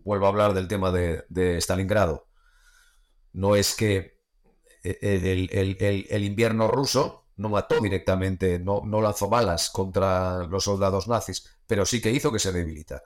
Vuelvo 0.07 0.27
a 0.27 0.29
hablar 0.29 0.55
del 0.55 0.69
tema 0.69 0.93
de, 0.93 1.59
Stalingrado. 1.59 2.29
No 3.33 3.57
es 3.57 3.75
que 3.75 4.21
el, 4.85 6.23
invierno 6.25 6.69
ruso 6.69 7.27
no 7.35 7.49
mató 7.49 7.81
directamente, 7.81 8.61
no, 8.61 8.83
no 8.85 9.01
lanzó 9.01 9.29
balas 9.29 9.69
contra 9.69 10.47
los 10.47 10.63
soldados 10.63 11.09
nazis, 11.09 11.59
pero 11.67 11.85
sí 11.85 12.01
que 12.01 12.13
hizo 12.13 12.31
que 12.31 12.39
se 12.39 12.53
debilitara. 12.53 13.03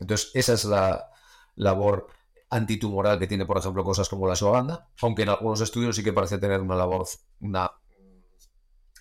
Entonces, 0.00 0.32
esa 0.34 0.54
es 0.54 0.64
la 0.64 1.10
labor 1.54 2.08
antitumoral 2.50 3.20
que 3.20 3.28
tiene, 3.28 3.46
por 3.46 3.58
ejemplo, 3.58 3.84
cosas 3.84 4.08
como 4.08 4.26
la 4.26 4.34
sobanda, 4.34 4.88
aunque 5.02 5.22
en 5.22 5.28
algunos 5.28 5.60
estudios 5.60 5.94
sí 5.94 6.02
que 6.02 6.12
parece 6.12 6.38
tener 6.38 6.60
una 6.60 6.74
labor, 6.74 7.06
una 7.38 7.70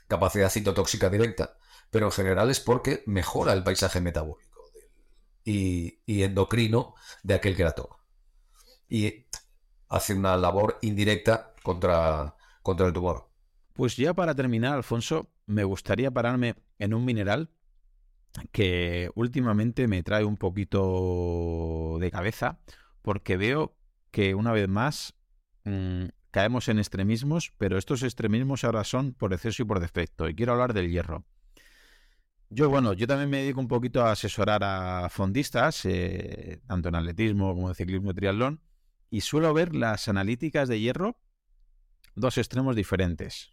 capacidad 0.07 0.51
citotóxica 0.51 1.09
directa, 1.09 1.57
pero 1.89 2.05
en 2.05 2.11
general 2.11 2.51
es 2.51 2.59
porque 2.59 3.01
mejora 3.07 3.53
el 3.53 3.63
paisaje 3.63 4.01
metabólico 4.01 4.48
y, 5.43 5.99
endocrino 6.07 6.95
de 7.23 7.33
aquel 7.33 7.55
que 7.55 7.63
la 7.63 7.71
toma. 7.71 7.97
Y 8.87 9.25
hace 9.87 10.13
una 10.13 10.37
labor 10.37 10.77
indirecta 10.81 11.53
contra, 11.63 12.35
contra 12.61 12.87
el 12.87 12.93
tumor. 12.93 13.29
Pues 13.73 13.95
ya 13.95 14.13
para 14.13 14.35
terminar, 14.35 14.75
Alfonso, 14.75 15.31
me 15.45 15.63
gustaría 15.63 16.11
pararme 16.11 16.55
en 16.77 16.93
un 16.93 17.05
mineral 17.05 17.49
que 18.51 19.09
últimamente 19.15 19.87
me 19.87 20.03
trae 20.03 20.23
un 20.23 20.37
poquito 20.37 21.97
de 21.99 22.11
cabeza 22.11 22.59
porque 23.01 23.37
veo 23.37 23.75
que 24.11 24.35
una 24.35 24.51
vez 24.51 24.67
más 24.67 25.15
mm, 25.63 26.05
caemos 26.31 26.67
en 26.67 26.79
extremismos, 26.79 27.53
pero 27.57 27.77
estos 27.77 28.03
extremismos 28.03 28.63
ahora 28.63 28.83
son 28.83 29.13
por 29.13 29.33
exceso 29.33 29.63
y 29.63 29.65
por 29.65 29.79
defecto. 29.79 30.29
Y 30.29 30.35
quiero 30.35 30.53
hablar 30.53 30.73
del 30.73 30.91
hierro. 30.91 31.25
Yo, 32.51 32.69
bueno, 32.69 32.93
yo 32.93 33.05
también 33.05 33.29
me 33.29 33.37
dedico 33.37 33.59
un 33.59 33.67
poquito 33.67 34.03
a 34.03 34.11
asesorar 34.11 34.63
a 34.63 35.07
fondistas, 35.09 35.85
eh, 35.85 36.61
tanto 36.67 36.89
en 36.89 36.95
atletismo 36.95 37.53
como 37.53 37.69
en 37.69 37.75
ciclismo 37.75 38.11
y 38.11 38.13
triatlón, 38.15 38.61
y 39.11 39.21
suelo 39.21 39.53
ver 39.53 39.75
las 39.75 40.07
analíticas 40.07 40.67
de 40.67 40.79
hierro 40.79 41.19
dos 42.15 42.37
extremos 42.37 42.75
diferentes. 42.75 43.51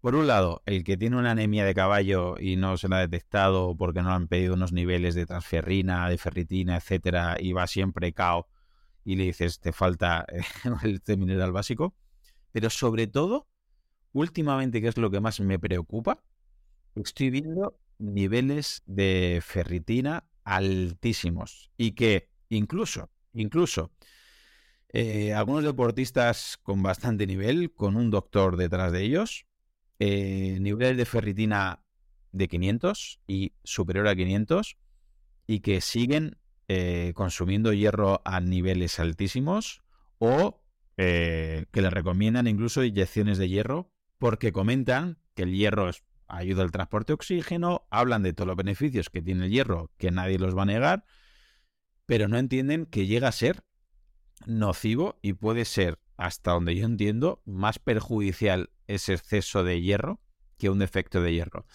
Por 0.00 0.16
un 0.16 0.26
lado, 0.26 0.62
el 0.66 0.82
que 0.82 0.96
tiene 0.96 1.16
una 1.16 1.30
anemia 1.30 1.64
de 1.64 1.74
caballo 1.74 2.34
y 2.38 2.56
no 2.56 2.76
se 2.76 2.88
la 2.88 2.96
ha 2.96 3.00
detectado 3.00 3.76
porque 3.76 4.02
no 4.02 4.08
le 4.08 4.14
han 4.16 4.28
pedido 4.28 4.54
unos 4.54 4.72
niveles 4.72 5.14
de 5.14 5.26
transferrina, 5.26 6.08
de 6.08 6.18
ferritina, 6.18 6.76
etcétera, 6.76 7.36
y 7.38 7.52
va 7.52 7.66
siempre 7.66 8.12
cao 8.12 8.48
y 9.04 9.16
le 9.16 9.24
dices 9.24 9.60
te 9.60 9.72
falta 9.72 10.26
este 10.82 11.16
mineral 11.16 11.52
básico. 11.52 11.94
Pero 12.50 12.70
sobre 12.70 13.06
todo, 13.06 13.46
últimamente, 14.12 14.80
que 14.80 14.88
es 14.88 14.96
lo 14.96 15.10
que 15.10 15.20
más 15.20 15.38
me 15.40 15.58
preocupa, 15.58 16.22
estoy 16.96 17.30
viendo 17.30 17.78
niveles 18.02 18.82
de 18.86 19.40
ferritina 19.44 20.24
altísimos 20.44 21.70
y 21.76 21.92
que 21.92 22.28
incluso, 22.48 23.10
incluso 23.32 23.92
eh, 24.88 25.32
algunos 25.32 25.64
deportistas 25.64 26.58
con 26.62 26.82
bastante 26.82 27.26
nivel, 27.26 27.72
con 27.72 27.96
un 27.96 28.10
doctor 28.10 28.56
detrás 28.56 28.92
de 28.92 29.02
ellos, 29.02 29.46
eh, 30.00 30.58
niveles 30.60 30.96
de 30.96 31.04
ferritina 31.06 31.84
de 32.32 32.48
500 32.48 33.20
y 33.26 33.52
superior 33.62 34.08
a 34.08 34.16
500 34.16 34.76
y 35.46 35.60
que 35.60 35.80
siguen 35.80 36.38
eh, 36.68 37.12
consumiendo 37.14 37.72
hierro 37.72 38.20
a 38.24 38.40
niveles 38.40 38.98
altísimos 38.98 39.82
o 40.18 40.58
que 40.94 41.66
le 41.72 41.90
recomiendan 41.90 42.46
incluso 42.46 42.84
inyecciones 42.84 43.36
de 43.36 43.48
hierro 43.48 43.90
porque 44.18 44.52
comentan 44.52 45.18
que 45.34 45.42
el 45.42 45.52
hierro 45.52 45.90
ayuda 46.32 46.62
al 46.62 46.72
transporte 46.72 47.08
de 47.08 47.14
oxígeno, 47.14 47.86
hablan 47.90 48.22
de 48.22 48.32
todos 48.32 48.48
los 48.48 48.56
beneficios 48.56 49.10
que 49.10 49.22
tiene 49.22 49.46
el 49.46 49.50
hierro, 49.50 49.90
que 49.98 50.10
nadie 50.10 50.38
los 50.38 50.56
va 50.56 50.62
a 50.62 50.66
negar, 50.66 51.04
pero 52.06 52.28
no 52.28 52.38
entienden 52.38 52.86
que 52.86 53.06
llega 53.06 53.28
a 53.28 53.32
ser 53.32 53.62
nocivo 54.46 55.18
y 55.22 55.34
puede 55.34 55.64
ser, 55.64 55.98
hasta 56.16 56.52
donde 56.52 56.74
yo 56.74 56.86
entiendo, 56.86 57.42
más 57.44 57.78
perjudicial 57.78 58.70
ese 58.86 59.14
exceso 59.14 59.62
de 59.62 59.80
hierro 59.80 60.20
que 60.58 60.70
un 60.70 60.78
defecto 60.78 61.20
de 61.20 61.32
hierro. 61.32 61.66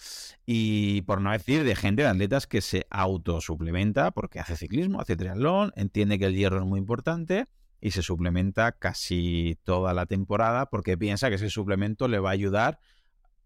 Y 0.46 1.02
por 1.02 1.20
no 1.20 1.30
decir 1.30 1.62
de 1.62 1.76
gente 1.76 2.02
de 2.02 2.08
atletas 2.08 2.46
que 2.46 2.60
se 2.60 2.86
autosuplementa 2.90 4.10
porque 4.10 4.40
hace 4.40 4.56
ciclismo, 4.56 5.00
hace 5.00 5.16
triatlón, 5.16 5.72
entiende 5.76 6.18
que 6.18 6.26
el 6.26 6.34
hierro 6.34 6.58
es 6.58 6.64
muy 6.64 6.78
importante 6.78 7.46
y 7.80 7.90
se 7.90 8.02
suplementa 8.02 8.72
casi 8.72 9.58
toda 9.62 9.92
la 9.94 10.06
temporada 10.06 10.66
porque 10.66 10.96
piensa 10.96 11.28
que 11.28 11.36
ese 11.36 11.50
suplemento 11.50 12.08
le 12.08 12.18
va 12.18 12.30
a 12.30 12.32
ayudar, 12.32 12.80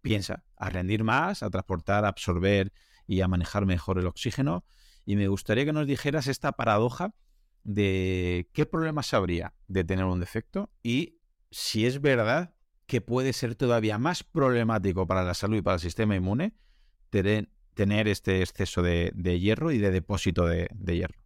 piensa, 0.01 0.45
a 0.63 0.71
rendir 0.71 1.03
más, 1.03 1.43
a 1.43 1.51
transportar, 1.51 2.05
a 2.05 2.09
absorber 2.09 2.73
y 3.09 3.21
a 3.21 3.27
manejar 3.27 3.67
mejor 3.67 3.99
el 3.99 4.07
oxígeno. 4.07 4.65
Y 5.05 5.17
me 5.17 5.27
gustaría 5.27 5.65
que 5.65 5.73
nos 5.73 5.89
dijeras 5.89 6.29
esta 6.29 6.53
paradoja 6.53 7.15
de 7.65 8.49
qué 8.53 8.65
problemas 8.65 9.13
habría 9.13 9.55
de 9.67 9.83
tener 9.83 10.05
un 10.05 10.21
defecto 10.21 10.71
y 10.83 11.19
si 11.51 11.85
es 11.85 12.01
verdad 12.01 12.55
que 12.87 13.01
puede 13.01 13.33
ser 13.33 13.57
todavía 13.57 13.99
más 13.99 14.23
problemático 14.23 15.05
para 15.05 15.25
la 15.25 15.35
salud 15.35 15.57
y 15.57 15.63
para 15.63 15.75
el 15.75 15.81
sistema 15.81 16.15
inmune 16.15 16.55
tener, 17.11 17.49
este 18.07 18.43
exceso 18.43 18.83
de, 18.83 19.11
hierro 19.41 19.73
y 19.73 19.79
de 19.79 19.91
depósito 19.91 20.47
de, 20.47 20.69
hierro. 20.87 21.19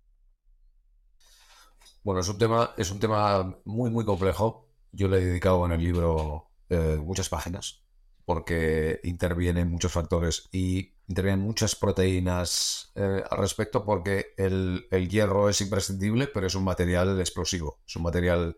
Bueno, 2.03 2.23
es 2.23 2.29
un 2.29 2.39
tema, 2.39 2.71
es 2.79 2.91
un 2.91 3.01
tema 3.01 3.59
muy, 3.67 3.91
muy 3.91 4.07
complejo. 4.07 4.71
Yo 4.93 5.09
le 5.09 5.19
he 5.19 5.25
dedicado 5.27 5.67
en 5.67 5.73
el 5.73 5.83
libro 5.83 6.49
eh, 6.71 6.99
muchas 7.03 7.29
páginas 7.29 7.86
porque 8.27 9.01
intervienen 9.05 9.71
muchos 9.71 9.93
factores 9.93 10.49
y 10.53 10.93
intervienen 11.07 11.41
muchas 11.41 11.77
proteínas 11.77 12.91
eh, 12.97 13.23
al 13.31 13.39
respecto 13.39 13.85
porque 13.85 14.35
el, 14.37 14.89
hierro 15.09 15.49
es 15.49 15.61
imprescindible, 15.61 16.27
pero 16.27 16.49
es 16.49 16.57
un 16.57 16.65
material 16.65 17.19
explosivo, 17.21 17.81
es 17.87 17.95
un 17.95 18.03
material 18.03 18.57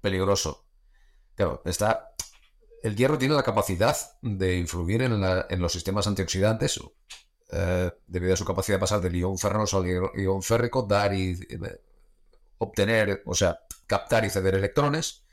peligroso. 0.00 0.66
Claro, 1.34 1.62
está 1.66 2.14
el 2.82 2.96
hierro 2.96 3.18
tiene 3.18 3.34
la 3.34 3.42
capacidad 3.42 3.96
de 4.22 4.56
influir 4.56 5.02
en, 5.02 5.60
los 5.60 5.72
sistemas 5.72 6.06
antioxidantes 6.06 6.80
eh, 7.50 7.90
debido 8.06 8.34
a 8.34 8.36
su 8.36 8.44
capacidad 8.44 8.76
de 8.76 8.80
pasar 8.80 9.00
del 9.00 9.16
ion 9.16 9.36
ferroso 9.36 9.78
al 9.78 9.86
ion 10.14 10.42
férrico, 10.42 10.82
dar 10.82 11.12
y 11.12 11.32
eh, 11.50 11.80
obtener, 12.58 13.22
o 13.26 13.34
sea, 13.34 13.60
captar 13.86 14.24
y 14.24 14.30
ceder 14.30 14.54
electrones. 14.54 15.24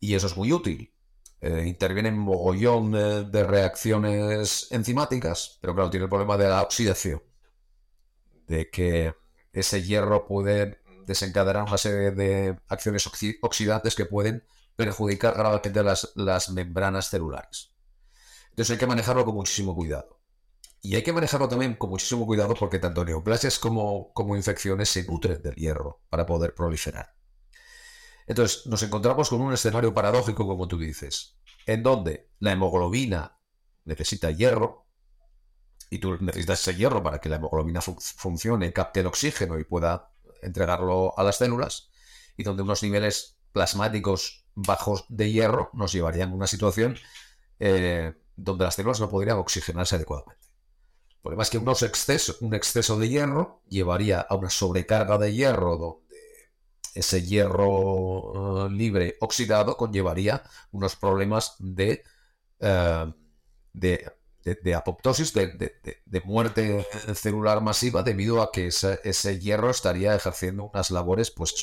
Y 0.00 0.14
eso 0.14 0.26
es 0.26 0.36
muy 0.36 0.52
útil. 0.52 0.92
Eh, 1.40 1.64
interviene 1.66 2.08
en 2.08 2.18
mogollón 2.18 2.92
de, 2.92 3.44
reacciones 3.44 4.68
enzimáticas, 4.70 5.58
pero 5.60 5.74
claro, 5.74 5.90
tiene 5.90 6.04
el 6.04 6.10
problema 6.10 6.36
de 6.36 6.48
la 6.48 6.62
oxidación. 6.62 7.22
De 8.46 8.70
que 8.70 9.14
ese 9.52 9.82
hierro 9.82 10.26
puede 10.26 10.80
desencadenar 11.06 11.64
una 11.64 11.78
serie 11.78 12.10
de 12.10 12.58
acciones 12.68 13.08
oxidantes 13.42 13.94
que 13.94 14.06
pueden 14.06 14.44
perjudicar 14.76 15.34
gravemente 15.34 15.82
las, 15.82 16.12
las 16.14 16.50
membranas 16.50 17.10
celulares. 17.10 17.74
Entonces 18.50 18.72
hay 18.72 18.78
que 18.78 18.86
manejarlo 18.86 19.24
con 19.24 19.34
muchísimo 19.34 19.74
cuidado. 19.74 20.20
Y 20.80 20.94
hay 20.94 21.02
que 21.02 21.12
manejarlo 21.12 21.48
también 21.48 21.74
con 21.74 21.90
muchísimo 21.90 22.26
cuidado 22.26 22.54
porque 22.54 22.78
tanto 22.78 23.04
neoplasias 23.04 23.58
como, 23.58 24.12
como 24.12 24.36
infecciones 24.36 24.88
se 24.88 25.04
nutren 25.04 25.42
del 25.42 25.54
hierro 25.54 26.00
para 26.08 26.26
poder 26.26 26.54
proliferar. 26.54 27.14
Entonces 28.26 28.66
nos 28.66 28.82
encontramos 28.82 29.28
con 29.28 29.40
un 29.40 29.52
escenario 29.52 29.94
paradójico, 29.94 30.46
como 30.46 30.66
tú 30.66 30.78
dices, 30.78 31.36
en 31.66 31.82
donde 31.82 32.30
la 32.40 32.52
hemoglobina 32.52 33.38
necesita 33.84 34.30
hierro 34.30 34.86
y 35.90 35.98
tú 35.98 36.16
necesitas 36.20 36.60
ese 36.60 36.74
hierro 36.74 37.02
para 37.02 37.20
que 37.20 37.28
la 37.28 37.36
hemoglobina 37.36 37.80
funcione, 37.80 38.72
capte 38.72 39.00
el 39.00 39.06
oxígeno 39.06 39.58
y 39.58 39.64
pueda 39.64 40.12
entregarlo 40.42 41.16
a 41.16 41.22
las 41.22 41.36
células, 41.36 41.90
y 42.36 42.42
donde 42.42 42.62
unos 42.62 42.82
niveles 42.82 43.38
plasmáticos 43.52 44.46
bajos 44.54 45.04
de 45.08 45.30
hierro 45.30 45.70
nos 45.72 45.92
llevarían 45.92 46.32
a 46.32 46.34
una 46.34 46.46
situación 46.46 46.96
eh, 47.58 48.14
donde 48.34 48.64
las 48.64 48.74
células 48.74 49.00
no 49.00 49.08
podrían 49.08 49.38
oxigenarse 49.38 49.96
adecuadamente. 49.96 50.46
El 51.08 51.22
problema 51.22 51.42
es 51.42 51.50
que 51.50 51.86
exceso, 51.86 52.36
un 52.40 52.54
exceso 52.54 52.98
de 52.98 53.08
hierro 53.08 53.62
llevaría 53.68 54.20
a 54.20 54.34
una 54.34 54.50
sobrecarga 54.50 55.18
de 55.18 55.32
hierro 55.32 56.02
ese 56.96 57.22
hierro 57.22 58.66
eh, 58.66 58.70
libre 58.70 59.16
oxidado 59.20 59.76
conllevaría 59.76 60.42
unos 60.72 60.96
problemas 60.96 61.56
de, 61.58 62.02
eh, 62.60 63.12
de, 63.72 64.74
apoptosis, 64.74 65.32
de, 65.32 66.22
muerte 66.24 66.86
celular 67.14 67.60
masiva 67.60 68.02
debido 68.02 68.42
a 68.42 68.50
que 68.50 68.68
ese, 68.68 69.38
hierro 69.38 69.70
estaría 69.70 70.14
ejerciendo 70.14 70.70
unas 70.72 70.90
labores, 70.90 71.30
pues 71.30 71.54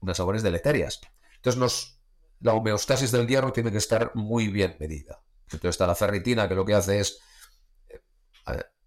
unas 0.00 0.18
labores 0.18 0.42
deleterias. 0.42 1.00
Entonces 1.36 1.98
la 2.40 2.54
homeostasis 2.54 3.12
del 3.12 3.26
hierro 3.26 3.52
tiene 3.52 3.70
que 3.70 3.78
estar 3.78 4.12
muy 4.14 4.48
bien 4.48 4.76
medida. 4.80 5.22
Entonces 5.44 5.70
está 5.70 5.86
la 5.86 5.94
ferritina 5.94 6.48
que 6.48 6.54
lo 6.54 6.64
que 6.64 6.74
hace 6.74 7.00
es 7.00 7.20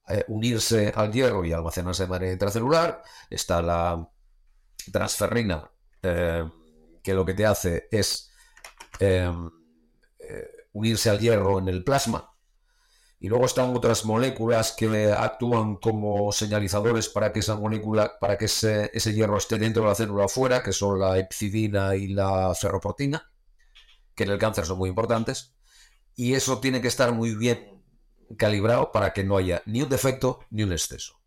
eh, 0.07 0.23
unirse 0.27 0.93
al 0.95 1.11
hierro 1.11 1.43
y 1.45 1.51
almacenarse 1.51 2.03
de 2.03 2.09
manera 2.09 2.33
intracelular. 2.33 3.01
Está 3.29 3.61
la 3.61 4.07
transferrina 4.91 5.69
eh, 6.01 6.49
que 7.03 7.13
lo 7.13 7.25
que 7.25 7.33
te 7.33 7.45
hace 7.45 7.87
es 7.91 8.31
unirse 10.71 11.09
al 11.09 11.19
hierro 11.19 11.59
en 11.59 11.67
el 11.67 11.83
plasma 11.83 12.35
y 13.25 13.27
luego 13.27 13.45
están 13.45 13.75
otras 13.75 14.05
moléculas 14.05 14.73
que 14.73 15.11
actúan 15.11 15.77
como 15.77 16.31
señalizadores 16.31 17.09
para 17.09 17.33
que 17.33 17.39
esa 17.39 17.55
molécula, 17.55 18.19
para 18.19 18.37
que 18.37 18.45
ese, 18.45 18.91
hierro 19.13 19.37
esté 19.37 19.57
dentro 19.57 19.83
de 19.83 19.89
la 19.89 19.95
célula 19.95 20.25
afuera, 20.25 20.61
que 20.61 20.73
son 20.73 20.99
la 20.99 21.17
epsidina 21.17 21.95
y 21.95 22.09
la 22.09 22.53
ferroprotina, 22.53 23.31
que 24.13 24.25
en 24.25 24.31
el 24.31 24.37
cáncer 24.37 24.65
son 24.65 24.77
muy 24.77 24.89
importantes. 24.89 25.55
Y 26.15 26.33
eso 26.33 26.59
tiene 26.59 26.81
que 26.81 26.87
estar 26.87 27.13
muy 27.13 27.33
bien 27.35 27.83
calibrado 28.37 28.91
para 28.91 29.11
que 29.11 29.23
no 29.23 29.37
haya 29.37 29.63
ni 29.65 29.81
un 29.81 29.89
defecto 29.89 30.39
ni 30.49 30.63
un 30.63 30.71
exceso. 30.71 31.19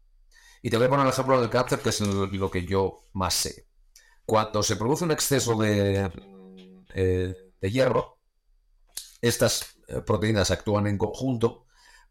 Y 0.62 0.70
te 0.70 0.76
voy 0.76 0.86
a 0.86 0.90
poner 0.90 1.06
el 1.06 1.12
ejemplo 1.12 1.40
del 1.40 1.50
cáncer, 1.50 1.80
que 1.80 1.90
es 1.90 2.00
lo 2.00 2.50
que 2.50 2.64
yo 2.64 3.00
más 3.12 3.34
sé. 3.34 3.68
Cuando 4.24 4.62
se 4.62 4.76
produce 4.76 5.04
un 5.04 5.10
exceso 5.12 5.56
de, 5.56 6.10
eh, 6.94 7.34
hierro, 7.62 8.18
estas 9.20 9.76
eh, 9.88 10.02
proteínas 10.04 10.50
actúan 10.50 10.86
en 10.86 10.98
conjunto 10.98 11.66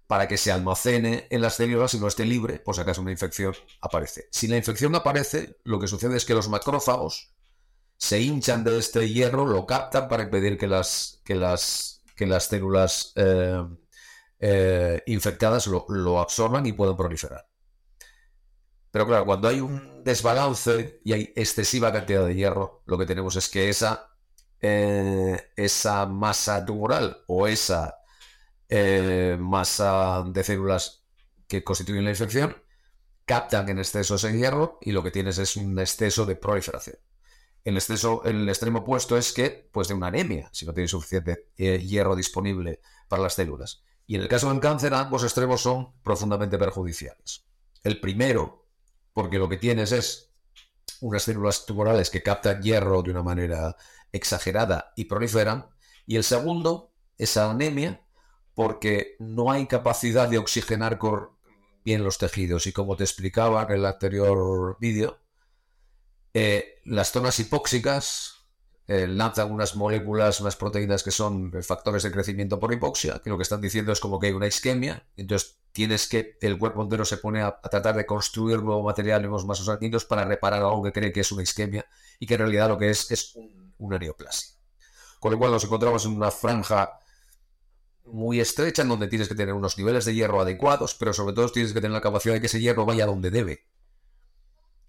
para 0.07 0.27
que 0.27 0.37
se 0.37 0.51
almacene 0.51 1.27
en 1.29 1.41
las 1.41 1.55
células 1.55 1.93
y 1.93 1.99
no 1.99 2.07
esté 2.07 2.25
libre, 2.25 2.59
pues 2.59 2.79
acaso 2.79 3.01
una 3.01 3.11
infección 3.11 3.53
aparece. 3.81 4.29
Si 4.31 4.47
la 4.47 4.57
infección 4.57 4.95
aparece, 4.95 5.57
lo 5.63 5.79
que 5.79 5.87
sucede 5.87 6.17
es 6.17 6.25
que 6.25 6.33
los 6.33 6.49
macrófagos 6.49 7.33
se 7.97 8.21
hinchan 8.21 8.63
de 8.63 8.77
este 8.79 9.09
hierro, 9.09 9.45
lo 9.45 9.65
captan 9.65 10.07
para 10.07 10.23
impedir 10.23 10.57
que 10.57 10.67
las, 10.67 11.21
que 11.25 11.35
las, 11.35 12.01
que 12.15 12.25
las 12.25 12.45
células 12.45 13.13
eh, 14.39 15.03
infectadas 15.07 15.67
lo, 15.67 16.19
absorban 16.19 16.65
y 16.65 16.73
puedan 16.73 16.95
proliferar. 16.95 17.47
Pero 18.91 19.05
claro, 19.05 19.25
cuando 19.25 19.47
hay 19.47 19.59
un 19.59 20.03
desbalance 20.03 21.01
y 21.03 21.13
hay 21.13 21.33
excesiva 21.35 21.91
cantidad 21.91 22.25
de 22.25 22.35
hierro, 22.35 22.83
lo 22.85 22.97
que 22.97 23.05
tenemos 23.05 23.35
es 23.35 23.49
que 23.49 23.69
esa, 23.69 24.15
eh, 24.61 25.51
esa 25.55 26.05
masa 26.05 26.65
tumoral 26.65 27.23
o 27.27 27.47
esa 27.47 27.95
eh, 28.69 29.37
masa 29.39 30.23
de 30.27 30.43
células 30.43 31.05
que 31.47 31.63
constituyen 31.63 32.03
la 32.03 32.11
infección, 32.11 32.55
captan 33.25 33.69
en 33.69 33.79
exceso 33.79 34.15
ese 34.15 34.35
hierro 34.37 34.79
y 34.81 34.91
lo 34.91 35.03
que 35.03 35.11
tienes 35.11 35.37
es 35.37 35.55
un 35.57 35.77
exceso 35.79 36.25
de 36.25 36.35
proliferación. 36.35 36.97
El, 37.63 37.75
exceso, 37.75 38.23
el 38.23 38.47
extremo 38.47 38.79
opuesto 38.79 39.17
es 39.17 39.33
que, 39.33 39.69
pues 39.71 39.89
de 39.89 39.93
una 39.93 40.07
anemia, 40.07 40.49
si 40.53 40.65
no 40.65 40.73
tienes 40.73 40.91
suficiente 40.91 41.49
eh, 41.57 41.79
hierro 41.79 42.15
disponible 42.15 42.79
para 43.09 43.23
las 43.23 43.33
células. 43.33 43.83
Y 44.05 44.15
en 44.15 44.21
el 44.21 44.29
caso 44.29 44.49
del 44.49 44.61
cáncer, 44.61 44.93
ambos 44.93 45.23
extremos 45.23 45.61
son 45.61 45.91
profundamente 46.01 46.57
perjudiciales. 46.57 47.45
El 47.83 47.99
primero, 47.99 48.66
porque 49.17 49.39
lo 49.39 49.49
que 49.49 49.57
tienes 49.57 49.93
es 49.93 50.29
unas 51.01 51.23
células 51.23 51.65
tumorales 51.65 52.11
que 52.11 52.21
captan 52.21 52.61
hierro 52.61 53.01
de 53.01 53.09
una 53.09 53.23
manera 53.23 53.75
exagerada 54.11 54.93
y 54.95 55.05
proliferan. 55.05 55.65
Y 56.05 56.17
el 56.17 56.23
segundo, 56.23 56.93
esa 57.17 57.49
anemia, 57.49 58.05
porque 58.53 59.15
no 59.17 59.51
hay 59.51 59.65
capacidad 59.65 60.29
de 60.29 60.37
oxigenar 60.37 60.99
bien 61.83 62.03
los 62.03 62.19
tejidos. 62.19 62.67
Y 62.67 62.73
como 62.73 62.95
te 62.95 63.05
explicaba 63.05 63.63
en 63.63 63.71
el 63.71 63.85
anterior 63.87 64.77
vídeo, 64.79 65.17
eh, 66.35 66.75
las 66.85 67.11
zonas 67.11 67.39
hipóxicas 67.39 68.45
eh, 68.85 69.07
lanzan 69.07 69.51
unas 69.51 69.75
moléculas, 69.75 70.41
unas 70.41 70.55
proteínas 70.55 71.01
que 71.01 71.09
son 71.09 71.51
factores 71.63 72.03
de 72.03 72.11
crecimiento 72.11 72.59
por 72.59 72.71
hipoxia, 72.71 73.19
que 73.23 73.31
lo 73.31 73.37
que 73.37 73.43
están 73.43 73.61
diciendo 73.61 73.91
es 73.91 73.99
como 73.99 74.19
que 74.19 74.27
hay 74.27 74.33
una 74.33 74.45
isquemia, 74.45 75.07
entonces 75.17 75.56
tienes 75.77 76.07
que, 76.07 76.39
el 76.41 76.57
cuerpo 76.57 76.81
entero 76.81 77.05
se 77.05 77.17
pone 77.17 77.43
a, 77.43 77.61
tratar 77.61 77.95
de 77.95 78.03
construir 78.03 78.63
nuevo 78.63 78.81
material 78.81 79.21
los 79.21 79.45
vasos 79.45 79.67
sanguíneos 79.67 80.05
para 80.05 80.25
reparar 80.25 80.63
algo 80.63 80.81
que 80.81 80.91
cree 80.91 81.13
que 81.13 81.19
es 81.19 81.31
una 81.31 81.43
isquemia 81.43 81.85
y 82.17 82.25
que 82.25 82.33
en 82.33 82.39
realidad 82.39 82.67
lo 82.67 82.79
que 82.79 82.89
es 82.89 83.11
es 83.11 83.37
una 83.77 83.99
neoplasia. 83.99 84.57
Con 85.19 85.33
lo 85.33 85.37
cual 85.37 85.51
nos 85.51 85.63
encontramos 85.63 86.03
en 86.05 86.13
una 86.13 86.31
franja 86.31 86.97
muy 88.05 88.39
estrecha 88.39 88.81
en 88.81 88.89
donde 88.89 89.07
tienes 89.07 89.27
que 89.27 89.35
tener 89.35 89.53
unos 89.53 89.77
niveles 89.77 90.05
de 90.05 90.15
hierro 90.15 90.41
adecuados, 90.41 90.95
pero 90.95 91.13
sobre 91.13 91.35
todo 91.35 91.47
tienes 91.49 91.73
que 91.73 91.79
tener 91.79 91.93
la 91.93 92.01
capacidad 92.01 92.33
de 92.33 92.41
que 92.41 92.47
ese 92.47 92.59
hierro 92.59 92.83
vaya 92.83 93.05
donde 93.05 93.29
debe. 93.29 93.67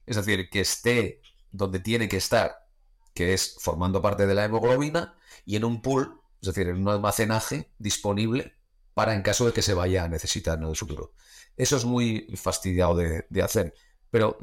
Es 0.07 0.17
decir, 0.17 0.49
que 0.49 0.61
esté 0.61 1.21
donde 1.53 1.81
tiene 1.81 2.09
que 2.09 2.17
estar, 2.17 2.67
que 3.13 3.35
es 3.35 3.57
formando 3.61 4.01
parte 4.01 4.27
de 4.27 4.35
la 4.35 4.47
hemoglobina, 4.47 5.19
y 5.45 5.57
en 5.57 5.67
un 5.67 5.83
pool, 5.83 6.19
es 6.41 6.47
decir, 6.47 6.67
en 6.69 6.81
un 6.81 6.89
almacenaje 6.89 7.75
disponible 7.77 8.58
para 8.99 9.15
en 9.15 9.23
caso 9.23 9.47
de 9.47 9.53
que 9.53 9.63
se 9.63 9.75
vaya 9.75 10.03
a 10.03 10.09
necesitar 10.09 10.59
en 10.59 10.65
el 10.65 10.75
futuro. 10.75 11.13
Eso 11.57 11.77
es 11.77 11.85
muy 11.85 12.27
fastidiado 12.35 12.97
de, 12.97 13.43
hacer, 13.45 13.73
pero 14.11 14.37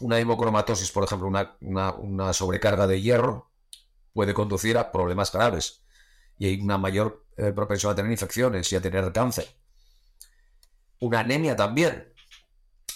una 0.00 0.18
hemocromatosis, 0.18 0.90
por 0.90 1.04
ejemplo, 1.04 1.28
una, 1.60 2.32
sobrecarga 2.32 2.88
de 2.88 3.00
hierro, 3.00 3.52
puede 4.12 4.34
conducir 4.34 4.78
a 4.78 4.90
problemas 4.90 5.30
graves 5.30 5.84
y 6.36 6.46
hay 6.46 6.60
una 6.60 6.76
mayor 6.76 7.24
eh, 7.36 7.52
propensión 7.52 7.92
a 7.92 7.94
tener 7.94 8.10
infecciones 8.10 8.72
y 8.72 8.74
a 8.74 8.80
tener 8.80 9.12
cáncer. 9.12 9.46
Una 10.98 11.20
anemia 11.20 11.54
también, 11.54 12.12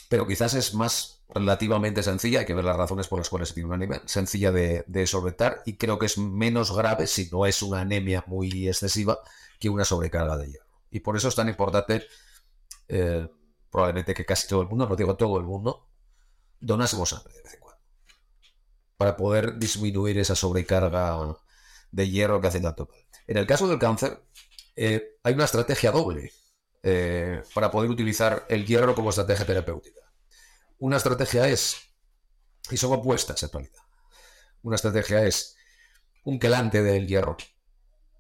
pero 0.08 0.26
quizás 0.26 0.54
es 0.54 0.74
más 0.74 1.22
relativamente 1.28 2.02
sencilla, 2.02 2.40
hay 2.40 2.46
que 2.46 2.54
ver 2.54 2.64
las 2.64 2.76
razones 2.76 3.06
por 3.06 3.20
las 3.20 3.28
cuales 3.28 3.54
tiene 3.54 3.68
una 3.68 3.76
anemia 3.76 4.02
sencilla 4.06 4.50
de, 4.50 5.06
solventar 5.06 5.62
y 5.64 5.76
creo 5.76 5.96
que 5.96 6.06
es 6.06 6.18
menos 6.18 6.76
grave 6.76 7.06
si 7.06 7.28
no 7.30 7.46
es 7.46 7.62
una 7.62 7.82
anemia 7.82 8.24
muy 8.26 8.66
excesiva 8.66 9.20
que 9.60 9.68
una 9.68 9.84
sobrecarga 9.84 10.36
de 10.36 10.48
hierro. 10.48 10.67
Y 10.90 11.00
por 11.00 11.16
eso 11.16 11.28
es 11.28 11.34
tan 11.34 11.48
importante, 11.48 12.06
eh, 12.88 13.28
probablemente 13.70 14.14
que 14.14 14.24
casi 14.24 14.48
todo 14.48 14.62
el 14.62 14.68
mundo, 14.68 14.88
no 14.88 14.96
digo 14.96 15.16
todo 15.16 15.38
el 15.38 15.44
mundo, 15.44 15.88
donásemos 16.60 17.10
sangre 17.10 17.34
de 17.34 17.42
vez 17.42 17.54
en 17.54 17.60
cuando. 17.60 17.82
Para 18.96 19.16
poder 19.16 19.58
disminuir 19.58 20.18
esa 20.18 20.34
sobrecarga 20.34 21.36
de 21.90 22.10
hierro 22.10 22.40
que 22.40 22.48
hace 22.48 22.60
tanto 22.60 22.86
mal. 22.86 22.98
En 23.26 23.36
el 23.36 23.46
caso 23.46 23.68
del 23.68 23.78
cáncer, 23.78 24.22
eh, 24.76 25.18
hay 25.22 25.34
una 25.34 25.44
estrategia 25.44 25.90
doble 25.90 26.32
eh, 26.82 27.42
para 27.54 27.70
poder 27.70 27.90
utilizar 27.90 28.46
el 28.48 28.66
hierro 28.66 28.94
como 28.94 29.10
estrategia 29.10 29.44
terapéutica. 29.44 30.00
Una 30.78 30.96
estrategia 30.96 31.48
es, 31.48 31.76
y 32.70 32.76
son 32.76 32.92
opuestas 32.92 33.42
en 33.42 33.50
realidad, 33.50 33.82
una 34.62 34.76
estrategia 34.76 35.24
es 35.24 35.56
un 36.24 36.38
quelante 36.38 36.82
del 36.82 37.06
hierro 37.06 37.36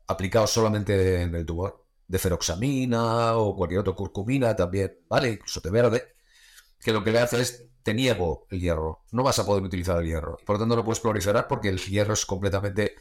aplicado 0.06 0.46
solamente 0.46 1.22
en 1.22 1.34
el 1.34 1.46
tumor, 1.46 1.86
de 2.08 2.18
feroxamina 2.18 3.36
o 3.36 3.54
cualquier 3.54 3.80
otro 3.80 3.94
curcumina 3.94 4.56
también, 4.56 4.98
¿vale? 5.08 5.32
Incluso 5.32 5.60
té 5.60 5.70
verde, 5.70 6.14
que 6.80 6.92
lo 6.92 7.04
que 7.04 7.12
le 7.12 7.20
hace 7.20 7.40
es 7.40 7.68
te 7.82 7.94
niego 7.94 8.46
el 8.50 8.60
hierro, 8.60 9.04
no 9.12 9.22
vas 9.22 9.38
a 9.38 9.46
poder 9.46 9.62
utilizar 9.62 9.98
el 9.98 10.06
hierro. 10.06 10.36
Por 10.44 10.56
lo 10.56 10.60
tanto, 10.60 10.76
no 10.76 10.84
puedes 10.84 11.00
proliferar 11.00 11.46
porque 11.46 11.68
el 11.68 11.78
hierro 11.78 12.14
es 12.14 12.26
completamente 12.26 12.96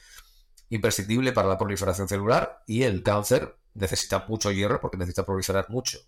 imprescindible 0.69 1.31
para 1.31 1.47
la 1.47 1.57
proliferación 1.57 2.07
celular 2.07 2.63
y 2.67 2.83
el 2.83 3.03
cáncer 3.03 3.57
necesita 3.73 4.25
mucho 4.27 4.51
hierro 4.51 4.79
porque 4.81 4.97
necesita 4.97 5.25
proliferar 5.25 5.69
mucho. 5.69 5.99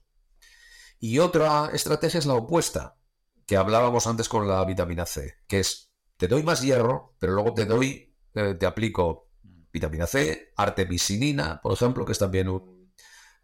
Y 0.99 1.19
otra 1.19 1.71
estrategia 1.73 2.19
es 2.19 2.25
la 2.25 2.33
opuesta, 2.33 2.97
que 3.45 3.57
hablábamos 3.57 4.05
antes 4.07 4.27
con 4.27 4.47
la 4.47 4.63
vitamina 4.65 5.05
C, 5.05 5.35
que 5.47 5.59
es, 5.59 5.91
te 6.17 6.27
doy 6.27 6.43
más 6.43 6.61
hierro, 6.61 7.15
pero 7.19 7.33
luego 7.33 7.53
te 7.53 7.65
doy, 7.65 8.15
eh, 8.33 8.55
te 8.55 8.65
aplico 8.65 9.29
vitamina 9.71 10.07
C, 10.07 10.51
artemisinina, 10.55 11.61
por 11.61 11.73
ejemplo, 11.73 12.05
que 12.05 12.11
es 12.11 12.19
también 12.19 12.49
un... 12.49 12.78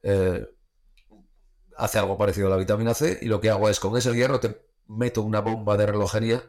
Eh, 0.08 0.48
hace 1.78 1.98
algo 1.98 2.16
parecido 2.16 2.46
a 2.46 2.52
la 2.52 2.58
vitamina 2.58 2.94
C, 2.94 3.18
y 3.24 3.26
lo 3.26 3.42
que 3.42 3.50
hago 3.50 3.70
es 3.70 3.80
con 3.80 3.98
ese 3.98 4.14
hierro 4.14 4.40
te 4.40 4.62
meto 4.88 5.24
una 5.24 5.42
bomba 5.42 5.78
de 5.78 5.88
relojería 5.88 6.44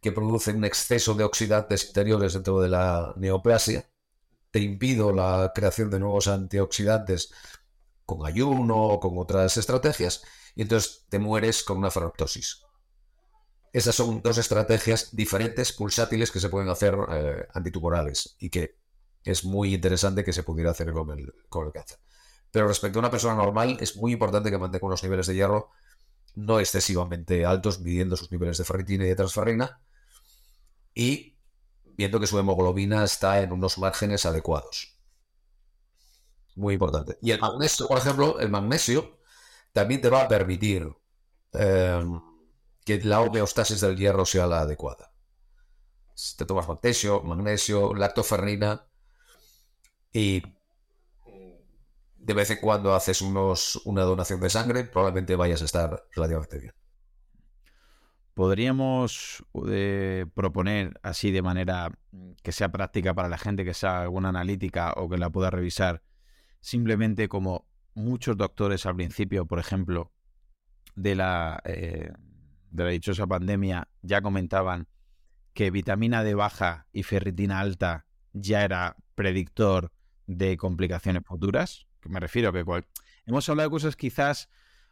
que 0.00 0.12
produce 0.12 0.52
un 0.52 0.64
exceso 0.64 1.14
de 1.14 1.24
oxidantes 1.24 1.86
interiores 1.86 2.34
dentro 2.34 2.60
de 2.60 2.68
la 2.68 3.12
neoplasia, 3.16 3.90
te 4.52 4.60
impido 4.60 5.12
la 5.12 5.50
creación 5.52 5.90
de 5.90 5.98
nuevos 5.98 6.28
antioxidantes 6.28 7.32
con 8.04 8.24
ayuno 8.24 8.76
o 8.76 9.00
con 9.00 9.18
otras 9.18 9.56
estrategias, 9.56 10.22
y 10.54 10.62
entonces 10.62 11.04
te 11.08 11.18
mueres 11.18 11.64
con 11.64 11.78
una 11.78 11.90
ferroptosis. 11.90 12.62
Esas 13.72 13.96
son 13.96 14.22
dos 14.22 14.38
estrategias 14.38 15.16
diferentes, 15.16 15.72
pulsátiles, 15.72 16.30
que 16.30 16.38
se 16.38 16.50
pueden 16.50 16.68
hacer 16.68 16.96
eh, 17.10 17.48
antitumorales 17.52 18.36
y 18.38 18.48
que 18.48 18.76
es 19.24 19.44
muy 19.44 19.74
interesante 19.74 20.22
que 20.22 20.32
se 20.32 20.44
pudiera 20.44 20.70
hacer 20.70 20.92
con 20.92 21.10
el, 21.10 21.32
con 21.48 21.66
el 21.66 21.72
cáncer. 21.72 21.98
Pero 22.52 22.68
respecto 22.68 22.98
a 22.98 23.00
una 23.00 23.10
persona 23.10 23.34
normal, 23.34 23.78
es 23.80 23.96
muy 23.96 24.12
importante 24.12 24.50
que 24.50 24.58
mantenga 24.58 24.86
unos 24.86 25.02
niveles 25.02 25.26
de 25.26 25.34
hierro 25.34 25.70
no 26.34 26.60
excesivamente 26.60 27.44
altos, 27.44 27.80
midiendo 27.80 28.16
sus 28.16 28.30
niveles 28.30 28.58
de 28.58 28.64
ferritina 28.64 29.04
y 29.04 29.08
de 29.08 29.16
transferrina, 29.16 29.80
y 30.94 31.36
viendo 31.96 32.20
que 32.20 32.26
su 32.26 32.38
hemoglobina 32.38 33.04
está 33.04 33.40
en 33.42 33.52
unos 33.52 33.78
márgenes 33.78 34.24
adecuados. 34.26 34.98
Muy 36.54 36.74
importante. 36.74 37.18
Y 37.22 37.30
el 37.30 37.40
magnesio, 37.40 37.88
por 37.88 37.98
ejemplo, 37.98 38.38
el 38.38 38.50
magnesio 38.50 39.18
también 39.72 40.00
te 40.00 40.10
va 40.10 40.22
a 40.22 40.28
permitir 40.28 40.86
eh, 41.54 42.04
que 42.84 43.00
la 43.00 43.20
homeostasis 43.20 43.80
del 43.80 43.96
hierro 43.96 44.26
sea 44.26 44.46
la 44.46 44.60
adecuada. 44.60 45.12
Si 46.14 46.36
te 46.36 46.44
tomas 46.44 46.68
magnesio, 46.68 47.22
magnesio, 47.22 47.94
lactoferrina 47.94 48.86
y 50.12 50.42
de 52.22 52.34
vez 52.34 52.50
en 52.50 52.58
cuando 52.58 52.94
haces 52.94 53.20
unos, 53.20 53.80
una 53.84 54.02
donación 54.02 54.40
de 54.40 54.48
sangre, 54.48 54.84
probablemente 54.84 55.34
vayas 55.36 55.62
a 55.62 55.64
estar 55.64 56.04
relativamente 56.14 56.58
bien. 56.58 56.72
Podríamos 58.34 59.44
eh, 59.68 60.24
proponer 60.34 60.98
así 61.02 61.32
de 61.32 61.42
manera 61.42 61.90
que 62.42 62.52
sea 62.52 62.70
práctica 62.70 63.12
para 63.12 63.28
la 63.28 63.38
gente 63.38 63.64
que 63.64 63.74
sea 63.74 64.02
alguna 64.02 64.30
analítica 64.30 64.92
o 64.96 65.08
que 65.08 65.18
la 65.18 65.30
pueda 65.30 65.50
revisar, 65.50 66.02
simplemente 66.60 67.28
como 67.28 67.66
muchos 67.94 68.36
doctores 68.36 68.86
al 68.86 68.96
principio, 68.96 69.44
por 69.44 69.58
ejemplo, 69.58 70.12
de 70.94 71.14
la 71.14 71.60
eh, 71.64 72.12
de 72.70 72.84
la 72.84 72.90
dichosa 72.90 73.26
pandemia 73.26 73.88
ya 74.00 74.22
comentaban 74.22 74.88
que 75.52 75.70
vitamina 75.70 76.24
D 76.24 76.34
baja 76.34 76.86
y 76.92 77.02
ferritina 77.02 77.60
alta 77.60 78.06
ya 78.32 78.64
era 78.64 78.96
predictor 79.14 79.92
de 80.26 80.56
complicaciones 80.56 81.22
futuras. 81.26 81.86
Me 82.04 82.20
refiero 82.20 82.50
a 82.50 82.52
que 82.52 82.64
hemos 83.26 83.48
hablado 83.48 83.68
de 83.68 83.72
cosas 83.72 83.96
quizás 83.96 84.48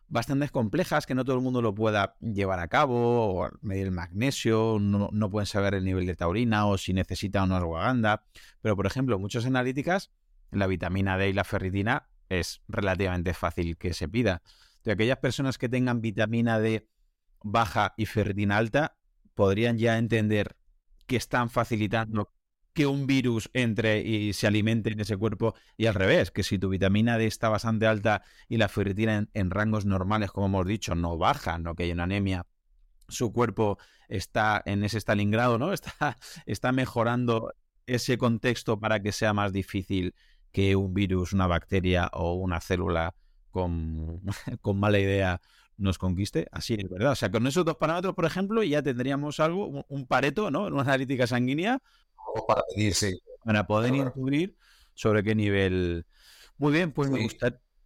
bastante 0.09 0.49
complejas 0.49 1.07
que 1.07 1.15
no 1.15 1.25
todo 1.25 1.37
el 1.37 1.43
mundo 1.43 1.63
lo 1.63 1.75
pueda 1.75 2.17
llevar 2.21 2.59
a 2.59 2.69
cabo, 2.69 3.43
o 3.43 3.51
medir 3.63 3.87
el 3.87 3.93
magnesio, 3.93 4.79
no, 4.81 5.09
no 5.13 5.31
pueden 5.31 5.47
saber 5.47 5.75
el 5.75 5.85
nivel 5.85 6.05
de 6.07 6.17
taurina 6.17 6.67
o 6.67 6.77
si 6.77 6.93
necesita 6.93 7.45
una 7.45 7.59
ashwagandha. 7.59 8.25
Pero, 8.61 8.77
por 8.77 8.87
ejemplo, 8.87 9.19
muchas 9.19 9.47
analíticas, 9.47 10.11
la 10.51 10.67
vitamina 10.67 11.17
D 11.17 11.29
y 11.29 11.33
la 11.33 11.45
ferritina 11.45 12.09
es 12.29 12.63
relativamente 12.69 13.35
fácil 13.35 13.77
que 13.77 13.95
se 13.95 14.09
pida. 14.09 14.43
De 14.85 14.93
aquellas 14.93 15.19
personas 15.19 15.59
que 15.59 15.69
tengan 15.69 16.01
vitamina 16.01 16.59
D 16.59 16.89
baja 17.43 17.95
y 17.97 18.07
ferritina 18.07 18.57
alta, 18.57 18.97
podrían 19.35 19.79
ya 19.79 19.97
entender 19.97 20.57
que 21.07 21.17
están 21.17 21.51
facilitando 21.51 22.33
que 22.81 22.87
un 22.87 23.07
virus 23.07 23.51
entre 23.53 24.01
y 24.01 24.33
se 24.33 24.47
alimente 24.47 24.91
en 24.91 25.01
ese 25.01 25.14
cuerpo 25.18 25.55
y 25.76 25.85
al 25.85 25.95
revés, 25.95 26.31
que 26.31 26.43
si 26.43 26.59
tu 26.59 26.70
vitamina 26.70 27.18
D 27.18 27.26
está 27.26 27.51
bastante 27.51 27.87
alta 27.87 28.22
y 28.49 28.57
la 28.57 28.68
ferritina 28.68 29.28
en, 29.35 29.51
rangos 29.51 29.85
normales, 29.85 30.31
como 30.31 30.47
hemos 30.47 30.66
dicho, 30.66 30.95
no 30.95 31.18
baja, 31.18 31.59
no 31.59 31.74
que 31.74 31.83
hay 31.83 31.93
una 31.93 32.05
anemia, 32.05 32.47
su 33.07 33.35
cuerpo 33.35 33.76
está 34.09 34.62
en 34.64 34.83
ese 34.83 34.99
Stalingrado, 34.99 35.59
¿no? 35.59 35.72
Está, 35.74 36.16
está 36.47 36.72
mejorando 36.72 37.53
ese 37.87 38.16
contexto 38.16 38.81
para 38.81 39.03
que 39.03 39.12
sea 39.12 39.35
más 39.35 39.53
difícil 39.53 40.14
que 40.51 40.74
un 40.74 40.95
virus, 40.95 41.35
una 41.35 41.47
bacteria 41.47 42.09
o 42.14 42.33
una 42.33 42.62
célula 42.62 43.14
con, 43.51 44.22
con 44.62 44.81
mala 44.81 44.99
idea 44.99 45.39
nos 45.81 45.99
conquiste. 45.99 46.47
Así 46.53 46.74
es, 46.74 46.89
¿verdad? 46.89 47.12
O 47.12 47.14
sea, 47.14 47.31
con 47.31 47.47
esos 47.47 47.64
dos 47.64 47.76
parámetros, 47.76 48.14
por 48.14 48.24
ejemplo, 48.24 48.62
ya 48.62 48.83
tendríamos 48.83 49.41
algo, 49.41 49.85
un 49.87 50.07
pareto, 50.07 50.51
¿no? 50.51 50.68
En 50.68 50.74
una 50.74 50.83
analítica 50.83 51.26
sanguínea. 51.26 51.83
Para 52.47 52.62
medir, 52.74 52.95
sí. 52.95 53.18
Para 53.45 53.66
poder 53.66 53.95
incluir 53.95 54.57
sobre 54.95 55.22
qué 55.22 55.35
nivel. 55.35 56.07
Muy 56.59 56.72
bien, 56.72 56.93
pues 56.93 57.11
me, 57.11 57.26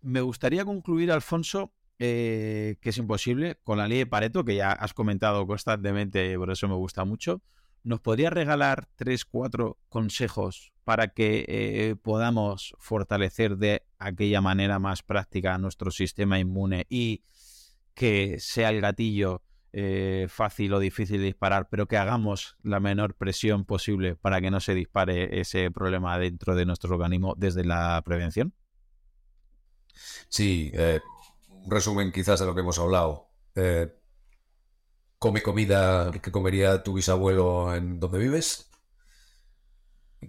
me, 0.02 0.20
gustaría 0.20 0.64
concluir, 0.64 1.12
Alfonso, 1.12 1.72
eh, 1.98 2.76
que 2.80 2.90
es 2.90 2.98
imposible, 2.98 3.58
con 3.62 3.78
la 3.78 3.86
ley 3.86 3.98
de 3.98 4.06
Pareto, 4.06 4.44
que 4.44 4.56
ya 4.56 4.72
has 4.72 4.94
comentado 4.94 5.46
constantemente, 5.46 6.36
por 6.36 6.50
eso 6.50 6.68
me 6.68 6.74
gusta 6.74 7.04
mucho. 7.04 7.40
¿Nos 7.84 8.00
podría 8.00 8.30
regalar 8.30 8.88
tres, 8.96 9.24
cuatro 9.24 9.78
consejos 9.88 10.72
para 10.84 11.08
que 11.08 11.44
eh, 11.48 11.96
podamos 11.96 12.74
fortalecer 12.78 13.56
de 13.56 13.84
aquella 13.98 14.40
manera 14.40 14.78
más 14.78 15.02
práctica 15.02 15.58
nuestro 15.58 15.90
sistema 15.90 16.38
inmune 16.38 16.86
y 16.88 17.22
que 17.94 18.40
sea 18.40 18.70
el 18.70 18.80
gatillo 18.80 19.42
eh, 19.76 20.26
fácil 20.28 20.72
o 20.72 20.78
difícil 20.78 21.18
de 21.18 21.26
disparar, 21.26 21.68
pero 21.68 21.88
que 21.88 21.96
hagamos 21.96 22.56
la 22.62 22.78
menor 22.78 23.14
presión 23.14 23.64
posible 23.64 24.14
para 24.14 24.40
que 24.40 24.52
no 24.52 24.60
se 24.60 24.72
dispare 24.72 25.40
ese 25.40 25.68
problema 25.72 26.16
dentro 26.16 26.54
de 26.54 26.64
nuestro 26.64 26.94
organismo 26.94 27.34
desde 27.36 27.64
la 27.64 28.00
prevención? 28.04 28.54
Sí, 30.28 30.70
eh, 30.74 31.00
resumen 31.66 32.12
quizás 32.12 32.38
de 32.38 32.46
lo 32.46 32.54
que 32.54 32.60
hemos 32.60 32.78
hablado. 32.78 33.30
Eh, 33.56 33.92
come 35.18 35.42
comida 35.42 36.12
que 36.22 36.30
comería 36.30 36.84
tu 36.84 36.94
bisabuelo 36.94 37.74
en 37.74 37.98
donde 37.98 38.18
vives, 38.20 38.70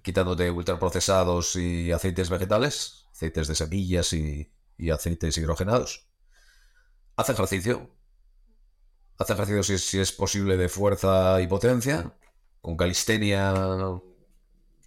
quitándote 0.01 0.49
ultraprocesados 0.49 1.55
y 1.55 1.91
aceites 1.91 2.31
vegetales, 2.31 3.05
aceites 3.11 3.47
de 3.47 3.53
semillas 3.53 4.11
y, 4.13 4.51
aceites 4.91 5.37
hidrogenados. 5.37 6.07
Haz 7.15 7.29
ejercicio. 7.29 7.94
Haz 9.17 9.29
ejercicio 9.29 9.77
si, 9.77 9.99
es 9.99 10.11
posible 10.11 10.57
de 10.57 10.67
fuerza 10.67 11.41
y 11.41 11.47
potencia. 11.47 12.13
Con 12.61 12.75
calistenia, 12.75 13.53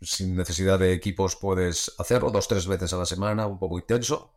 sin 0.03 0.37
necesidad 0.37 0.79
de 0.79 0.93
equipos, 0.93 1.37
puedes 1.37 1.95
hacerlo 1.99 2.31
dos 2.31 2.49
tres 2.49 2.66
veces 2.66 2.93
a 2.93 2.99
la 2.99 3.07
semana, 3.07 3.47
un 3.47 3.59
poco 3.59 3.79
intenso. 3.79 4.35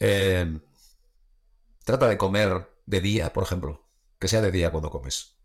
Eh, 0.00 0.58
trata 1.84 2.08
de 2.08 2.18
comer 2.18 2.68
de 2.86 3.00
día, 3.00 3.32
por 3.32 3.44
ejemplo. 3.44 3.86
Que 4.18 4.28
sea 4.28 4.40
de 4.40 4.50
día 4.50 4.70
cuando 4.70 4.90
comes. 4.90 5.36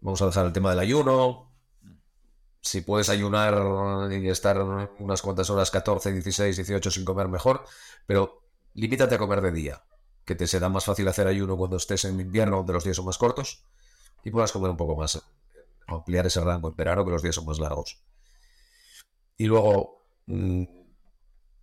Vamos 0.00 0.20
a 0.20 0.26
dejar 0.26 0.46
el 0.46 0.52
tema 0.52 0.70
del 0.70 0.80
ayuno. 0.80 1.52
Si 2.60 2.82
puedes 2.82 3.08
ayunar 3.08 4.12
y 4.12 4.28
estar 4.28 4.60
unas 4.98 5.22
cuantas 5.22 5.48
horas, 5.50 5.70
14, 5.70 6.12
16, 6.12 6.56
18 6.56 6.90
sin 6.90 7.04
comer, 7.04 7.28
mejor. 7.28 7.64
Pero 8.06 8.42
limítate 8.74 9.14
a 9.14 9.18
comer 9.18 9.40
de 9.40 9.52
día. 9.52 9.82
Que 10.24 10.34
te 10.34 10.46
será 10.46 10.68
más 10.68 10.84
fácil 10.84 11.08
hacer 11.08 11.26
ayuno 11.26 11.56
cuando 11.56 11.76
estés 11.76 12.04
en 12.04 12.20
invierno, 12.20 12.58
donde 12.58 12.72
los 12.72 12.84
días 12.84 12.96
son 12.96 13.06
más 13.06 13.18
cortos. 13.18 13.64
Y 14.24 14.30
puedas 14.30 14.52
comer 14.52 14.70
un 14.70 14.76
poco 14.76 14.96
más. 14.96 15.22
Ampliar 15.86 16.26
ese 16.26 16.40
rango 16.40 16.68
en 16.68 16.76
verano, 16.76 17.04
que 17.04 17.10
los 17.10 17.22
días 17.22 17.34
son 17.34 17.46
más 17.46 17.58
largos. 17.58 18.02
Y 19.36 19.46
luego, 19.46 20.04
mm, 20.26 20.64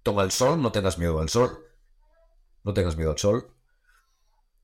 toma 0.03 0.23
el 0.23 0.31
sol, 0.31 0.61
no 0.61 0.71
tengas 0.71 0.97
miedo 0.97 1.19
al 1.19 1.29
sol 1.29 1.69
no 2.63 2.73
tengas 2.73 2.95
miedo 2.95 3.11
al 3.11 3.17
sol. 3.17 3.53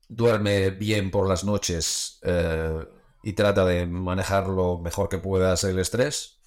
Duerme 0.08 0.70
bien 0.70 1.10
por 1.10 1.28
las 1.28 1.44
noches 1.44 2.20
eh, 2.22 2.86
y 3.22 3.32
trata 3.32 3.64
de 3.64 3.86
manejar 3.86 4.48
lo 4.48 4.78
mejor 4.78 5.08
que 5.08 5.18
puedas 5.18 5.64
el 5.64 5.78
estrés. 5.78 6.40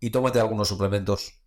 Y 0.00 0.10
tómate 0.10 0.40
algunos 0.40 0.68
suplementos 0.68 1.40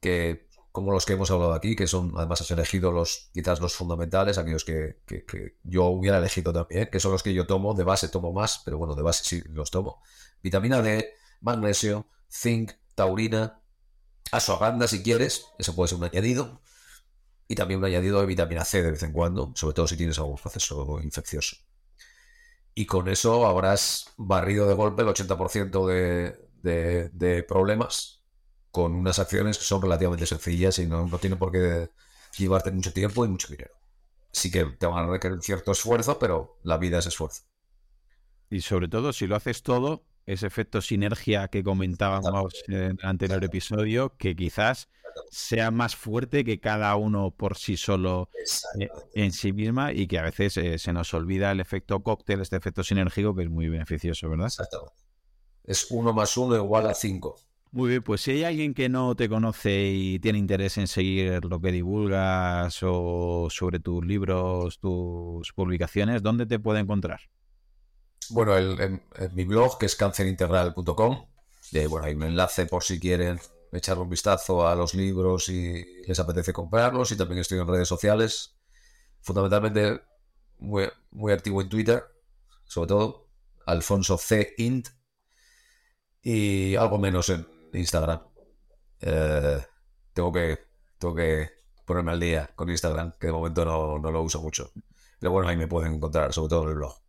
que, 0.00 0.48
como 0.72 0.90
los 0.90 1.04
que 1.04 1.12
hemos 1.12 1.30
hablado 1.30 1.52
aquí, 1.52 1.76
que 1.76 1.86
son, 1.86 2.12
además 2.16 2.40
has 2.40 2.50
elegido 2.50 2.90
los, 2.90 3.30
quizás 3.32 3.60
los 3.60 3.74
fundamentales, 3.74 4.38
aquellos 4.38 4.64
que, 4.64 4.96
yo 5.62 5.84
hubiera 5.84 6.18
elegido 6.18 6.52
también, 6.52 6.88
que 6.90 6.98
son 6.98 7.12
los 7.12 7.22
que 7.22 7.34
yo 7.34 7.46
tomo, 7.46 7.74
de 7.74 7.84
base 7.84 8.08
tomo 8.08 8.32
más, 8.32 8.62
pero 8.64 8.78
bueno, 8.78 8.94
de 8.94 9.02
base 9.02 9.22
sí 9.24 9.42
los 9.50 9.70
tomo. 9.70 10.02
Vitamina 10.42 10.80
D, 10.80 11.14
magnesio, 11.42 12.06
zinc, 12.30 12.72
taurina, 12.94 13.60
ashwagandha 14.32 14.88
si 14.88 15.02
quieres, 15.02 15.46
eso 15.58 15.74
puede 15.74 15.88
ser 15.88 15.98
un 15.98 16.04
añadido 16.04 16.62
y 17.46 17.54
también 17.54 17.80
un 17.80 17.84
añadido 17.84 18.20
de 18.20 18.26
vitamina 18.26 18.64
C 18.64 18.82
de 18.82 18.92
vez 18.92 19.02
en 19.02 19.12
cuando, 19.12 19.52
sobre 19.54 19.74
todo 19.74 19.86
si 19.86 19.96
tienes 19.98 20.18
algún 20.18 20.36
proceso 20.36 21.00
infeccioso. 21.02 21.56
Y 22.74 22.86
con 22.86 23.08
eso 23.08 23.46
habrás 23.46 24.06
barrido 24.16 24.66
de 24.66 24.72
golpe 24.72 25.02
el 25.02 25.08
80% 25.08 25.86
de, 25.86 27.10
de, 27.12 27.42
problemas 27.42 28.21
con 28.72 28.94
unas 28.94 29.18
acciones 29.18 29.58
que 29.58 29.64
son 29.64 29.80
relativamente 29.82 30.26
sencillas 30.26 30.78
y 30.78 30.86
no, 30.86 31.06
no 31.06 31.18
tienen 31.18 31.38
por 31.38 31.52
qué 31.52 31.90
llevarte 32.36 32.72
mucho 32.72 32.92
tiempo 32.92 33.24
y 33.24 33.28
mucho 33.28 33.48
dinero. 33.48 33.74
Sí 34.32 34.50
que 34.50 34.64
te 34.64 34.86
van 34.86 35.04
a 35.04 35.12
requerir 35.12 35.40
cierto 35.42 35.72
esfuerzo, 35.72 36.18
pero 36.18 36.58
la 36.64 36.78
vida 36.78 36.98
es 36.98 37.06
esfuerzo. 37.06 37.42
Y 38.50 38.62
sobre 38.62 38.88
todo, 38.88 39.12
si 39.12 39.26
lo 39.26 39.36
haces 39.36 39.62
todo, 39.62 40.04
ese 40.24 40.46
efecto 40.46 40.80
sinergia 40.80 41.48
que 41.48 41.62
comentábamos 41.62 42.54
en 42.66 42.74
el 42.74 42.98
anterior 43.02 43.44
episodio, 43.44 44.16
que 44.16 44.34
quizás 44.34 44.88
sea 45.30 45.70
más 45.70 45.94
fuerte 45.94 46.42
que 46.42 46.58
cada 46.58 46.96
uno 46.96 47.30
por 47.30 47.58
sí 47.58 47.76
solo 47.76 48.30
eh, 48.80 48.88
en 49.14 49.32
sí 49.32 49.52
misma 49.52 49.92
y 49.92 50.06
que 50.06 50.18
a 50.18 50.22
veces 50.22 50.56
eh, 50.56 50.78
se 50.78 50.94
nos 50.94 51.12
olvida 51.12 51.50
el 51.50 51.60
efecto 51.60 52.02
cóctel, 52.02 52.40
este 52.40 52.56
efecto 52.56 52.82
sinérgico 52.82 53.34
que 53.34 53.42
es 53.42 53.50
muy 53.50 53.68
beneficioso, 53.68 54.30
¿verdad? 54.30 54.46
Exacto. 54.46 54.92
Es 55.64 55.90
uno 55.90 56.14
más 56.14 56.36
uno 56.38 56.56
igual 56.56 56.86
a 56.88 56.94
cinco. 56.94 57.38
Muy 57.74 57.88
bien, 57.88 58.02
pues 58.02 58.20
si 58.20 58.32
hay 58.32 58.44
alguien 58.44 58.74
que 58.74 58.90
no 58.90 59.14
te 59.14 59.30
conoce 59.30 59.90
y 59.90 60.18
tiene 60.18 60.38
interés 60.38 60.76
en 60.76 60.86
seguir 60.86 61.42
lo 61.46 61.58
que 61.58 61.72
divulgas 61.72 62.78
o 62.82 63.48
sobre 63.50 63.80
tus 63.80 64.04
libros, 64.04 64.78
tus 64.78 65.54
publicaciones, 65.54 66.22
¿dónde 66.22 66.44
te 66.44 66.58
puede 66.58 66.80
encontrar? 66.80 67.20
Bueno, 68.28 68.58
en, 68.58 69.02
mi 69.32 69.44
blog, 69.44 69.78
que 69.78 69.86
es 69.86 69.96
cancerintegral.com, 69.96 71.26
bueno, 71.88 72.06
hay 72.06 72.14
un 72.14 72.24
enlace 72.24 72.66
por 72.66 72.82
si 72.82 73.00
quieren 73.00 73.40
echar 73.72 73.98
un 73.98 74.10
vistazo 74.10 74.68
a 74.68 74.74
los 74.74 74.92
libros 74.92 75.48
y 75.48 75.82
les 76.06 76.20
apetece 76.20 76.52
comprarlos. 76.52 77.10
Y 77.12 77.16
también 77.16 77.40
estoy 77.40 77.58
en 77.58 77.68
redes 77.68 77.88
sociales, 77.88 78.54
fundamentalmente 79.22 80.02
muy, 80.58 80.90
muy 81.10 81.32
activo 81.32 81.62
en 81.62 81.70
Twitter, 81.70 82.04
sobre 82.64 82.88
todo, 82.88 83.28
Alfonso 83.64 84.18
C. 84.18 84.52
Int, 84.58 84.88
y 86.22 86.76
algo 86.76 86.98
menos 86.98 87.30
en 87.30 87.51
Instagram. 87.72 88.20
Eh, 89.00 89.60
tengo, 90.12 90.32
que, 90.32 90.58
tengo 90.98 91.14
que 91.14 91.50
ponerme 91.84 92.12
al 92.12 92.20
día 92.20 92.50
con 92.54 92.70
Instagram, 92.70 93.12
que 93.18 93.28
de 93.28 93.32
momento 93.32 93.64
no, 93.64 93.98
no 93.98 94.10
lo 94.10 94.22
uso 94.22 94.40
mucho. 94.40 94.70
Pero 95.18 95.32
bueno, 95.32 95.48
ahí 95.48 95.56
me 95.56 95.68
pueden 95.68 95.94
encontrar, 95.94 96.32
sobre 96.32 96.50
todo 96.50 96.64
en 96.64 96.68
el 96.70 96.74
blog. 96.76 97.02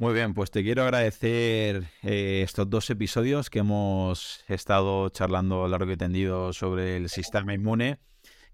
Muy 0.00 0.14
bien, 0.14 0.32
pues 0.32 0.52
te 0.52 0.62
quiero 0.62 0.84
agradecer 0.84 1.90
eh, 2.04 2.42
estos 2.44 2.70
dos 2.70 2.88
episodios 2.88 3.50
que 3.50 3.58
hemos 3.58 4.44
estado 4.46 5.08
charlando 5.08 5.66
largo 5.66 5.90
y 5.90 5.96
tendido 5.96 6.52
sobre 6.52 6.96
el 6.96 7.08
sistema 7.08 7.52
inmune, 7.52 7.98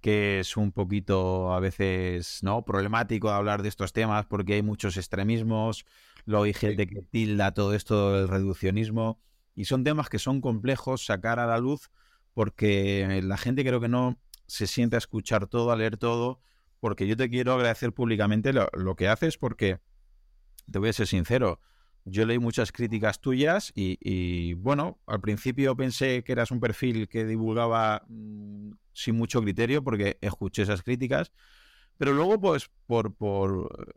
que 0.01 0.41
es 0.41 0.57
un 0.57 0.73
poquito 0.73 1.53
a 1.53 1.61
veces 1.61 2.39
no 2.43 2.65
problemático 2.65 3.29
hablar 3.29 3.63
de 3.63 3.69
estos 3.69 3.93
temas 3.93 4.25
porque 4.25 4.55
hay 4.55 4.63
muchos 4.63 4.97
extremismos, 4.97 5.85
luego 6.25 6.45
hay 6.45 6.55
gente 6.55 6.87
que 6.87 7.03
tilda 7.03 7.53
todo 7.53 7.75
esto 7.75 8.15
del 8.15 8.29
reduccionismo 8.29 9.21
y 9.55 9.67
son 9.67 9.85
temas 9.85 10.09
que 10.09 10.19
son 10.19 10.41
complejos 10.41 11.07
sacar 11.07 11.39
a 11.39 11.47
la 11.47 11.59
luz 11.59 11.91
porque 12.35 13.21
la 13.23 13.37
gente 13.37 13.65
creo 13.65 13.81
que 13.81 13.89
no 13.89 14.19
se 14.47 14.67
siente 14.67 14.97
a 14.97 14.99
escuchar 14.99 15.47
todo, 15.47 15.71
a 15.71 15.77
leer 15.77 15.97
todo, 15.97 16.41
porque 16.81 17.07
yo 17.07 17.17
te 17.17 17.31
quiero 17.31 17.55
agradecer 17.55 17.93
públicamente 17.93 18.53
lo, 18.53 18.97
que 18.97 19.09
haces 19.09 19.39
porque 19.39 19.79
te 20.71 20.79
voy 20.79 20.91
a 20.91 20.93
ser 20.93 21.07
sincero, 21.07 21.61
yo 22.05 22.27
leí 22.27 22.39
muchas 22.39 22.73
críticas 22.73 23.21
tuyas 23.21 23.73
y, 23.75 24.53
bueno, 24.55 24.99
al 25.07 25.21
principio 25.21 25.75
pensé 25.77 26.23
que 26.23 26.33
eras 26.33 26.51
un 26.51 26.61
perfil 26.61 27.09
que 27.09 27.25
divulgaba 27.25 28.05
mm, 28.09 28.73
sin 28.93 29.17
mucho 29.17 29.41
criterio 29.41 29.83
porque 29.83 30.19
escuché 30.21 30.63
esas 30.63 30.83
críticas, 30.83 31.33
pero 31.97 32.13
luego 32.13 32.39
pues 32.41 32.71
por, 32.87 33.15
por, 33.15 33.89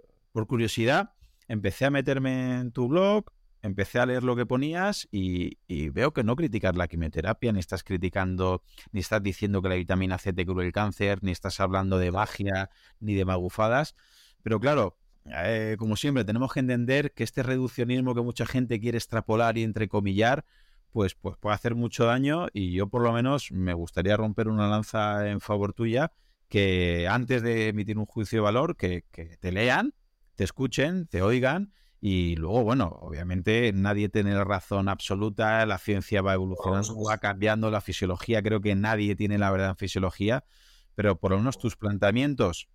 curiosidad 0.48 1.14
empecé 1.48 1.86
a 1.86 1.90
meterme 1.90 2.60
en 2.60 2.72
tu 2.72 2.88
blog, 2.88 3.26
empecé 3.68 4.00
a 4.00 4.06
leer 4.06 4.24
lo 4.24 4.36
que 4.36 4.46
ponías 4.46 5.08
y, 5.12 5.58
veo 5.92 6.14
que 6.14 6.24
no 6.24 6.36
criticas 6.36 6.76
la 6.76 6.88
quimioterapia, 6.88 7.52
ni 7.52 7.60
estás 7.60 7.84
criticando, 7.84 8.64
ni 8.92 9.02
estás 9.02 9.22
diciendo 9.22 9.62
que 9.62 9.70
la 9.70 9.76
vitamina 9.76 10.18
C 10.18 10.34
te 10.34 10.46
cura 10.46 10.66
el 10.66 10.72
cáncer, 10.72 11.20
ni 11.22 11.32
estás 11.32 11.60
hablando 11.60 11.98
de 11.98 12.12
magia, 12.12 12.70
ni 13.00 13.14
de 13.14 13.26
magufadas, 13.26 13.96
pero 14.44 14.60
claro, 14.60 14.98
eh, 15.26 15.76
como 15.78 15.96
siempre, 15.96 16.24
tenemos 16.24 16.54
que 16.54 16.62
entender 16.62 17.14
que 17.14 17.24
este 17.24 17.44
reduccionismo 17.44 18.16
que 18.16 18.22
mucha 18.22 18.46
gente 18.46 18.80
quiere 18.80 18.98
extrapolar 18.98 19.58
y 19.58 19.64
entrecomillar, 19.64 20.46
pues, 20.92 21.16
pues 21.16 21.38
puede 21.38 21.56
hacer 21.56 21.76
mucho 21.76 22.06
daño 22.06 22.48
y 22.54 22.72
yo 22.72 22.88
por 22.88 23.02
lo 23.04 23.12
menos 23.12 23.52
me 23.52 23.74
gustaría 23.74 24.18
romper 24.18 24.48
una 24.48 24.68
lanza 24.68 25.30
en 25.30 25.42
favor 25.42 25.74
tuya 25.74 26.12
que 26.48 27.08
antes 27.10 27.42
de 27.42 27.68
emitir 27.68 27.98
un 27.98 28.06
juicio 28.06 28.38
de 28.38 28.44
valor, 28.44 28.78
que, 28.78 29.04
te 29.40 29.52
lean, 29.52 29.94
te 30.36 30.44
escuchen, 30.44 31.08
te 31.08 31.22
oigan 31.22 31.74
Y 32.00 32.36
luego, 32.36 32.64
bueno, 32.64 32.98
obviamente 33.02 33.72
nadie 33.74 34.10
tiene 34.10 34.34
la 34.34 34.44
razón 34.44 34.88
absoluta, 34.88 35.66
la 35.66 35.80
ciencia 35.80 36.22
va 36.22 36.36
evolucionando, 36.36 37.04
va 37.04 37.18
cambiando, 37.18 37.72
la 37.72 37.82
fisiología, 37.82 38.44
creo 38.44 38.62
que 38.62 38.76
nadie 38.76 39.16
tiene 39.16 39.38
la 39.38 39.50
verdad 39.50 39.70
en 39.70 39.78
fisiología, 39.78 40.46
pero 40.94 41.20
por 41.20 41.32
lo 41.32 41.40
menos 41.40 41.58
tus 41.58 41.76
planteamientos, 41.76 42.70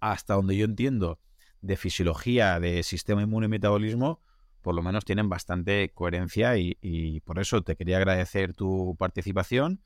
hasta 0.00 0.34
donde 0.34 0.56
yo 0.56 0.64
entiendo, 0.64 1.20
de 1.60 1.76
fisiología, 1.76 2.58
de 2.60 2.82
sistema 2.82 3.22
inmune 3.22 3.46
y 3.46 3.50
metabolismo, 3.50 4.22
por 4.62 4.74
lo 4.74 4.82
menos 4.82 5.04
tienen 5.04 5.28
bastante 5.28 5.90
coherencia 5.92 6.56
y, 6.56 7.20
por 7.26 7.38
eso 7.38 7.62
te 7.62 7.76
quería 7.76 7.98
agradecer 7.98 8.54
tu 8.54 8.96
participación 8.98 9.82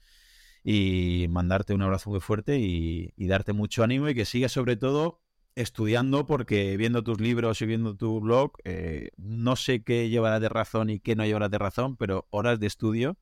y 0.63 1.27
mandarte 1.29 1.75
un 1.75 1.83
abrazo 1.83 2.11
muy 2.11 2.21
fuerte 2.21 2.59
y, 2.59 3.13
y 3.17 3.27
darte 3.27 3.53
mucho 3.53 3.83
ánimo 3.83 4.09
y 4.09 4.15
que 4.15 4.25
sigas 4.25 4.53
sobre 4.53 4.77
todo 4.77 5.24
estudiando 5.55 6.27
porque 6.27 6.77
viendo 6.77 7.03
tus 7.03 7.21
libros 7.21 7.61
y 7.63 7.67
viendo 7.67 7.97
tu 7.97 8.21
blog, 8.21 8.53
eh, 8.65 9.11
no 9.17 9.57
sé 9.57 9.83
qué 9.83 10.09
llevará 10.09 10.41
de 10.41 10.49
razón 10.49 10.91
y 10.91 11.01
qué 11.01 11.17
no 11.17 11.25
llevará 11.25 11.49
de 11.49 11.59
razón, 11.59 11.97
pero 11.97 12.27
horas 12.31 12.59
de 12.61 12.67
estudio 12.67 13.17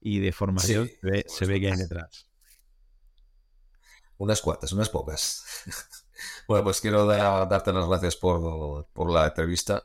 y 0.00 0.20
de 0.20 0.32
formación 0.32 0.88
se, 1.26 1.46
ve, 1.46 1.60
que 1.60 1.70
hay 1.70 1.76
detrás. 1.76 2.26
Unas 4.18 4.40
cuantas, 4.40 4.72
unas 4.72 4.88
pocas. 4.88 5.44
bueno, 6.48 6.64
pues 6.64 6.80
quiero 6.80 7.06
darte 7.06 7.72
las 7.72 7.88
gracias 7.88 8.16
por, 8.16 8.86
por, 8.92 9.10
la 9.10 9.26
entrevista 9.26 9.82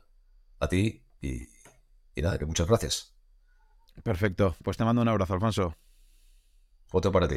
a 0.58 0.68
ti 0.68 1.04
y, 1.20 1.42
y 2.14 2.22
nada, 2.22 2.38
que 2.38 2.46
muchas 2.46 2.66
gracias. 2.66 3.14
Perfecto, 4.02 4.56
pues 4.62 4.76
te 4.76 4.84
mando 4.84 5.02
un 5.02 5.08
abrazo, 5.08 5.34
Alfonso. 5.34 5.74
Otro 6.92 7.12
para 7.12 7.28
ti. 7.28 7.36